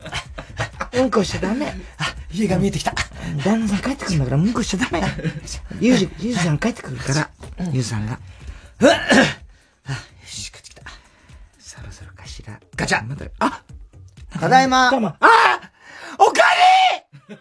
[1.01, 1.69] うんこしちゃダメ。
[1.97, 2.95] あ、家が見えてきた。
[3.43, 5.07] 旦那さん帰ってくるんだから、うんこしちゃダメよ。
[5.81, 7.31] ゆうじ、ゆうじさん帰ってくるから、
[7.73, 8.19] ゆうさんが、
[12.89, 13.63] チャあ
[14.41, 14.89] ただいま。
[14.89, 14.91] あ
[16.19, 16.43] おか
[17.29, 17.37] え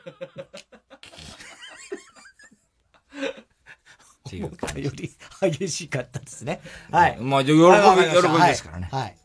[4.29, 5.09] り思ったより
[5.41, 6.59] 激しかったですね。
[6.91, 7.17] はい。
[7.17, 8.89] まあ、喜び、喜びですからね。
[8.91, 9.15] はい。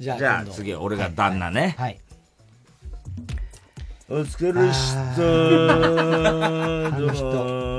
[0.00, 1.76] じゃあ、じゃあ次、俺が旦那ね。
[1.78, 2.00] はい。
[4.08, 7.71] お疲れしたあの人。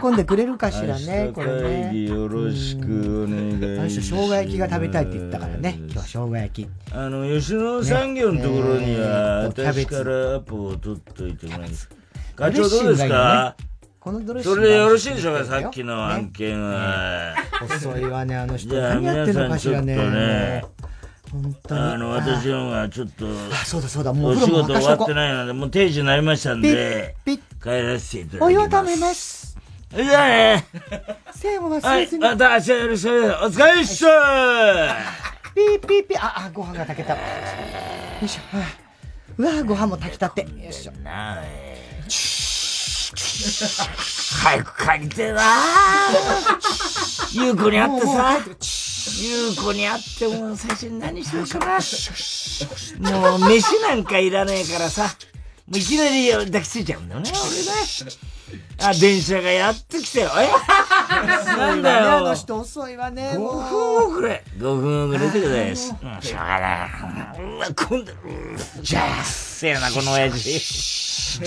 [0.00, 2.02] 喜んでくれるかしらね、 これね。
[2.04, 4.10] よろしくお願いします。
[4.10, 6.68] 生姜焼きが食べたいって言ったからね、今日は生姜焼き。
[6.92, 11.88] あの、吉野産業のところには、私からアポを取っといてもらいます。
[12.34, 13.56] 課長どうですか？
[13.98, 17.34] このドレッシングそれでよろしいでしょうか、さっきの案件は。
[17.64, 18.76] 遅いわね、あの人。
[18.80, 20.64] 何やってんの皆さんちょっとかしらね。
[21.34, 21.42] ね。
[21.42, 21.80] 本当に。
[21.80, 23.26] あの、私のがちょっと、
[23.64, 28.44] そうだそうだ、もうお仕事終わってないので、もう定時になりましたんで、帰らせていただきます。
[28.44, 29.56] お湯をためます。
[29.94, 30.66] じゃあね。
[31.32, 32.22] せーも忘はいれず、に。
[32.22, 33.12] また明日よろしくお
[33.46, 34.96] 疲れっしゃ
[35.54, 36.18] ピーピーピー。
[36.18, 37.14] あ、あ、ご飯が炊けた。
[37.14, 37.20] よ
[38.22, 38.56] いしょ。
[38.56, 38.86] はあ
[39.38, 40.42] うわご飯も炊きたて。
[40.42, 40.92] よいしょ。
[41.02, 41.42] な
[43.16, 45.42] 早く帰りてえな
[47.32, 48.38] ゆう子に会ってさ、
[49.18, 51.78] ゆう子に会っても最初に何しようかな。
[53.10, 55.08] もう飯なんかいらねえからさ、も
[55.74, 58.16] ういきなり抱きついちゃうんだよね、俺ね。
[58.80, 60.30] あ、電車がやってきたよ。
[60.38, 62.16] えなんだよ。
[62.18, 63.32] あの人遅いわね。
[63.34, 64.44] 5もう分遅れ。
[64.58, 65.68] 5分遅れてください。
[65.70, 67.42] うんしょうがない。
[67.42, 68.12] うわ、今度、
[68.82, 71.40] じゃあ、くせえな、この親父。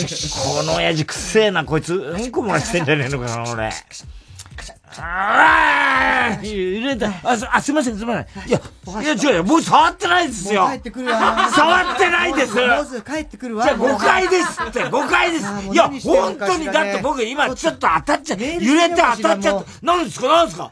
[0.58, 3.72] この親父くせえな、こいつ、うんこ漏らしてんじゃねえのかな、俺。
[4.98, 7.12] ああ入れた。
[7.24, 8.50] あ、すあすいません、すいません。
[8.50, 8.62] いや、
[9.02, 10.68] いや、違うよ、僕触ってないですよ。
[10.68, 11.50] 帰ってくるわ。
[11.54, 12.56] 触ってないです。
[12.56, 13.64] もうすぐ帰ってくるわ。
[13.66, 20.72] じゃあ誤解ですって、誤解ですいや、本当に、だって僕今ちょっと当たっちゃ揺れて当たっちゃって、何ですか何ですか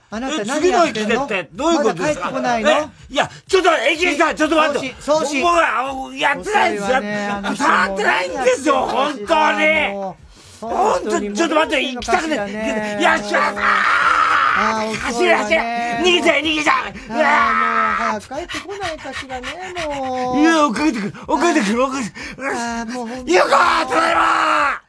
[0.56, 4.95] 次の駅でって、どういうことですかいのえいや、ちょっと、駅員さん、ちょっと待って。
[5.06, 7.56] 僕は、やってないですよ。
[7.56, 10.27] 触ってないんですよ、本当に。
[10.62, 12.30] も本当に、ちょっと待って、行きたくて。
[12.30, 12.98] ね。
[13.00, 13.54] いや、しゃ
[14.60, 15.60] あー走れ走れ。
[16.02, 19.48] 逃げちゃえ逃げちゃえうわもう早く帰ってこないかしらね、
[19.86, 20.40] もう。
[20.40, 22.48] いや、追ってくる、追ってくる、追ってくる。
[23.28, 24.82] ゆうこただいま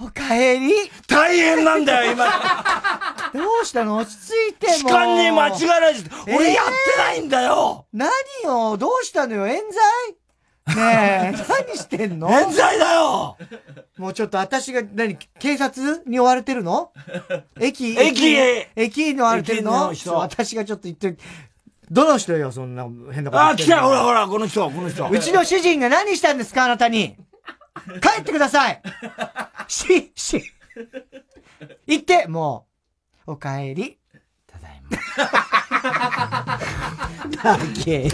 [0.00, 0.72] おかえり?
[1.06, 2.24] 大変なんだよ、今。
[3.34, 3.96] どうしたの?
[3.98, 4.76] 落ち着いてもう。
[4.78, 6.06] 時間に間違いないです。
[6.26, 7.86] 俺やってないんだよ。
[7.92, 8.10] 何
[8.44, 9.46] よどうしたのよ?
[9.46, 10.16] 冤罪?
[10.66, 12.30] ねえ、何してんの？
[12.30, 13.36] 冤罪だよ！
[13.98, 16.90] もうちょっと私が、何、警察に追われてるの？
[17.60, 18.34] 駅、駅
[18.74, 19.14] 駅！
[19.14, 21.18] に追われてる駅の私がちょっと言ってる。
[21.90, 25.06] どの人よ、そんな変なことあ、来た、ほらほら、この人、この人。
[25.08, 27.16] うちの主人が何したんですかあなたに？
[28.00, 28.80] 帰ってください。
[29.68, 30.42] し、し、
[31.86, 32.66] 行って、も
[33.26, 33.98] う、おかえり。
[34.46, 36.58] ただいま。
[37.42, 38.08] だけ。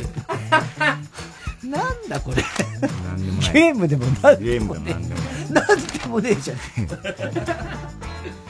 [1.65, 2.37] なんだこれ。
[3.53, 4.95] ゲームでもなんでもなんでもない。
[5.51, 6.59] なんでもねえじゃん。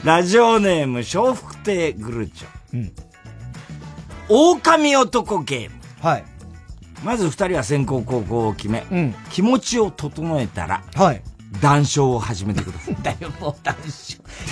[0.03, 2.47] ラジオネーム、笑福亭グルチョ。
[2.73, 2.91] うん。
[4.29, 5.75] 狼男ゲーム。
[6.01, 6.23] はい。
[7.03, 9.15] まず二人は先行後攻を決め、うん。
[9.29, 11.21] 気持ちを整えたら、はい。
[11.59, 12.97] 談笑を始めてください。
[13.01, 13.91] だよ、もう談笑。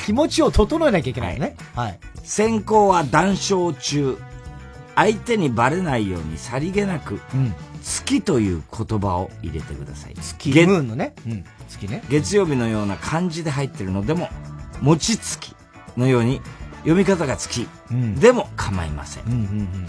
[0.05, 1.55] 気持ちを整えなきゃいけないよね。
[1.75, 1.99] はい。
[2.23, 4.17] 先行は談笑中、
[4.99, 7.55] 相手にバレないようにさりげなく、うん。
[7.81, 10.13] 月という言葉を入れてください。
[10.15, 11.13] 月、月ムーンのね。
[11.25, 11.45] うん。
[11.69, 12.03] 月ね。
[12.09, 14.27] 月曜日のような漢字で入ってるのでも、
[14.81, 15.55] 餅つき
[15.95, 16.41] のように
[16.79, 18.15] 読み方が月うん。
[18.15, 19.23] でも構いません。
[19.23, 19.87] うんうんうん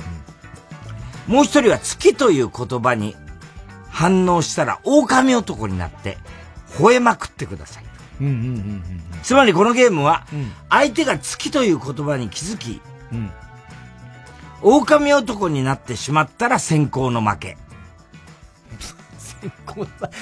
[1.27, 3.15] もう一人は月という言葉に
[3.89, 6.19] 反応したら狼男になって
[6.71, 7.85] 吠えまくってください。
[8.21, 8.27] うん。
[8.27, 8.83] うんうんうん
[9.23, 10.53] つまりこのゲームはうん。
[10.69, 12.81] 相手が月という言葉に気づき、
[13.13, 13.31] うん。
[14.63, 17.59] 狼男になってしまったら先行の負け。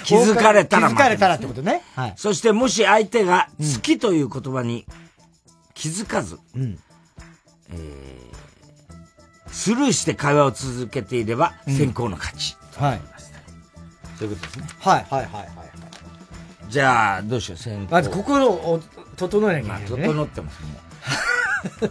[0.05, 1.83] 気づかれたら負け気づかれたらってことね。
[1.97, 2.15] はい。
[2.17, 4.87] そしてもし相手が月という言葉に
[5.75, 6.79] 気づかず、うん。
[7.71, 8.19] えー
[9.51, 12.57] スルーして会話を続けていれば先行の勝ち。
[12.77, 13.01] はい。
[14.19, 14.67] そういうことですね。
[14.79, 15.49] はいはいはいはい。
[16.69, 17.91] じゃあ、どうしよう、先行。
[17.91, 18.81] まず心を
[19.17, 20.07] 整えなきまあ、ゃいけない、ね。
[20.07, 21.91] 整ってますね。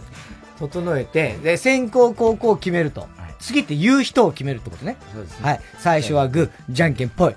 [0.58, 3.08] 整えて、で、先行後攻を決めると。
[3.40, 4.96] 次って言う人を決めるってことね。
[5.14, 5.44] そうですね。
[5.44, 5.60] はい。
[5.78, 7.36] 最初はグー、じゃんけんぽい。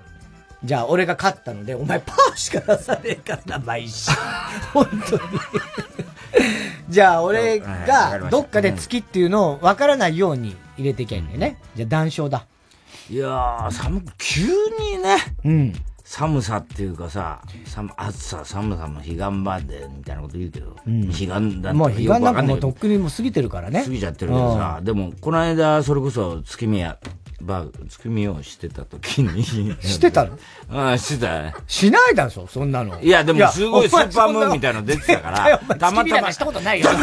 [0.63, 4.11] じゃあ、俺が勝ったので、お前パーしか出さねえからな、毎週。
[4.73, 5.21] 本当に。
[6.89, 11.57] じゃあ、俺がどっかで月っていうのを分からないように入れていけんだよね。
[11.75, 12.45] じゃあ、談笑だ。
[13.09, 15.73] いやー、寒く、急にね、うん。
[16.11, 23.81] 寒さっていうかさ、寒暑さ、寒さも彼岸までみたいなこと言うけど、うん、彼岸だもう彼岸なんかもうとっくにも過ぎてるからね。
[23.81, 26.97] 過ぎちゃってるけどさ、でも、この間、それこそ月見や、
[27.39, 29.41] バー、月見をしてた時に
[29.79, 30.37] してたの？
[30.69, 31.53] ああ、してたね。
[31.65, 33.01] しないだろ、そんなの。
[33.01, 36.29] いや、でもすごいスーパームーンみたいなの出てたから、たまたま。
[36.29, 36.89] したことないよ。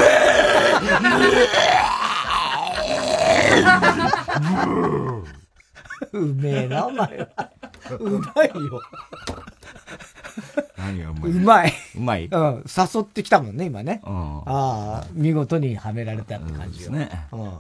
[6.12, 7.57] うめえな、お前は。
[7.96, 8.82] うまいよ。
[10.76, 11.30] 何がうまい？
[11.30, 11.72] うまい。
[11.96, 12.26] うまい？
[12.26, 12.64] うん。
[12.66, 14.00] 誘ってきたもんね、今ね。
[14.04, 16.90] うん、ああ、見事にはめられたって感じよ。
[16.92, 17.26] ね。
[17.32, 17.52] うん。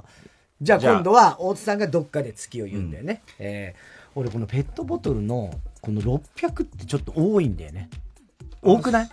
[0.60, 3.22] じゃあ今度は、大津さんがどっかで月を言うんだよね。
[3.38, 7.88] うん、えー、俺このペットボトルの、この600ってちょっと多いんだよね。
[8.62, 9.10] 多くない？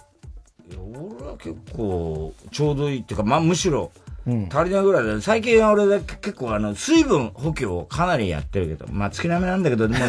[0.72, 3.92] いや、俺は結構、ちょうどいいっていうか、まあむしろ、
[4.28, 10.00] うん、足りないぐらいで、最近俺で結構あの、水分補給をかなりやってるけど、まあ月並みなんだけど、でも、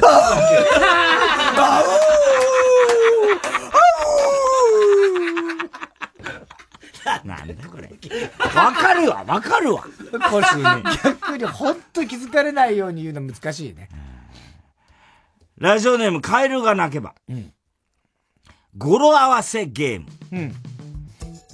[7.24, 7.90] なんだこれ。
[8.55, 9.82] わかるわ、わかるわ。
[10.30, 10.47] これ、
[11.05, 13.88] 逆にほんと気づかれないように言うの難しいね。
[15.59, 17.14] ラジオネーム、カエルが鳴けば。
[17.28, 17.52] うん、
[18.78, 20.06] 語呂合わせゲーム。
[20.32, 20.55] うん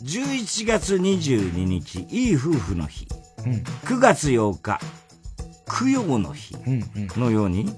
[0.02, 3.06] 11月22日、いい夫婦の日。
[3.44, 3.52] うん、
[3.84, 4.80] 9月8日、
[5.66, 6.54] 供養の日
[7.16, 7.76] のように、うんうん、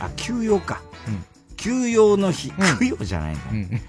[0.00, 0.82] あ、休養か。
[1.06, 1.24] うん、
[1.56, 3.40] 休養の日、供養じゃないの。
[3.52, 3.80] うん、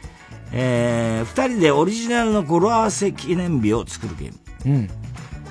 [0.51, 4.39] えー、二人でオリジナルの語呂合わせ記念日を作るゲーム。
[4.65, 4.89] うん、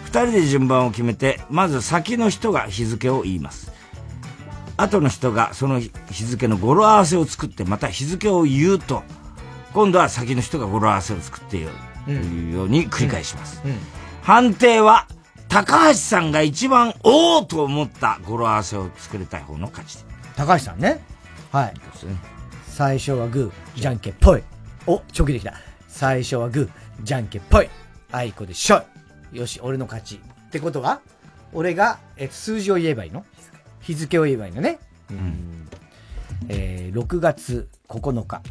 [0.05, 3.73] 二人で順番を決めて、まず先の人が日付を言います。
[4.77, 9.02] 後の人がその日付の語呂合わせを作って、また日付を言うと、
[9.73, 11.90] 今度は先の人が語呂合わせを作って。
[12.05, 13.62] というように繰り返します。
[14.22, 15.06] 判定は、
[15.48, 19.98] 高橋さんが一番おおと思った語呂合わせを作りたい方の勝ち。
[20.36, 21.01] 高橋さんね。
[21.51, 21.74] はい。
[21.74, 22.16] ですね。
[22.68, 24.43] 最初はグー、じゃんけんぽい。
[24.86, 25.55] お、チョキできた。
[25.89, 27.68] 最初はグー、じゃんけんぽい。
[28.12, 28.82] あいこでしょ
[29.32, 29.39] い。
[29.39, 30.16] よし、俺の勝ち。
[30.16, 31.01] ってことは、
[31.52, 33.24] 俺が、え数字を言えばいいの？
[33.81, 34.78] 日付を言えばいいのね。
[35.10, 35.68] うん。
[36.48, 38.43] えー、6月9日。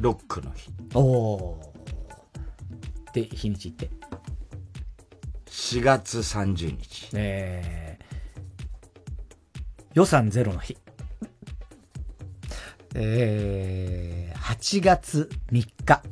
[0.00, 0.70] ロックの日。
[0.94, 1.73] おお。
[3.20, 3.88] って日にちって。
[5.46, 7.10] 4月30日。
[7.14, 8.04] えー、
[9.94, 10.76] 予算ゼロの日。
[12.96, 16.02] えー、8月3日。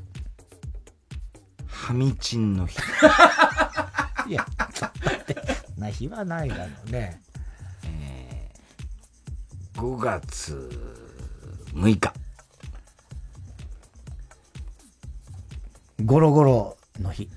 [1.66, 2.78] ハミチンの日。
[4.28, 5.36] いや、ちょっと待って。
[5.76, 7.20] な日はないだろうね。
[7.84, 10.70] えー、5月
[11.74, 12.12] 6日。
[16.04, 17.28] ゴロゴロの日。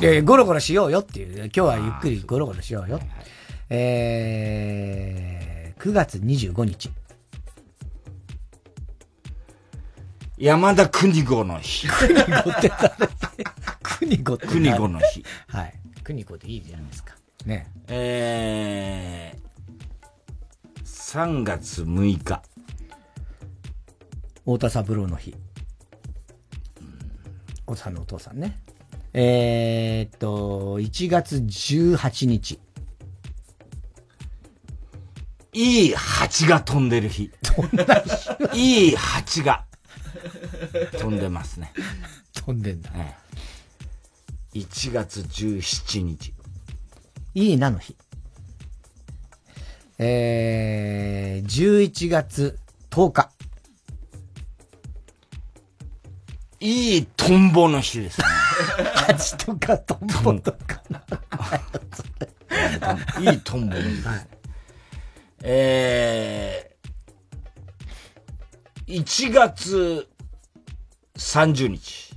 [0.00, 1.44] で、ゴロゴロしようよっていう。
[1.44, 3.00] 今日はゆっくりゴロゴロしようよ。
[3.70, 6.90] えー、9月25日。
[10.38, 11.88] 山田邦子の日。
[11.88, 12.90] 邦子って誰？
[13.82, 15.24] 邦子って邦子の日。
[15.48, 15.74] はい。
[16.04, 17.16] 邦子でいいじゃないですか。
[17.44, 17.68] ね。
[17.88, 22.40] えー、3月6日。
[24.44, 25.34] 太田三郎の日。
[27.68, 28.58] おさんのお父さんね。
[29.12, 32.58] えー、っと、1月18日。
[35.52, 37.30] いい蜂が飛んでる日。
[38.54, 39.64] いい蜂が
[40.98, 41.72] 飛んでますね。
[42.34, 42.90] 飛んでんだ。
[42.92, 43.16] ね、
[44.54, 46.32] 1月17日。
[47.34, 47.96] いいなの日。
[49.98, 52.58] えー、11月
[52.90, 53.37] 10日。
[56.60, 58.26] いいトンボの日ですね。
[58.94, 60.82] 蜂とかトンボとか。
[63.20, 64.08] いいトンボの日です。
[64.08, 64.26] はい、
[65.42, 70.08] えー、1月
[71.16, 72.08] 30日。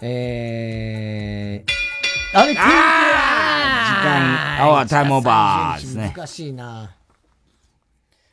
[0.00, 6.12] えー、あれ、時間、アワータイムオーバーですね。
[6.16, 6.97] 難しいな。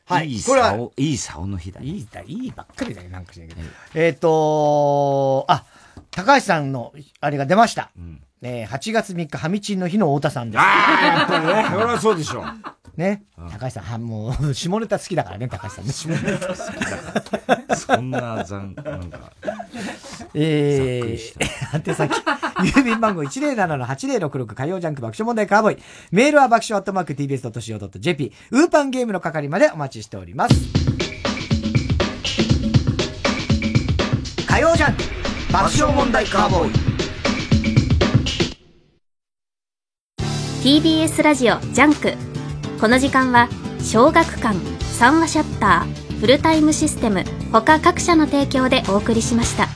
[0.06, 0.30] はい。
[0.30, 3.62] いい竿、いい竿の日だ、いいだ、いいばっかりだよ、なんかしないけど。
[3.96, 5.66] えっ、ー、とあ、
[6.12, 7.90] 高橋さんの、あれが出ました。
[7.98, 10.62] うん、えー、8月3日、ハミチンの日の太田さんです。
[10.62, 10.66] あ
[11.02, 11.66] あ、やっぱりね。
[11.70, 12.75] そりゃそうでしょう。
[12.98, 13.24] ね。
[13.52, 15.92] 高橋さん、はもう、 下ネタ好きだからね、高橋さんね。
[15.92, 17.76] 下ネタ好きだから。
[17.76, 19.32] そんな残、なんか。
[20.34, 21.36] えー、
[21.90, 25.84] 宛先、郵便番号107-8066火曜ジャンク爆笑問題カーボーイ。
[26.12, 28.34] メールは爆笑アットマーク tbs.co.jp。
[28.52, 30.56] ウーパンゲームの係までお待ちしております。
[34.48, 35.04] 火曜ジャンク
[35.52, 36.96] 爆笑問題カーボーイ。
[40.66, 42.35] TBS ラジオジャンク。
[42.80, 43.48] この時間は
[43.80, 49.68] 小学館、三和シャッター、フルタイムシステム他各社の提供でお送りしました。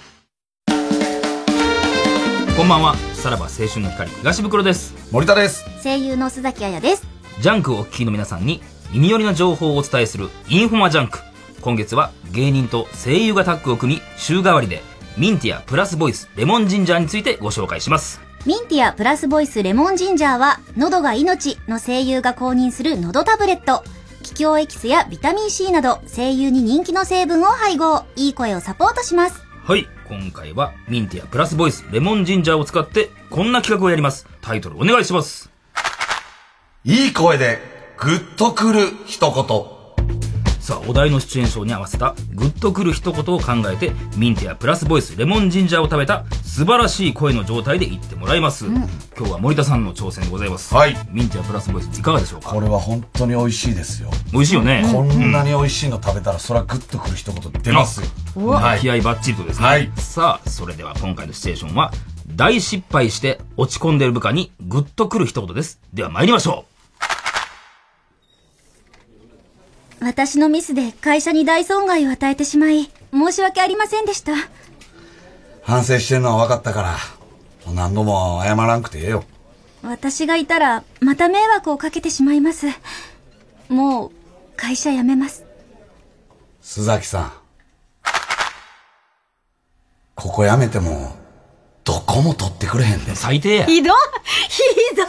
[2.57, 4.93] こんばんはさらば青春の光東ブクロです。
[5.11, 5.65] 森田です。
[5.81, 7.07] 声優の洲崎綾です。
[7.39, 8.61] ジャンクをお聞きの皆さんに
[8.91, 11.19] 耳寄りな情報をお伝えするインフォマジャンク。
[11.61, 14.81] 今月は芸人と声優がタッグを組み週替わりで
[15.17, 23.83] ミンティアプラスボイスレモンジンジャーについてご紹介しますミンティアプラスボイスレモンジンジャーは喉が命の声優が公認する喉タブレット。
[24.23, 28.05] 桔梗エキスやビタミン C など声優に人気の成分を配合。
[28.15, 29.43] いい声をサポートします。
[29.63, 34.25] はい今回はミンティアプラスボイスレモンジンジャーを使ってこんな企画をやります。
[34.39, 35.51] タイトルお願いします。
[36.85, 37.59] いい声で
[37.97, 39.78] グッとくる一言
[40.69, 48.67] さあ、お題のシチュエーションに合わせたグッとくる一言を考えて、ミンティアプラスボイスレモンジンジャーを食べた素晴らしい声の状態で言ってもらいます。
[48.67, 48.75] うん、
[49.17, 50.75] 今日は森田さんの挑戦でございます。
[50.75, 50.95] はい。
[51.09, 52.51] ミンティアプラスボイスいかがでしょうか？
[52.51, 54.11] これは本当に美味しいですよ。
[54.31, 54.87] 美味しいよね。
[54.93, 58.03] こんなに美味しいの食べたら、それはグッとくる一言出ます
[58.35, 58.47] よ。
[58.49, 59.65] はい、気合バッチリとですね。
[59.65, 59.91] はい。
[59.97, 61.91] さあ、それでは今回のシチュエーションは、
[62.27, 65.79] 大失敗して落ち込んでいる部下にグッとくる一言です。
[65.95, 66.78] では参りましょう。
[70.01, 74.33] 私のミスで会社に大損害を与えてしまい、申し訳ありませんでした。
[75.61, 76.81] 反省してるのは分かったか
[77.67, 79.25] ら、何度も謝らんくてええよ。
[79.83, 82.67] 私がいたら、また迷惑をかけてしまいます。
[83.67, 84.11] もう、
[84.55, 85.45] 会社辞めます。
[86.63, 87.31] 須崎さん。
[90.15, 91.15] ここ辞めても、
[91.89, 93.15] どこも取ってくれへんで。
[93.15, 93.65] 最低や。
[93.65, 93.93] ひどい
[94.47, 94.61] ひ
[94.95, 95.03] ど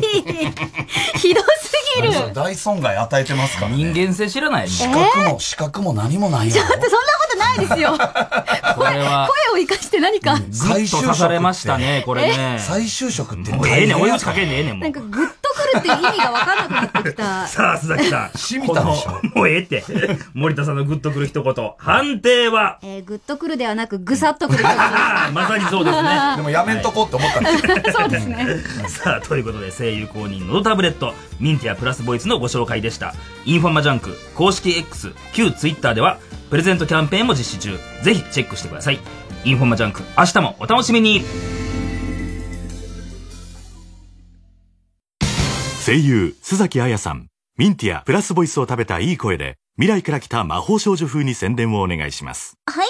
[0.00, 6.54] いひどすぎる大損害与えてますから、ね、人間性知らない資格も、資格も何もないよ。
[6.54, 6.96] ちょっとそんなこ
[7.32, 7.90] とないですよ。
[8.76, 9.28] これは。
[9.52, 10.38] 声を生かして何か。
[10.50, 11.14] 最終職。
[11.16, 12.58] されましたね、これね。
[12.58, 14.82] 再就職ってもうええねん、追い打ちかけんでええねん、もう。
[14.84, 15.41] なんかグッとく
[15.74, 17.46] るっていう意味が分かんなくなってきた。
[17.46, 18.38] さあ、洲崎さん。
[18.38, 19.38] しみたでしょ。
[19.38, 19.84] もうええって。
[20.34, 21.72] 森田さんのグッとくる一言。
[21.78, 22.78] 判定は？
[22.82, 24.62] えー、グッとくるではなく、ぐさっとくる。
[25.32, 26.08] まさにそうですね。
[26.36, 28.46] でもやめんとこって思ったんです そうですね。
[28.88, 33.14] さあ、ということで、声優公認のタブレット、ミンティアプラスボイスのご紹介でした。
[33.44, 36.18] インフォマジャンク、公式 X、旧 Twitter では、
[36.50, 37.78] プレゼントキャンペーンも実施中。
[38.02, 39.00] ぜひチェックしてください。
[39.44, 41.24] インフォマジャンク、明日もお楽しみに
[45.84, 47.26] 声優、洲崎綾さん、
[47.58, 52.56] ミンティアプラスボイスを食べたいい声で、未来から来た魔法少女風に宣伝をお願いします。
[52.66, 52.86] はい。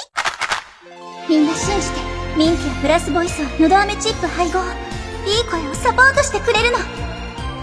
[1.26, 2.12] みんな信じて。
[2.36, 4.60] ミンティアプラスボイスをのど飴チップ配合
[5.26, 6.78] いい声をサポートしてくれるの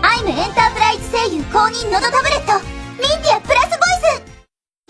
[0.02, 2.64] アイムエンタープライズ声優公認のどタブレット
[3.00, 3.86] ミンティアプラスボ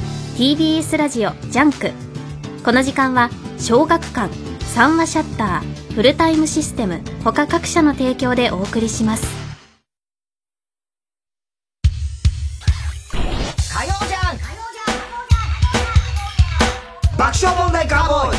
[0.01, 1.91] イス TBS ラジオジャンク
[2.65, 9.48] この時間は小学館三和シャッターフルタイムシステム他各社の提供でお送りします
[17.39, 18.37] 爆笑問題カーボーイ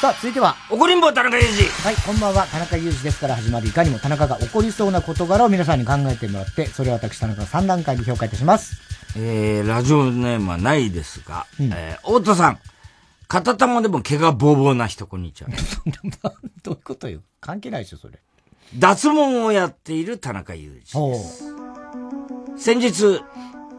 [0.00, 0.54] さあ、続いては。
[0.70, 1.68] 怒りんぼ田中裕二。
[1.82, 2.46] はい、こんばんは。
[2.46, 8.76] 田中裕二ですから始まるいかにも田中が起こりそうな事柄を皆さんに考えてもらって、それを私田中が3段階で評価いたします？
[9.16, 12.60] えー、ラジオネームはないですが、うん、えー、太田さん。
[13.26, 15.50] 片玉でも毛がボーボーな人、こんにちは。
[16.62, 18.20] どういうことよ関係ないでしょ、それ。
[18.78, 21.42] 脱毛をやっている田中裕二です。
[22.56, 23.20] 先日、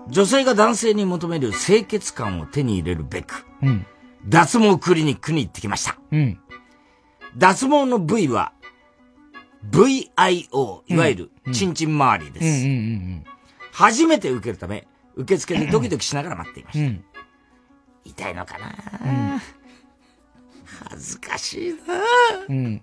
[0.09, 3.85] 女性が男性に求める清潔感を手に入れるべく、うん。
[4.27, 5.97] 脱毛クリニックに行ってきました。
[6.11, 6.39] うん。
[7.37, 8.53] 脱毛の部位は、
[9.69, 12.67] VIO、いわゆる、チンチン周りです。
[13.71, 16.85] 初めて受けるため、受付でドキドキしながら待っていました。
[16.85, 17.03] うん、
[18.05, 19.41] 痛いのかな、うん、
[20.89, 21.77] 恥ずかしいな、
[22.47, 22.81] うん、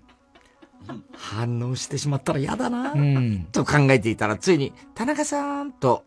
[1.16, 6.04] 反応してしまったら嫌だな、うん、と考えていたら、ついに、田中さんと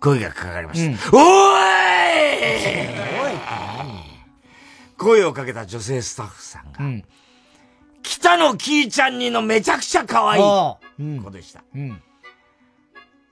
[0.00, 0.86] 声がかかりました。
[0.86, 1.66] うん、おーい！
[4.98, 7.04] 声をかけた女性スタッフさんが、うん、
[8.02, 10.42] 北野キーちゃんにのめちゃくちゃ可愛い
[11.20, 12.02] 子でした、うん、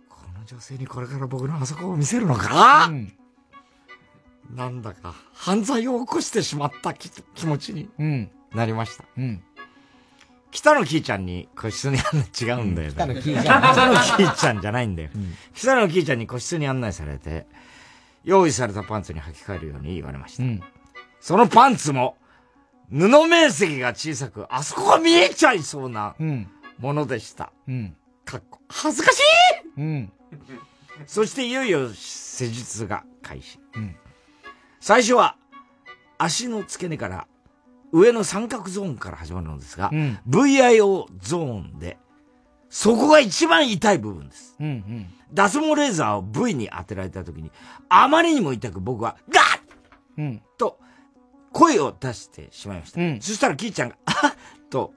[0.09, 3.17] この女性にこれから僕のあそこを見せるのか、うん、
[4.55, 7.11] なんだか犯罪を起こしてしまった気
[7.47, 7.89] 持ちに
[8.55, 9.05] なりました。
[10.55, 13.73] 北野キーちゃんに個室に案内、違うんだよ、ね、北野キーちゃん。
[13.73, 15.11] 北野キーちゃんじゃないんだよ。
[15.53, 17.47] 北野キーちゃんに個室に案内されて、
[18.23, 20.45] 用意されたパンツに履き替えるように言われました。
[21.21, 22.17] そのパンツも、
[22.89, 26.15] 布面積が小さく、あそこが見えちゃいそうな
[26.79, 27.53] ものでした。
[27.67, 27.97] うん。
[28.25, 29.23] かっこ、恥ずかしい
[29.77, 30.13] うん。
[31.07, 33.59] そしていよいよ施術が開始。
[33.75, 33.97] うん。
[34.79, 35.37] 最初は、
[36.17, 37.27] 足の付け根から
[37.95, 41.97] 上の三角ゾーンから始まるのですが、うん、VIO ゾーンで、
[42.69, 44.57] そこが一番痛い部分です。
[44.59, 47.53] うんうん、脱毛レーザーを V に当てられた時に、
[47.89, 49.45] あまりにも痛く僕は、ガッ、
[50.19, 50.81] うん、と、
[51.53, 53.01] 声を出してしまいました。
[53.01, 54.69] うん、そしたらキーちゃんが、あっ！
[54.71, 54.93] と、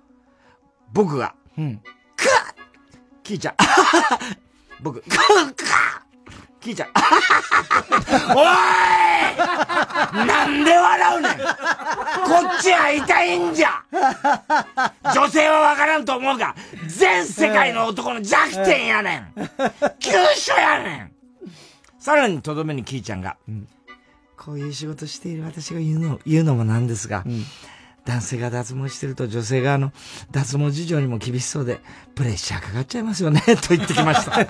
[0.91, 1.81] 僕が、うん、
[2.15, 2.27] クッ！
[3.21, 3.55] キーちゃん、
[4.81, 5.13] 僕、クッ
[5.53, 6.06] クッ
[6.67, 6.89] 聞いちゃう。
[8.35, 8.45] おい！
[10.27, 11.31] なんで笑うねん。
[11.31, 13.83] こっちは痛いんじゃ。
[15.13, 16.55] 女性はわからんと思うが、
[16.87, 19.33] 全世界の男の弱点やねん。
[19.99, 21.11] 急所やねん。
[21.99, 23.67] さらにとどめにキーちゃんが、うん、
[24.37, 27.45] こういう仕事している私が言うの、言うのもなんですが、うん
[28.07, 29.91] 男性が脱毛してると女性側の
[30.31, 31.81] 脱毛事情にも厳しそうで、
[32.15, 34.47] プレッシャーかかっちゃいますよね、 と言ってきました。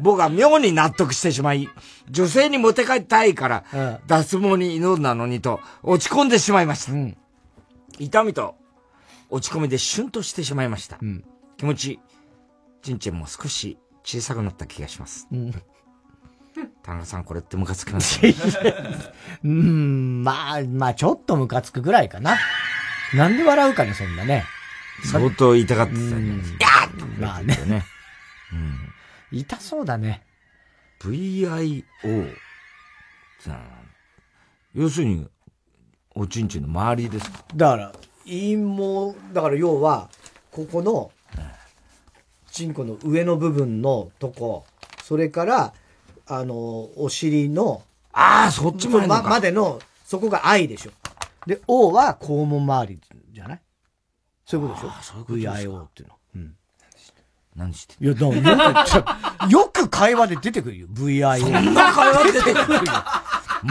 [0.00, 1.68] 僕は妙に納得してしまい、
[2.08, 6.92] 女性にモテ帰ったいから、脱毛に祈るなのにと落ち込んでしまいました。
[6.92, 7.16] うん、
[7.98, 8.56] 痛みと
[9.28, 10.96] 落ち込みでシュンとしてしまいました。
[11.02, 11.24] うん、
[11.58, 12.00] 気持ち、
[12.82, 15.28] ちんちんも少し小さくなった気がします。
[15.30, 15.54] うん
[16.82, 18.20] 田中さん、これってムカつきます
[19.42, 22.36] うん、まあ、まあ、ちょっとムカつくぐらいかな。
[23.14, 24.44] なんで笑うかね、そんなね。
[25.04, 26.58] 相当言いたかったんじゃないですか。
[27.18, 27.56] まあね。
[27.66, 27.84] ね。
[28.52, 29.38] うん。
[29.38, 30.22] 痛そうだね。
[31.00, 31.84] VIO。
[34.74, 35.28] 要するに、
[36.14, 37.44] おちんちんの周りですか？
[37.54, 37.92] だから、
[38.24, 40.08] 陰毛、だから要は、
[40.50, 41.10] ここの、
[42.50, 44.64] チンコの上の部分のとこ、
[45.02, 45.74] それから、
[46.26, 46.54] あの、
[46.96, 47.82] お尻の、
[48.12, 50.92] ああ、そっちまでままでの、そこが愛でしょ。
[51.46, 53.00] で、O は肛門周り
[53.32, 53.60] じゃない？
[54.46, 55.02] そういうことでしょ？
[55.02, 56.14] そういうこと ?VIO っていうの。
[56.36, 56.54] うん。
[57.56, 61.38] 何していや、でもよく、よく会話で出てくるよ、VIO。
[61.38, 62.74] そんな会話で出てくる？
[62.74, 62.82] よ。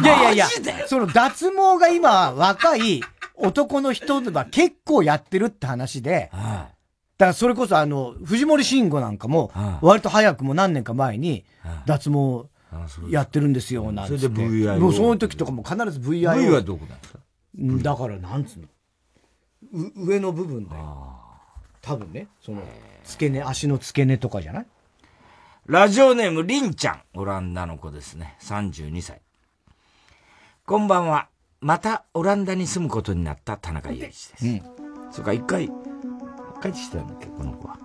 [0.01, 0.47] いやいやいや、
[0.87, 3.01] その脱毛が今若い
[3.35, 6.71] 男の人が結構やってるって話で、だか
[7.17, 9.51] らそれこそあの、藤森慎吾なんかも、
[9.81, 11.45] 割と早くも何年か前に、
[11.85, 12.45] 脱毛
[13.09, 14.17] やってるんですよ、なんて。
[14.17, 14.79] それで VIO。
[14.79, 16.39] もうその時とかも必ず VIO。
[16.39, 17.19] V はどこなんですか？
[17.55, 18.67] だから、なんつうの？
[19.85, 21.17] う上の部分だよ。
[21.81, 22.61] 多分ね、その、
[23.03, 24.65] 付け根、足の付け根とかじゃない？
[25.65, 27.01] ラジオネーム、りんちゃん。
[27.15, 28.35] オランダの子ですね。
[28.41, 29.21] 32歳。
[30.65, 31.27] こんばんは。
[31.61, 34.33] またオランダに住むことになった田中裕二です。
[34.43, 34.61] うん。
[35.11, 35.67] そっか、一回、
[36.61, 37.77] 帰ってきたんだっけ、この子は。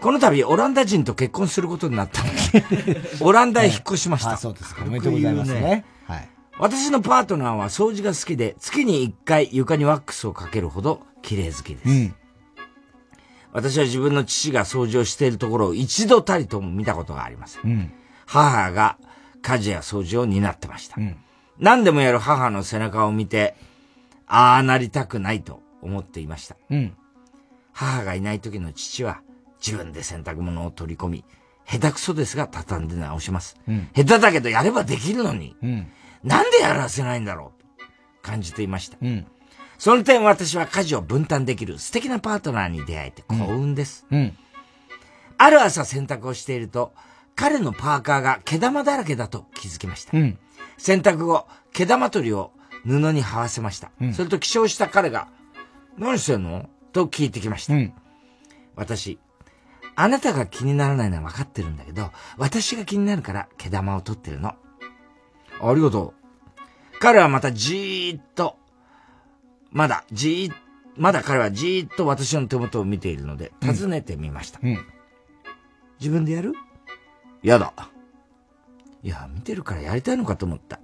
[0.00, 4.32] この度、オランダ人と結婚することになったので、 オランダへ引っ越しました。
[4.32, 4.84] あ、そうですか。
[4.84, 5.62] おめでとうございますね。
[5.62, 5.84] はい。
[6.62, 11.88] 私のパートナーは掃除が好きで、月に一回床にワックスをかけるほど綺麗好きです。
[11.88, 12.14] うん、
[13.52, 17.62] 私は自分の父が掃除をしているところを一度たりとも見たことがありません。
[17.64, 17.92] うん、
[18.26, 18.96] 母が
[19.42, 21.00] 家事や掃除を担ってました。
[21.00, 21.16] うん、
[21.58, 23.56] 何でもやる母の背中を見て、
[24.28, 26.54] ああなりたくないと思っていました。
[27.72, 29.22] 母がいない時の父は
[29.58, 31.24] 自分で洗濯物を取り込み、
[31.66, 33.56] 下手くそですが畳んで直します。
[33.96, 35.56] 下手だけどやればできるのに。
[36.22, 37.60] なんでやらせないんだろう？
[37.60, 37.66] と
[38.22, 38.96] 感じていました。
[39.02, 39.26] うん、
[39.78, 44.06] その点私は家事を分担できる素敵なパートナーに出会えて幸運です。
[44.10, 44.36] うんうん、
[45.38, 46.92] ある朝洗濯をしていると、
[47.34, 50.12] 彼のパーカーが毛玉だらけだと気づきました。
[50.78, 52.52] 洗濯後、毛玉取りを
[52.84, 53.90] 布に這わせました。
[54.12, 55.28] それと起床した彼が、
[55.98, 56.68] 何してんの？
[56.92, 57.74] と聞いてきました。
[58.76, 59.18] 私、
[59.94, 64.54] あなたが気にならないのは分かってるんだけど、私が気になるから毛玉を取ってるの。
[65.62, 66.98] ありがとう。
[66.98, 68.56] 彼はまたじーっと、
[69.70, 70.54] まだじー
[70.96, 74.60] まだ彼はじーっと私の手元を見ているので、尋ねてみました。
[74.62, 74.78] うん、
[75.98, 76.52] 自分でやる？
[77.42, 77.72] やだ。
[79.02, 80.78] いや、見てるからやりたいのかと思った。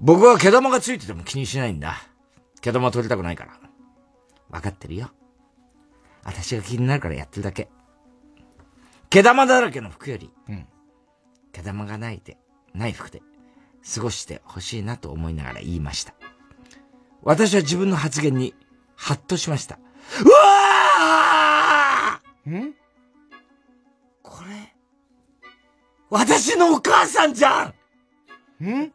[0.00, 1.96] 僕は毛玉がついてても気にしないんだ。
[2.60, 3.58] 毛玉取りたくないから。
[4.50, 5.10] わかってるよ。
[6.24, 7.68] 私が気になるからやってるだけ。
[9.08, 10.66] 毛玉だらけの服より、うん、
[11.52, 12.36] 毛玉がないで、
[12.74, 13.22] ない服で
[13.94, 16.14] 過ごしてほしいなと思いながら言いました。
[17.22, 18.54] 私は自分の発言に
[18.96, 19.78] ハッとしました。
[20.24, 22.50] うわー！
[22.50, 22.74] ん？
[24.22, 24.74] これ、
[26.10, 27.72] 私のお母さんじゃ
[28.60, 28.64] ん！
[28.64, 28.92] ん？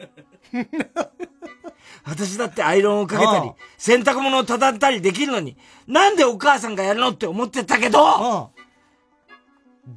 [2.06, 8.52] 私だってアイロンをかけたり、洗濯物を畳んだりできるのに、なんでお母さんがやるのって思ってたけど、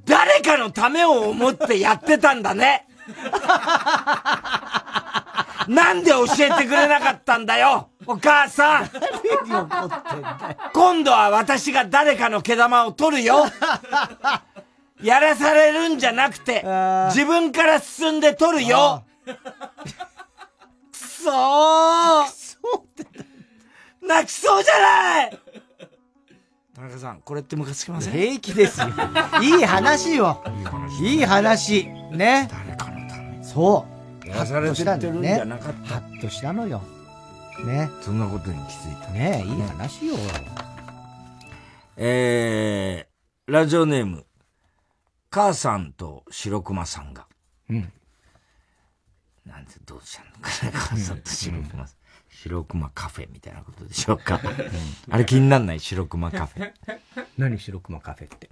[0.04, 2.86] 誰かのためを思ってやってたんだね
[5.68, 8.90] なんで教えてくれなかったんだよお母さん
[10.72, 13.46] 今度は私が誰かの毛玉を取るよ
[15.02, 16.64] やらされるんじゃなくて、
[17.12, 22.24] 自分から進んで取るよくそー
[24.02, 25.38] 泣きそうじゃない
[26.74, 28.12] 田中さん、これってムカつきません？
[28.12, 28.88] 平気ですよ。
[29.42, 30.44] いい話よ。
[31.00, 31.86] いい話。
[32.12, 32.48] ね。
[32.50, 32.95] 誰かのため
[33.56, 33.86] そ
[34.22, 34.28] う。
[34.28, 35.94] やされてるんじゃなかった。
[35.94, 36.82] ハッとしたのよ。
[37.64, 37.88] ね。
[38.02, 39.08] そんなことに気づいた。
[39.12, 40.14] ねいい話よ。
[41.96, 44.26] えー、ラジオネーム、
[45.30, 47.26] 母さんと白熊さんが。
[47.70, 47.90] うん。
[49.46, 51.96] なんてどうしたのかな、母さんと白熊さん。
[52.28, 54.38] 白熊カフェみたいなことでしょうか。
[55.08, 56.72] あれ気になんない白熊カフェ。
[57.38, 58.50] 何白熊カフェって？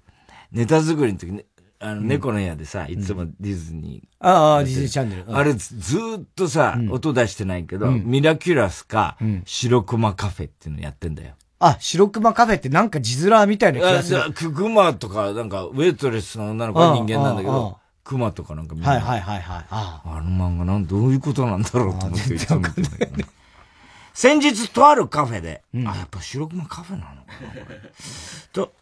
[0.50, 1.44] ネタ作りの時ね、
[1.84, 4.26] あの、猫の部屋でさ、いつもディズニー。
[4.26, 5.24] ああ、ディズニーチャンネル。
[5.28, 11.34] あれずっとさ、音出してないけど、ミラキュラスか、白熊カフェっていうのやってんだよ。
[11.58, 14.32] あ、白熊カフェってなんか字面みたいな気がする。
[14.32, 19.64] クマとか、なんか、ウェイトレスの女の子は人間なんだけど、クマとかなんか見はいはいはいはい。
[19.70, 23.24] あの漫画なん、どういうことなんだろうと思っていつも見てんだけどね。
[24.14, 27.80] 先日、とあるカフェで、うん、あ、やっぱ白熊カフェなのかな、これ。
[28.52, 28.72] と、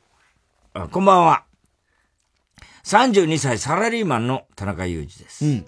[0.74, 1.44] あ、こんばんは。
[2.84, 5.44] 32歳サラリーマンの田中裕二です。
[5.44, 5.64] うん、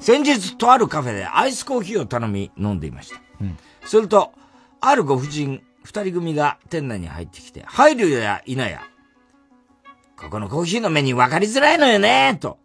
[0.00, 3.20] 先日、とあるカフェでアイスコーヒーを頼み飲んでいました。
[3.40, 4.32] うん、すると、
[4.80, 8.82] あるご婦人二人組が店内に入ってきて、入るや否や、
[10.16, 12.58] ここのコーヒーのメニュー分かりづらいのよねと。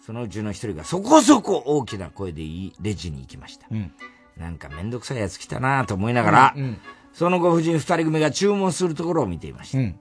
[0.00, 2.42] そのうちの一人がそこそこ大きな声で
[2.80, 3.66] レジに行きました。
[3.70, 3.92] うん
[4.36, 6.78] なんかめんどくさいやつ来たなと思いながら、うんうん、
[7.12, 9.78] そのご婦人二人組が注文するところを見ていました。
[9.78, 10.00] うん、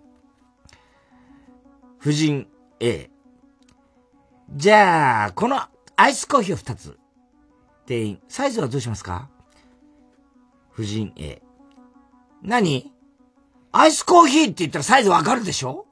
[2.02, 2.48] 婦人
[2.80, 3.10] A。
[4.56, 5.62] じゃあ、この
[5.96, 6.98] アイスコーヒーを二つ。
[7.86, 9.30] 店員、サイズはどうしますか？
[10.72, 11.42] 婦人 A。
[12.42, 12.92] 何？
[13.72, 15.86] アイスコーヒーって言ったらサイズわかるでしょ？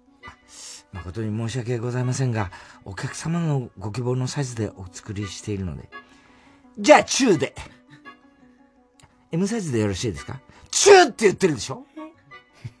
[0.92, 2.50] 誠に申し訳ございませんが、
[2.84, 5.88] お客様のご希望のサイズでお作りしているので、
[6.78, 7.54] じゃあ、中で。
[9.32, 10.40] M サイズでよろしいですか？
[10.70, 11.86] 中って言ってるでしょ？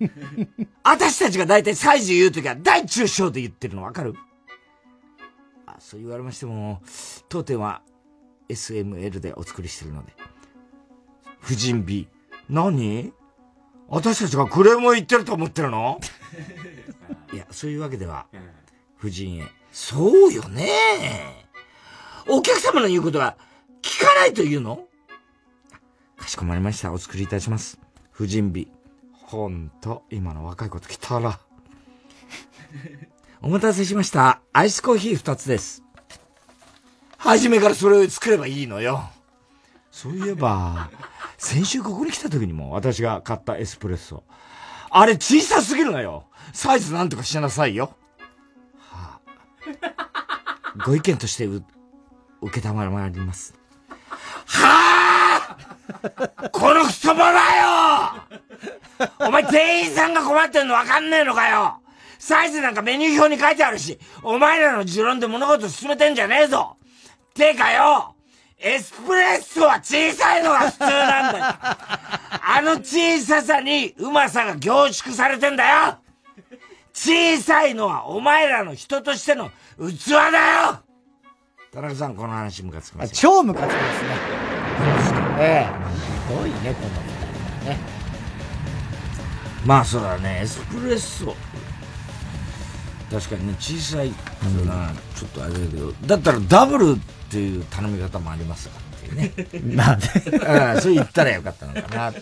[0.84, 4.14] 私たちが大体サイズ言うときは大中小で言ってるのわかる？
[5.66, 6.82] あそう言われましても、
[7.28, 7.82] 当店は
[8.48, 10.12] SML でお作りしてるので。
[11.40, 12.08] 婦人 B。
[12.48, 13.12] 何？
[13.88, 16.00] 私たちがクレームを言ってると思ってるの？
[17.32, 18.26] いや、そういうわけでは、
[18.96, 19.46] 婦人 A。
[19.72, 21.46] そうよね
[22.26, 23.36] お客様の言うことは
[23.82, 24.88] 聞かないというの？
[26.16, 26.92] かしこまりました。
[26.92, 27.78] お作りいたします。
[28.10, 28.68] 婦人美。
[29.26, 31.40] ほんと、今の若い子と来たら。
[33.42, 34.40] お待たせしました。
[34.52, 35.82] アイスコーヒー二つです。
[37.18, 39.10] 初めからそれを作ればいいのよ。
[39.90, 40.90] そういえば、
[41.38, 44.22] 先週ここに来た時にも私が買ったエスプレッソ。
[44.90, 46.26] あれ小さすぎるのよ。
[46.52, 47.96] サイズなんとかしなさいよ。
[48.78, 51.64] はあ、ご意見としてう、
[52.42, 53.54] 受けたまります。
[54.46, 55.16] はあ
[56.52, 58.26] この太もだよ
[59.18, 61.80] お前店員さんが困ってんの分かんねえのかよ。
[62.18, 66.76] サイズなんかメニュー表に書いてあるし、お前らの持論で物事進めてんじゃねえぞ。
[67.34, 68.14] てかよ
[68.58, 71.44] エスプレッソは小さいのが普通なんだよ。
[71.44, 75.98] あの小ささにうまさが凝縮されてんだよ。
[76.94, 80.18] 小さいのはお前らの人としての器だ
[80.70, 80.80] よ。
[81.70, 84.08] 田中さん、この話ムカつきます超ムカつきますね。
[85.38, 85.72] ええ。
[86.30, 86.88] ひどいね、この。
[86.88, 87.05] ね。
[89.66, 91.34] まあ、そうだね、エスプレッソ。
[93.10, 94.12] 確かにね、小さい
[94.56, 96.98] のな、ちょっとあれだけど、だったらダブルっ
[97.30, 99.74] ていう頼み方もありますかっていうね。
[99.74, 100.06] まあね。
[100.80, 102.14] そう言ったらよかったのかな。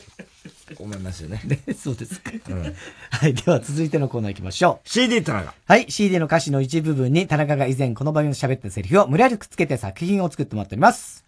[0.79, 1.41] 思いますよね。
[1.45, 2.31] ねそうですか。
[2.49, 2.75] うん、
[3.11, 3.35] はい。
[3.35, 4.89] では続いてのコーナー行きましょう。
[4.89, 5.55] CD 田中。
[5.67, 5.91] はい。
[5.91, 11.25] CD の歌詞の一部分に田中が以前この番組で喋ったセリフを無理やりくっつけて作品を作ってもらっております。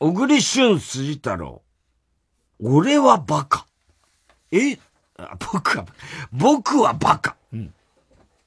[0.00, 1.62] 小栗旬辻太郎。
[2.60, 3.66] 俺はバカ。
[4.52, 4.78] え
[5.52, 5.86] 僕は、
[6.32, 7.36] 僕はバカ。
[7.52, 7.74] うん。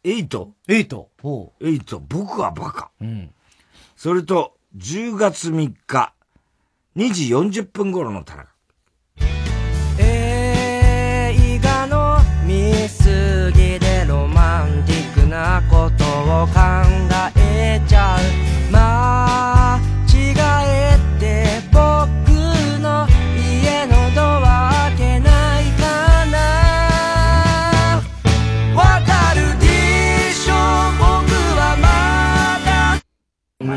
[0.03, 1.09] エイトエイト。
[1.21, 1.67] ほう。
[1.67, 2.91] エイト、僕はバカ。
[3.01, 3.33] うん。
[3.95, 6.13] それと、10月3日、
[6.95, 8.53] 2時40分頃の田中。
[12.87, 16.03] 過ぎでロマンティックなこと
[16.43, 16.53] を考
[17.37, 18.62] えちゃう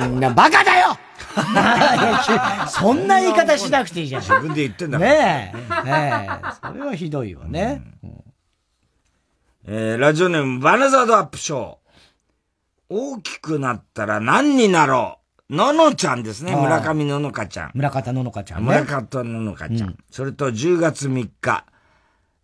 [0.06, 0.98] んなバカだよ
[2.68, 4.22] そんな言い方しなくていいじゃん。
[4.22, 5.84] 自分で言ってんだねえ。
[5.84, 6.66] ねえ。
[6.66, 7.82] それはひどいわね。
[8.02, 8.26] うん
[9.68, 11.76] えー、ラジオネーム、バナザードアップショー。
[12.88, 15.18] 大きくなったら何になろ
[15.50, 16.54] うののちゃんですね。
[16.54, 17.70] 村上ののかちゃん。
[17.74, 18.66] 村方ののかちゃん、ね。
[18.66, 19.88] 村方ののかちゃん。
[19.88, 21.66] うん、それと10月3日、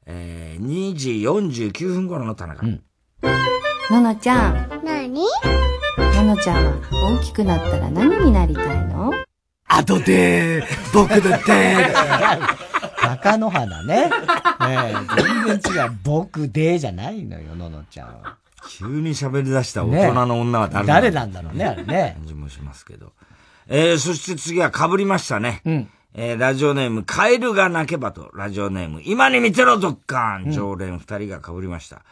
[0.06, 2.66] えー、2時49分頃の田中。
[2.66, 2.82] うん。
[3.90, 4.84] ののちゃん。
[4.84, 5.02] な
[6.22, 9.12] にののちゃんは大きくなったら何になりたいの？
[9.66, 10.62] あとで
[10.94, 11.94] 僕ので
[13.00, 14.10] 鷹の花ね。
[14.60, 14.94] え
[15.48, 15.98] 全然違う。
[16.04, 18.36] 僕でじゃないのよ、ののちゃんは。
[18.68, 22.14] 急に喋り出した大人の女は誰な、ね、誰なんだろうね、あれね。
[22.18, 23.12] 感じもしますけど。
[23.66, 25.62] えー、そして次は被りましたね。
[25.64, 25.88] うん。
[26.14, 32.02] えー、ラジオネーム、カエルが鳴けばと、ラジオネーム、今に見てろ、ドッカーン、常連二人が被りました。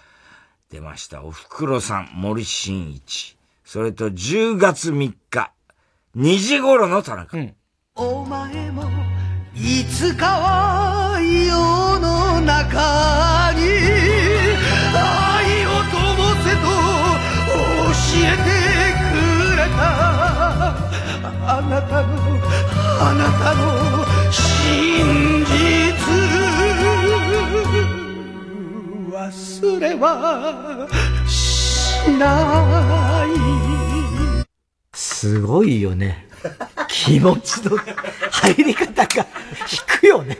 [0.70, 1.22] 出ました。
[1.22, 3.36] おふくろさん、森進一。
[3.72, 5.52] それと10月3日、
[6.16, 7.38] 2時頃の田中。
[7.38, 7.54] うん、
[7.94, 8.82] お前も、
[9.54, 13.62] いつかは世の中に、
[14.92, 15.94] 愛を灯
[16.42, 16.66] せと
[17.86, 17.94] 教
[18.26, 18.42] えて
[18.98, 19.14] く
[19.54, 19.78] れた。
[21.46, 22.10] あなたの
[22.98, 23.62] あなたの
[24.32, 26.10] 真実
[29.12, 30.88] 忘れは
[31.19, 31.19] し
[32.18, 34.46] ない
[34.92, 36.26] すごいよね
[36.88, 37.76] 気持ちの
[38.30, 39.26] 入り方が
[39.70, 40.38] 引くよね。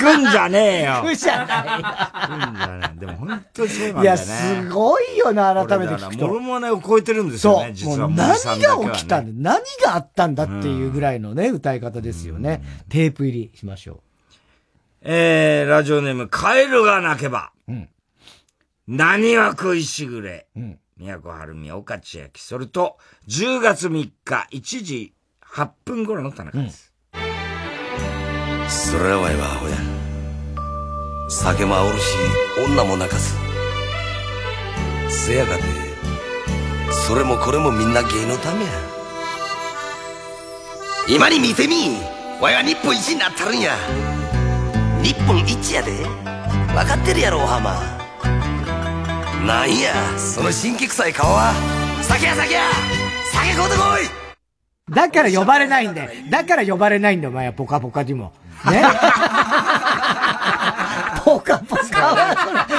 [0.00, 1.00] 引くんじゃねえよ。
[1.04, 1.66] 引くじゃない。
[1.68, 3.00] 引くんじゃねえ。
[3.00, 4.02] でも本当にそうなんだよね。
[4.02, 6.26] いや、すごいよな、改めて聞くと。
[6.26, 8.08] モルモネを超えてるんですよね、実は。
[8.08, 8.28] 何
[8.60, 12.62] が起きたんだ、何があったんだっていうぐらいのね、歌い方ですよね。
[12.88, 14.00] テープ入りしましょう。
[15.02, 17.52] えー、ラジオネーム、カエルが鳴けば。
[17.68, 17.88] うん。
[18.88, 20.46] 何は食いしぐれ。
[20.56, 20.78] うん。
[20.96, 22.96] 宮古春美、岡千秋、それと、
[23.28, 25.12] 10月3日、1時
[25.44, 26.94] 8分頃の田中です。
[27.12, 27.20] うん、
[28.70, 29.76] それはえはアホや。
[31.28, 32.16] 酒もおるし、
[32.66, 33.36] 女も泣かす。
[35.10, 35.62] せやがて、
[37.06, 38.70] それもこれもみんな芸のためや。
[41.06, 41.98] 今に見てみ
[42.40, 43.76] わいは日本一になったるんや。
[45.02, 45.92] 日本一やで。
[46.74, 47.97] 分かってるやろ、お浜。
[49.46, 51.52] なんやその神経臭い顔は
[52.02, 52.60] 酒や酒や
[53.32, 53.82] 酒買うてこ
[54.14, 54.28] い
[54.94, 56.10] だから呼ばれないんだよ。
[56.30, 58.32] だから呼ばれないんだよ、お前はポカポカにも。
[58.70, 58.82] ね？
[61.24, 62.34] ポカポカは、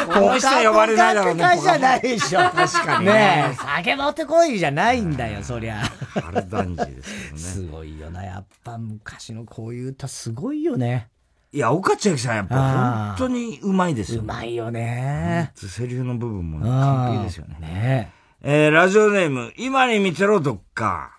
[0.07, 1.45] ポカポカ呼ばれないだろうね。
[1.61, 2.39] じゃないでしょ。
[2.39, 3.55] 確かにね。
[3.55, 5.83] 酒持ってこいじゃないんだよ、そりゃ。
[6.15, 7.37] 春団地ですよね。
[7.37, 8.23] すごいよな。
[8.23, 11.09] やっぱ昔のこういう歌すごいよね。
[11.51, 15.51] いや、岡千秋さんやっぱ本当にうまいですよ、うまいよね。
[15.55, 17.57] セリフの部分も完璧ですよね。
[17.59, 21.17] ねえー、ラジオネーム、今に見てろどっか。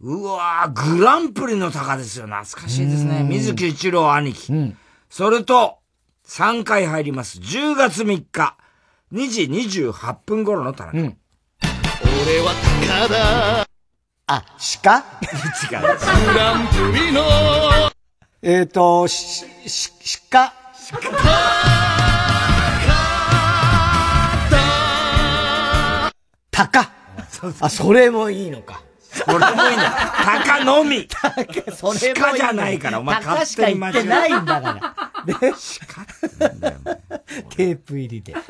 [0.00, 2.26] うわー、グランプリの鷹ですよ。
[2.26, 3.22] 懐かしいですね。
[3.22, 4.50] 水木一郎兄貴。
[4.50, 4.76] うん、
[5.10, 5.78] それと、
[6.26, 7.38] 3回入ります。
[7.38, 8.56] 10月3日、
[9.12, 10.98] 2時28分頃の田中。
[10.98, 11.18] うん、
[12.22, 13.66] 俺は鷹だ。
[14.26, 14.44] あ、
[14.82, 15.04] 鹿？
[15.70, 15.80] 違う。
[16.32, 17.93] グランプリの
[18.46, 20.52] えっ、ー、と、し、し、鹿。
[20.90, 21.00] 鹿。
[26.50, 26.90] 鷹。
[27.60, 28.82] あ、それもいいのか。
[29.00, 30.12] それもいいんだ。
[30.44, 31.08] 鷹のみ。
[31.74, 34.94] それも鹿じゃないから、お前鷹しか言ってないんだか
[35.24, 35.24] ら。
[35.24, 35.54] で、鹿っ
[36.28, 36.78] てなんだよ。
[37.48, 38.34] テープ入りで。
[38.34, 38.44] はい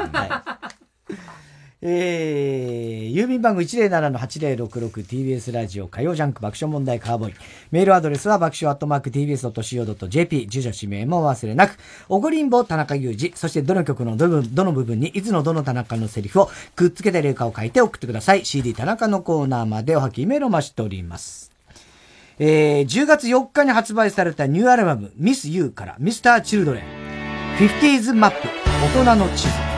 [1.87, 7.35] えー、郵便番号 107-8066TBS ラジオ火曜ジャンク爆笑問題カーボーイ。
[7.73, 10.47] メールアドレスは爆笑アットマーク TBS.CO.JP。
[10.47, 11.77] 住所氏名も忘れなく。
[12.09, 13.37] おごりんぼ田中裕二。
[13.37, 18.47] そしてどの曲のどの部分にいつのどの田中のセリフをくっつけて霊歌を書いて送ってください。
[18.47, 21.53] CD 田中のコーナーまでおはきメールを待しております。
[22.39, 26.85] えー、10月4日に発売されたニューアルバム、ミス・ユーからミスター・チルドレン。
[27.59, 28.49] 50s マップ、
[28.97, 29.74] 大人の地図。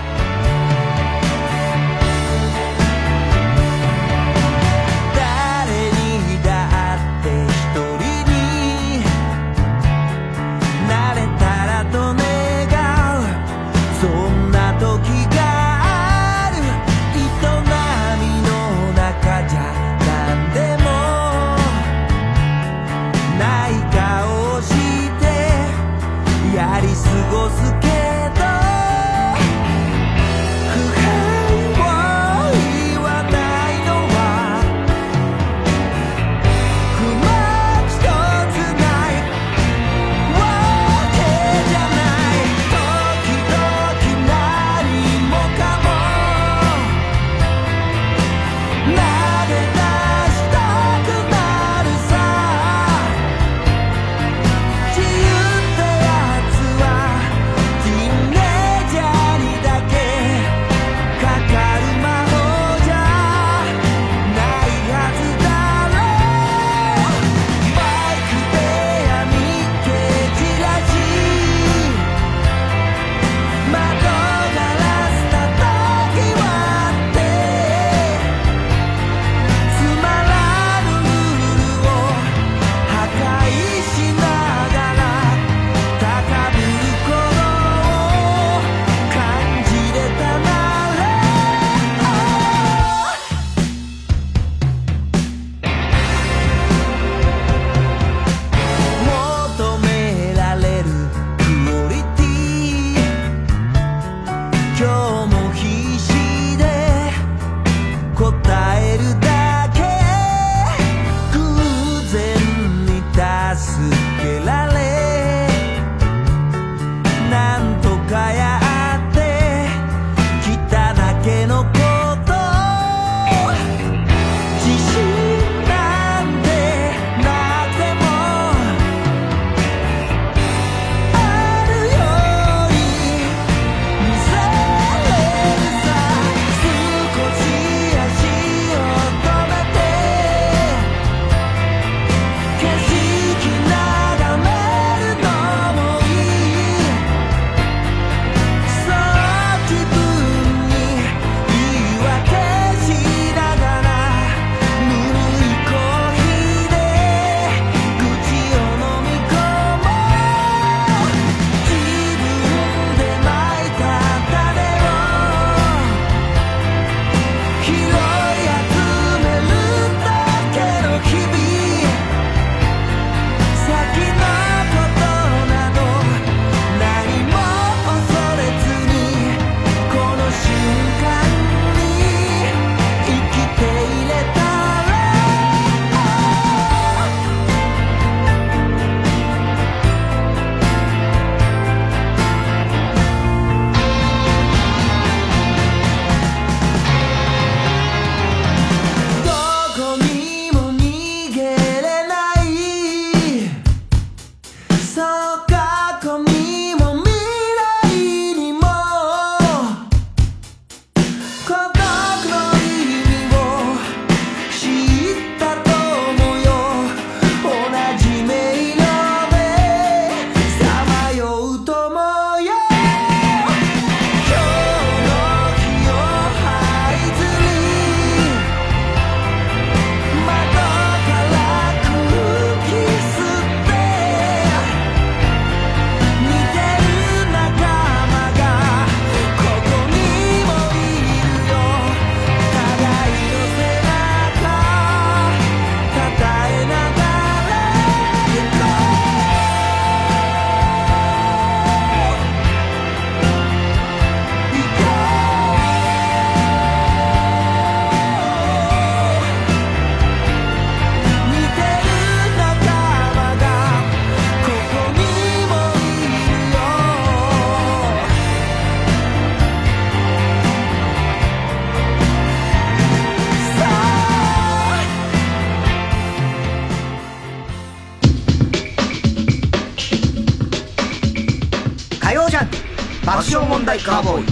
[283.67, 284.27] カーボーイ。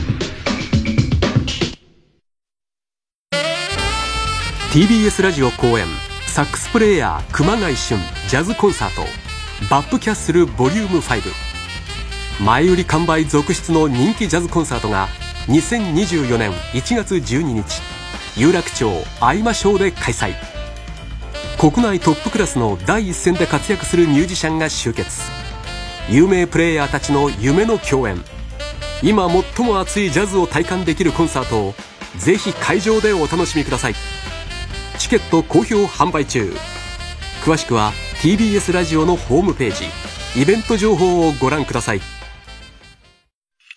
[4.72, 5.86] TBS ラジオ公演
[6.28, 7.98] サックスプレーヤー熊谷俊
[8.28, 9.02] ジャズコンサート
[9.68, 11.22] バップキャッスルボリューム5
[12.44, 15.08] 前売り完売続出の人気ジャズコンサートが
[15.48, 17.82] 2024年1月12日
[18.36, 18.88] 有楽町
[19.18, 20.34] 相馬ショーで開催。
[21.58, 25.22] 国内トップクラスの第一線で活躍するミュージシャンが集結。
[26.08, 28.22] 有名プレーヤーたちの夢の共演。
[29.04, 31.74] 今最も熱いジャズを体感できるコンサートを
[32.16, 33.94] ぜひ会場でお楽しみください。
[34.98, 36.50] チケット好評販売中。
[37.44, 39.84] 詳しくは TBS ラジオのホームページ。
[40.40, 42.00] イベント情報をご覧ください。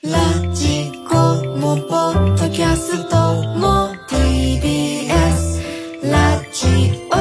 [0.02, 0.18] ラ
[0.54, 1.16] ジコ
[1.58, 3.18] もポッドキャスト
[3.58, 6.68] も TBS ラジ
[7.12, 7.18] オ。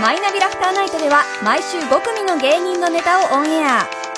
[0.00, 4.05] マイナビラフターナイトでは毎週5組の芸人のネタをオンエア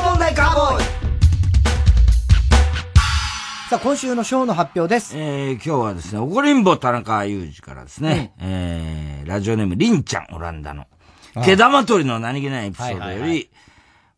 [0.00, 0.84] 問題カーボーイ
[3.68, 5.16] さあ、今週のショーの発表です。
[5.16, 10.86] えー、今日はですね、おこりんぼ田中裕二からですね、うん、えー、ラジオネームりんちゃん、オランダの。
[11.42, 13.50] 毛玉取りの何気ないエピソードより、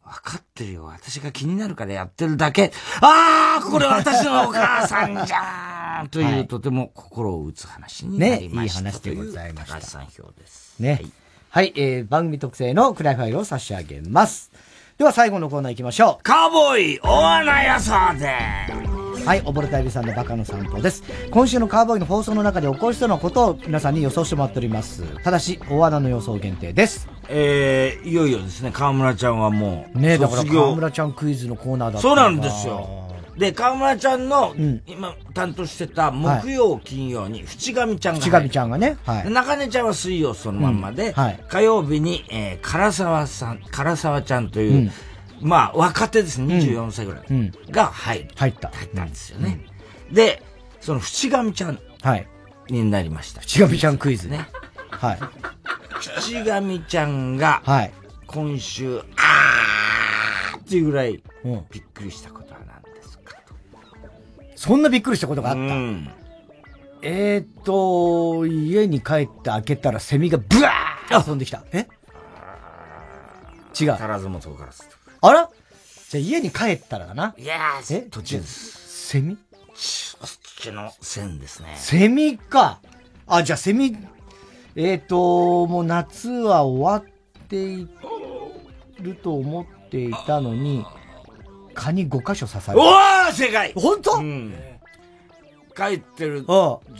[0.05, 0.85] 分かってるよ。
[0.85, 2.73] 私が気になるからやってるだけ。
[3.01, 8.81] ああこれ私のお母さんじゃんという、はい、とても心を打つ話になりました。
[8.83, 9.75] ね、いい話でございました。
[9.77, 10.79] 高橋さん表です。
[10.79, 10.93] ね。
[10.93, 11.13] はい、
[11.51, 14.53] はい、えー、番組特製のクライファイルを差し上げます。
[14.97, 16.23] では最後のコーナー行きましょう。
[16.23, 18.29] カーボーイ大穴予想で
[19.27, 21.03] はい、溺れたエビさんのバカの散歩です。
[21.33, 25.03] 今週のカーボーイの放送の中で起こりそうなことを皆さんに予想してもらっております。
[25.25, 27.09] ただし、大穴の予想限定です。
[27.29, 29.99] えー、いよいよですね、河村ちゃんはもう。
[29.99, 33.04] ねだから河村ちゃんクイズのコーナーだったそうなんですよ。
[33.37, 38.21] で、河村ちゃんの、うん、今担当してた木曜、金曜に、淵上ちゃんが。
[38.21, 38.97] 淵上ちゃんがね。
[39.05, 39.31] はい。
[39.31, 44.91] 中根ちゃんは水曜そのまんまで、うんはい、火曜日に、えー、唐沢さん、唐沢ちゃんという、うん
[45.41, 47.25] まあ、若手ですね、24歳ぐらい。
[47.29, 48.29] うん、が入る。
[48.37, 48.69] 入った。
[48.69, 49.61] 入ったんですよね。
[50.09, 50.43] うん、で、
[50.81, 51.79] その、淵上ちゃん。
[52.03, 52.27] はい。
[52.69, 53.41] になりました。
[53.43, 54.49] 淵上ちゃんクイズね。
[54.91, 55.19] はい。
[56.17, 57.93] 淵上ちゃんが、はい。
[58.27, 61.23] 今週、あーっていうぐらい、
[61.71, 62.44] びっくりしたことは何ですかと。
[64.65, 65.61] そんなびっくりしたことがあった。
[65.61, 66.11] うん、
[67.03, 71.63] えーと、家に帰って開けたらセミがブワー遊んできた。
[71.71, 71.87] え？
[73.79, 73.93] 違う。
[73.93, 74.85] 足らずも遠からず。
[75.21, 75.51] あら？
[76.09, 77.35] じゃあ家に帰ったらだな。
[77.37, 78.01] いやー、え？
[78.11, 79.11] 途中です。
[79.11, 79.37] セミ？
[79.75, 81.75] そっちの線ですね。
[81.77, 82.81] セミか。
[83.27, 83.95] あ、じゃあセミ、
[84.77, 87.87] えっ、ー、と、もう夏は終わってい
[89.01, 90.87] ると思っていたのに、
[91.75, 92.85] 蚊に5箇所刺された。
[92.85, 94.55] おー正解本当、うん、
[95.77, 96.47] 帰ってる、自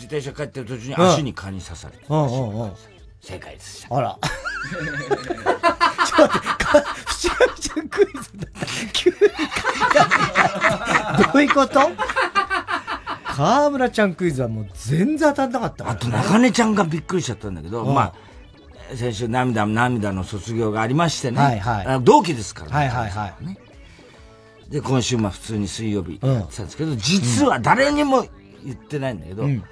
[0.07, 2.05] 転車帰ってる途中に足に蚊に刺された。
[3.21, 3.87] 正解です。
[3.89, 4.19] あら。
[4.21, 8.67] ちょっと待って、か、ふちがみちゃんクイズだった。
[8.93, 9.17] 急に
[11.33, 11.81] どういうこと？
[13.27, 18.15] 河村ちゃんクイズはもう全然当たんなかったあと中根ちゃんがびっくりしちゃったんだけど、うん、まあ、
[18.95, 21.41] 先週涙、涙の卒業がありましてね。
[21.41, 22.05] はいはい。
[22.05, 22.77] 同期ですからね。
[22.77, 23.45] はいはいはい。
[23.45, 23.59] ね、
[24.75, 28.27] で、今週まあ普通に水曜日やってたんですけど、うん、実は誰にも
[28.65, 29.63] 言ってないんだけど、うん、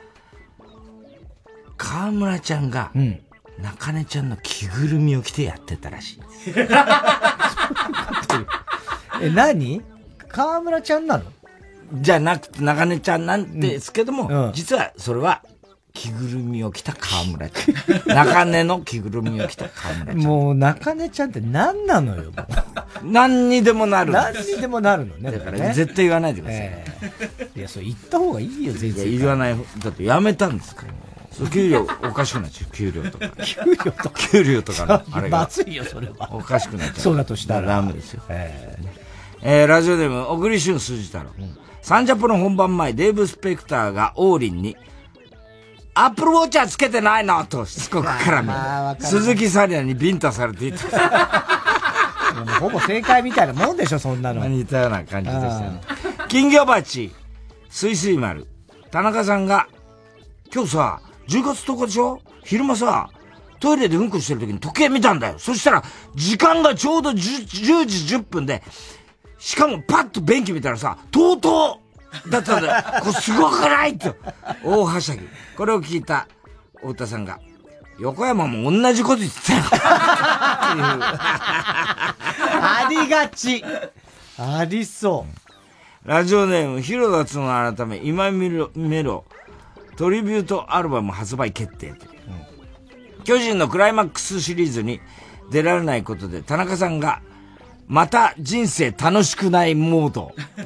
[1.76, 3.20] 河村ちゃんが、うん。
[3.58, 6.72] 中根ちゃんの着ぐるみを着てやってたらしいです。
[9.22, 9.82] え、何？
[10.28, 11.24] 河村ちゃんなの？
[11.94, 14.46] じゃなくて中根ちゃんなんですけども、うん。
[14.46, 15.42] うん、実はそれは
[15.92, 18.16] 着ぐるみを着た河村ちゃん。
[18.16, 20.22] 中根の着ぐるみを着た河村ちゃん。
[20.22, 22.32] もう中根ちゃんって何なのよ。
[23.02, 25.30] 何にでもなる何にでもなるのね。
[25.30, 26.60] だから絶対言わないでください。
[26.62, 29.18] えー、いや、それ言った方がいいよ、全然。
[29.18, 29.56] 言わない。
[29.78, 31.48] だってやめたんですから。
[31.48, 33.30] 給料おかしくなっちゃう、給料とか。
[33.44, 34.10] 給料とか。
[34.30, 35.38] 給料とかの、あれが。
[35.40, 36.34] まずいよ、それは。
[36.34, 37.00] おかしくなっちゃう。
[37.00, 37.68] そうだとしたら。
[37.68, 38.22] ダメですよ。
[38.28, 38.88] えー、
[39.42, 41.24] えー、ラジオネーム、小栗旬筋太郎。
[41.38, 44.76] うん、サンジャポの本番前、デーブ・スペクターが王林に、
[45.94, 50.78] アップルウォッチャーつけてないのとしつこく絡め、鈴木サリアにビンタされていた。
[52.60, 54.46] ほぼ正解みたいなもんでしょ、そんなの。
[54.48, 55.80] 似たような感じでしたね。
[56.28, 57.14] 金魚鉢、
[57.68, 58.46] すいすい丸、
[58.90, 59.68] 田中さんが、
[60.52, 62.20] 今日さ、10月10日でしょ？
[62.42, 63.10] 昼間さ、
[63.60, 65.38] トイレでうんこしてる時に時計見たんだよ。
[65.38, 65.82] そしたら、
[66.14, 68.62] 時間がちょうど 10, 10時10分で、
[69.38, 71.81] しかもパッと便器見たらさ、とうとう
[72.28, 72.84] だったんだよ。
[73.00, 74.12] これすごくないって。
[74.64, 75.22] 大はしゃぎ。
[75.56, 76.28] これを聞いた
[76.76, 77.40] 太田さんが、
[77.98, 79.62] 横山も同じこと言ってたよ。
[82.62, 83.64] ありがち。
[84.38, 85.26] ありそ
[86.04, 86.08] う。
[86.08, 89.24] ラジオネーム、広田つの改め、今見ろ、メロ、
[89.96, 91.96] トリビュートアルバム発売決定、うん、
[93.22, 95.00] 巨人のクライマックスシリーズに
[95.52, 97.22] 出られないことで、田中さんが、
[97.92, 100.22] また人生楽しくないモード。
[100.22, 100.64] この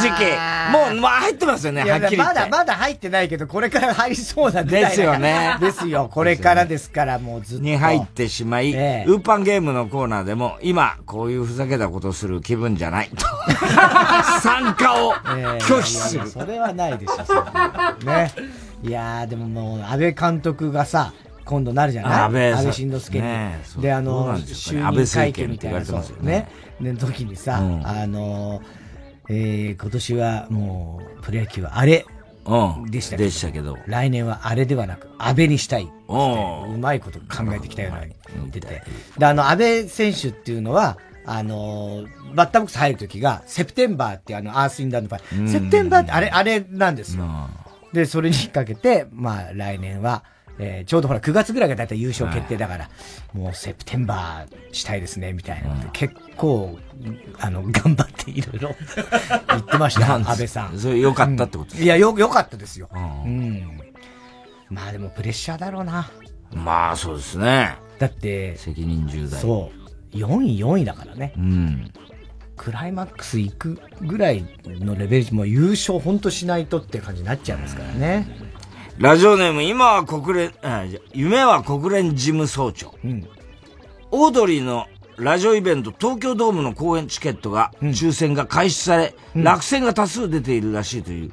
[0.00, 0.22] 時期。
[0.70, 5.56] もう、まあ入ってますよね、はっきりまだまだ入ってないけど、これから入りそうなんですよね。
[5.60, 6.08] ですよ。
[6.08, 7.64] これからですから、もうずっと。
[7.64, 13.08] に入ってしまい、えー、ウーパンゲームのコーナーでも、今、こういうふざけたことする気分じゃない。
[13.10, 13.26] と
[14.40, 16.44] 参加を拒否する、えーいやいや。
[16.44, 18.32] それはないでしょ、ね。
[18.84, 21.12] いやー、でももう、安倍監督がさ、
[21.44, 22.12] 今度なるじゃない？
[22.20, 23.24] 安倍安倍晋之助に。
[23.24, 26.46] ね、で、あの、就任会見みたいな、そうね。
[26.80, 28.62] ね、時にさ、うん、あの、
[29.28, 32.06] えー、今年はもう、プロ野球はあれ、
[32.88, 35.88] でしたけど、でしたけど来年はあれではなく、安倍にしたい。
[36.08, 38.82] うまいこと考えてきたような言ってて。
[39.18, 40.98] で、あの、安倍選手っていうのは、
[41.30, 47.24] あのバッターボックス入るときが、セプテンバーってあの、アースインダーの場合、セプテンバーってあれ、あれなんですよ。
[47.92, 50.24] で、それにかけて、まあ、来年は、
[50.58, 52.90] えー、ちょうどほら9月ぐらいがだいたい優勝決定だから、
[53.32, 56.78] もうセプテンバーしたいですね、みたいな、うん、結構、
[57.38, 58.76] あの、頑張っていろいろ
[59.48, 60.78] 言ってました、安倍さん。
[60.78, 62.88] それ良かったってこと、うん、いや、よ、良かったですよ。
[62.92, 63.80] うん、うん。
[64.70, 66.10] まあでもプレッシャーだろうな。
[66.52, 67.76] まあそうですね。
[67.98, 69.40] だって、責任重大。
[69.40, 69.70] そ
[70.12, 70.16] う。
[70.16, 71.32] 4位、4位だからね。
[71.36, 71.90] うん。
[72.56, 78.47] クライマックス行くぐらいのレベル、もう優勝本当しないとって感じになっちゃいますからね。
[78.98, 80.52] ラジオネーム、今は国連、
[81.12, 82.96] 夢は国連事務総長。
[83.04, 83.28] うん、
[84.10, 91.32] オードリーのラジオイベント、東京ドームの公演チケットが、抽選が開始され、うん、落選が多数出ているらしいという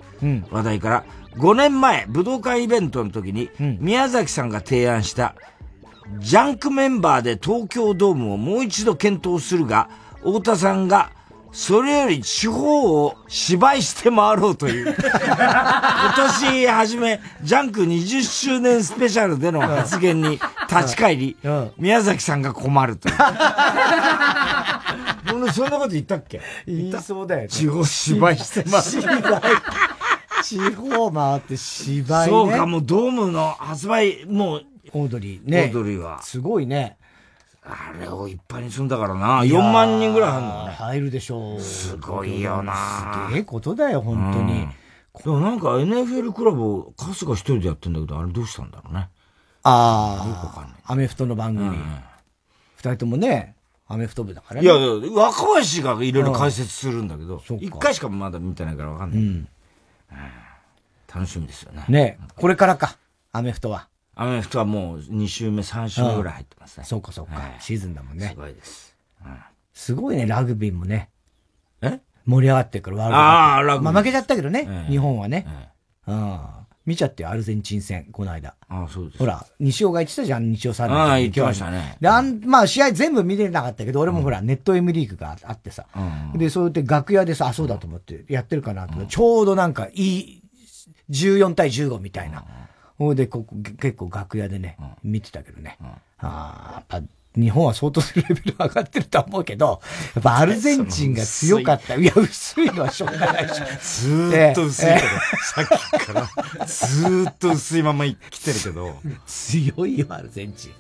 [0.52, 1.06] 話題から、
[1.38, 5.34] 5年前、武道館イベントの時に、宮崎さんが提案した、
[6.20, 9.90] ジャンクメンバーで東京ドームをもう一度検討するが、
[10.20, 11.10] 太田さんが
[11.58, 14.88] それより地方を芝居して回ろうという。
[14.94, 20.32] 今年初め、ジャンク20周年スペシャルでの発言に
[20.70, 21.38] 立ち返り、
[21.78, 23.16] 宮崎さんが困るという。
[25.34, 26.42] 俺そんなこと言ったっけ？
[26.68, 27.48] 言いそうだよね。
[27.48, 28.88] 地方芝居して回る。
[30.44, 34.66] 地方回って芝居、ね、そうか、もうドームの発売、もう。
[34.92, 35.64] オードリーね。
[35.68, 36.22] オードリーは。
[36.22, 36.98] すごいね。
[37.68, 39.42] あれをいっぱいにすんだからな。
[39.42, 40.65] 4万人ぐらい入るの？
[40.65, 40.65] ね。
[40.86, 41.62] 入るでしょう。
[41.62, 43.28] すごいよな。
[43.30, 44.68] すげえことだよ、本当に。
[45.24, 49.10] でもなんか NFL クラブを春日一人でやってんだけど、あれどうしたんだろうね。
[49.64, 50.28] ああ。
[50.28, 50.80] よくわかんない。
[50.86, 51.78] アメフトの番組。
[52.76, 53.56] 二、人ともね、
[53.88, 54.68] アメフト部だからね。
[54.68, 59.20] いや、若林がいろいろ解説するんだけど、一回しかまだ見てないからわかんない。
[59.20, 59.48] うん。
[61.14, 61.86] 楽しみですよね。
[61.88, 62.98] ねこれからか、
[63.32, 63.88] アメフトは。
[64.16, 66.86] アメフトはもう2週目、3週目ぐらい入ってますね。
[66.86, 68.30] そうかそうか、シーズンだもんね。
[68.30, 68.96] すごいです。
[69.24, 69.38] うん、
[69.76, 71.10] すごいね、ラグビーもね。
[71.82, 72.00] え？
[72.26, 73.92] 盛り上がってくるワールドああ、ラグビー。
[73.92, 75.46] まあ負けちゃったけどね、え日本はね。
[76.08, 76.40] え、うん。
[76.86, 78.56] 見ちゃってよ、アルゼンチン戦、この間。
[78.70, 79.18] ああ、そうです。
[79.18, 80.92] ほら、西尾が言ってたじゃん、西尾さん。
[80.92, 81.98] ああ、言ってましたね。
[82.00, 85.86] で、あん、まあ試合全部見れなかったけど、俺もほら、ネット M リーグがあってさ。
[86.34, 90.44] うん、で、そうやって楽屋でさ、あ、そうだと思ってやってるかなと、うん、ちょうどなんかいい、
[91.10, 92.40] 14対15みたいな。
[92.40, 92.46] うん
[92.98, 95.78] ほいで、ここ、結構楽屋でね、見てたけどね。
[95.82, 97.02] ああ、やっぱ、
[97.36, 99.82] 日本は相当レベル上がってると思うけど、
[100.16, 101.96] やっぱアルゼンチンが強かった。
[102.00, 103.56] いや、薄いのはしょうがないし。
[104.02, 109.00] ずーっと薄いけど、さっきから、ずーっと薄いまま来てるけど。
[109.28, 110.72] 強いよ、アルゼンチン。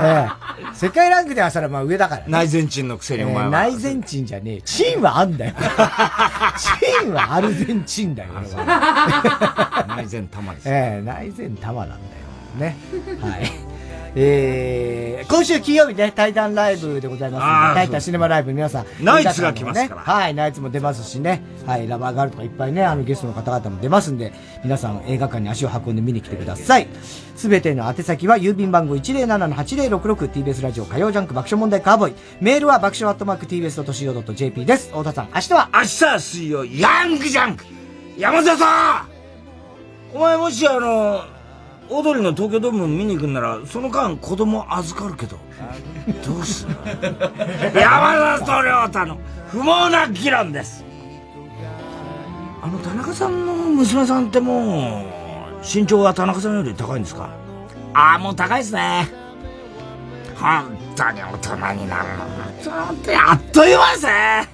[0.00, 0.28] え
[0.62, 4.62] え、世界ランクではそれはまあ上だから、ね、内前チンのくせにお前は、えー、内前チンじゃねえ。
[4.62, 5.54] チンはあんだよ。
[5.58, 8.30] チンはアルゼンチンだよ。
[9.88, 10.68] 内前玉です。
[10.68, 12.70] ええー、内前玉なんだよ。
[12.70, 12.76] ね。
[13.20, 13.79] はい。
[14.16, 18.86] えー、今週金曜日ね、対談ライブでございますタイタンシネマライブ皆さん。
[19.00, 20.00] ナイツが来ますから。
[20.00, 21.42] はい、ナイツも出ますしね。
[21.64, 24.32] はい、ラバーガールとかいっぱいね、あのゲストの方々も出ますんで、
[24.64, 26.88] 皆さん映画館に足を運んで見に来てください。
[27.36, 32.14] すべての宛先は郵便番号 107-8066TBS ラジオ火曜ジャンク爆笑問題カーボーイ。
[32.40, 34.88] メールは爆笑アットマーク TBS.CO.JP です。
[34.88, 35.70] 太田さん、明日は？
[35.72, 37.64] 明日は水曜、ヤングジャンク
[38.18, 39.08] 山田さん
[40.12, 41.22] お前もしあの、
[41.90, 45.36] オーの東京ドーム見に行くんならその間子供預かるけど
[46.24, 46.76] どうする
[47.74, 49.18] 山里亮太の
[49.48, 50.84] 不毛な議論です
[52.62, 55.04] あの田中さんの娘さんっても
[55.62, 57.28] う身長は田中さんより高いんですか？
[57.94, 59.08] ああ、もう高いですね。
[60.38, 62.92] 本当に大人になるの。
[62.92, 64.48] ってあっという間ですね。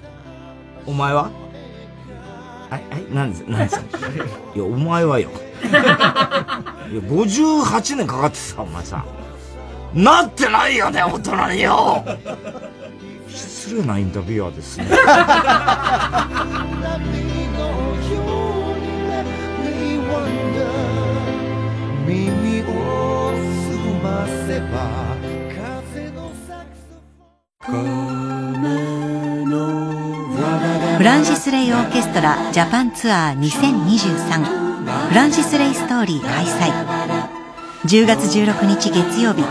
[0.86, 1.22] お前は？
[1.24, 1.28] は
[2.78, 3.76] い、はい、なんです、なんです
[4.54, 5.30] いや、お前はよ。
[7.08, 9.04] 58年かかってさ、お前さ。
[9.94, 12.04] なってないよね、大人によ。
[13.28, 14.86] 失礼なインタビュアーですね。
[30.96, 34.75] フランシス・レイ・オーケストラジャパンツアー2023
[35.09, 37.36] フランシス・レイ・ストーリー開催。
[37.86, 39.44] 10月16日月曜日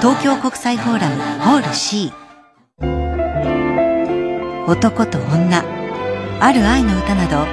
[0.00, 2.12] 東京国際フォーラムホール C
[4.66, 5.64] 男と女
[6.40, 7.46] ある愛の歌など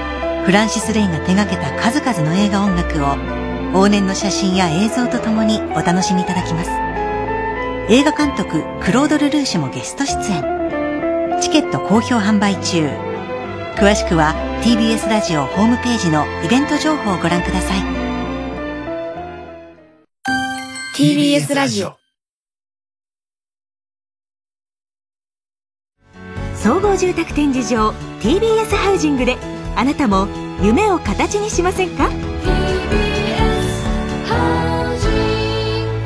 [0.45, 3.15] フランシス・レイが手掛けた数々の映画音楽を
[3.73, 6.69] 往年の写真や映像とともにお楽しみいただきます。
[7.89, 11.39] 映画監督クロード・ルルーシュもゲスト出演。
[11.41, 13.04] チケット好評販売中。
[13.77, 14.33] 詳しくは
[14.63, 17.81] TBS ラジオホームページのイベント情報をご覧ください。
[20.95, 21.97] TBS ラジオ。
[26.55, 27.89] 総合住宅展示場
[28.21, 29.35] TBS ハウジングで
[29.75, 30.27] あなたも
[30.63, 32.09] 夢を形にしませんか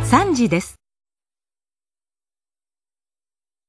[0.03, 0.78] ？3時です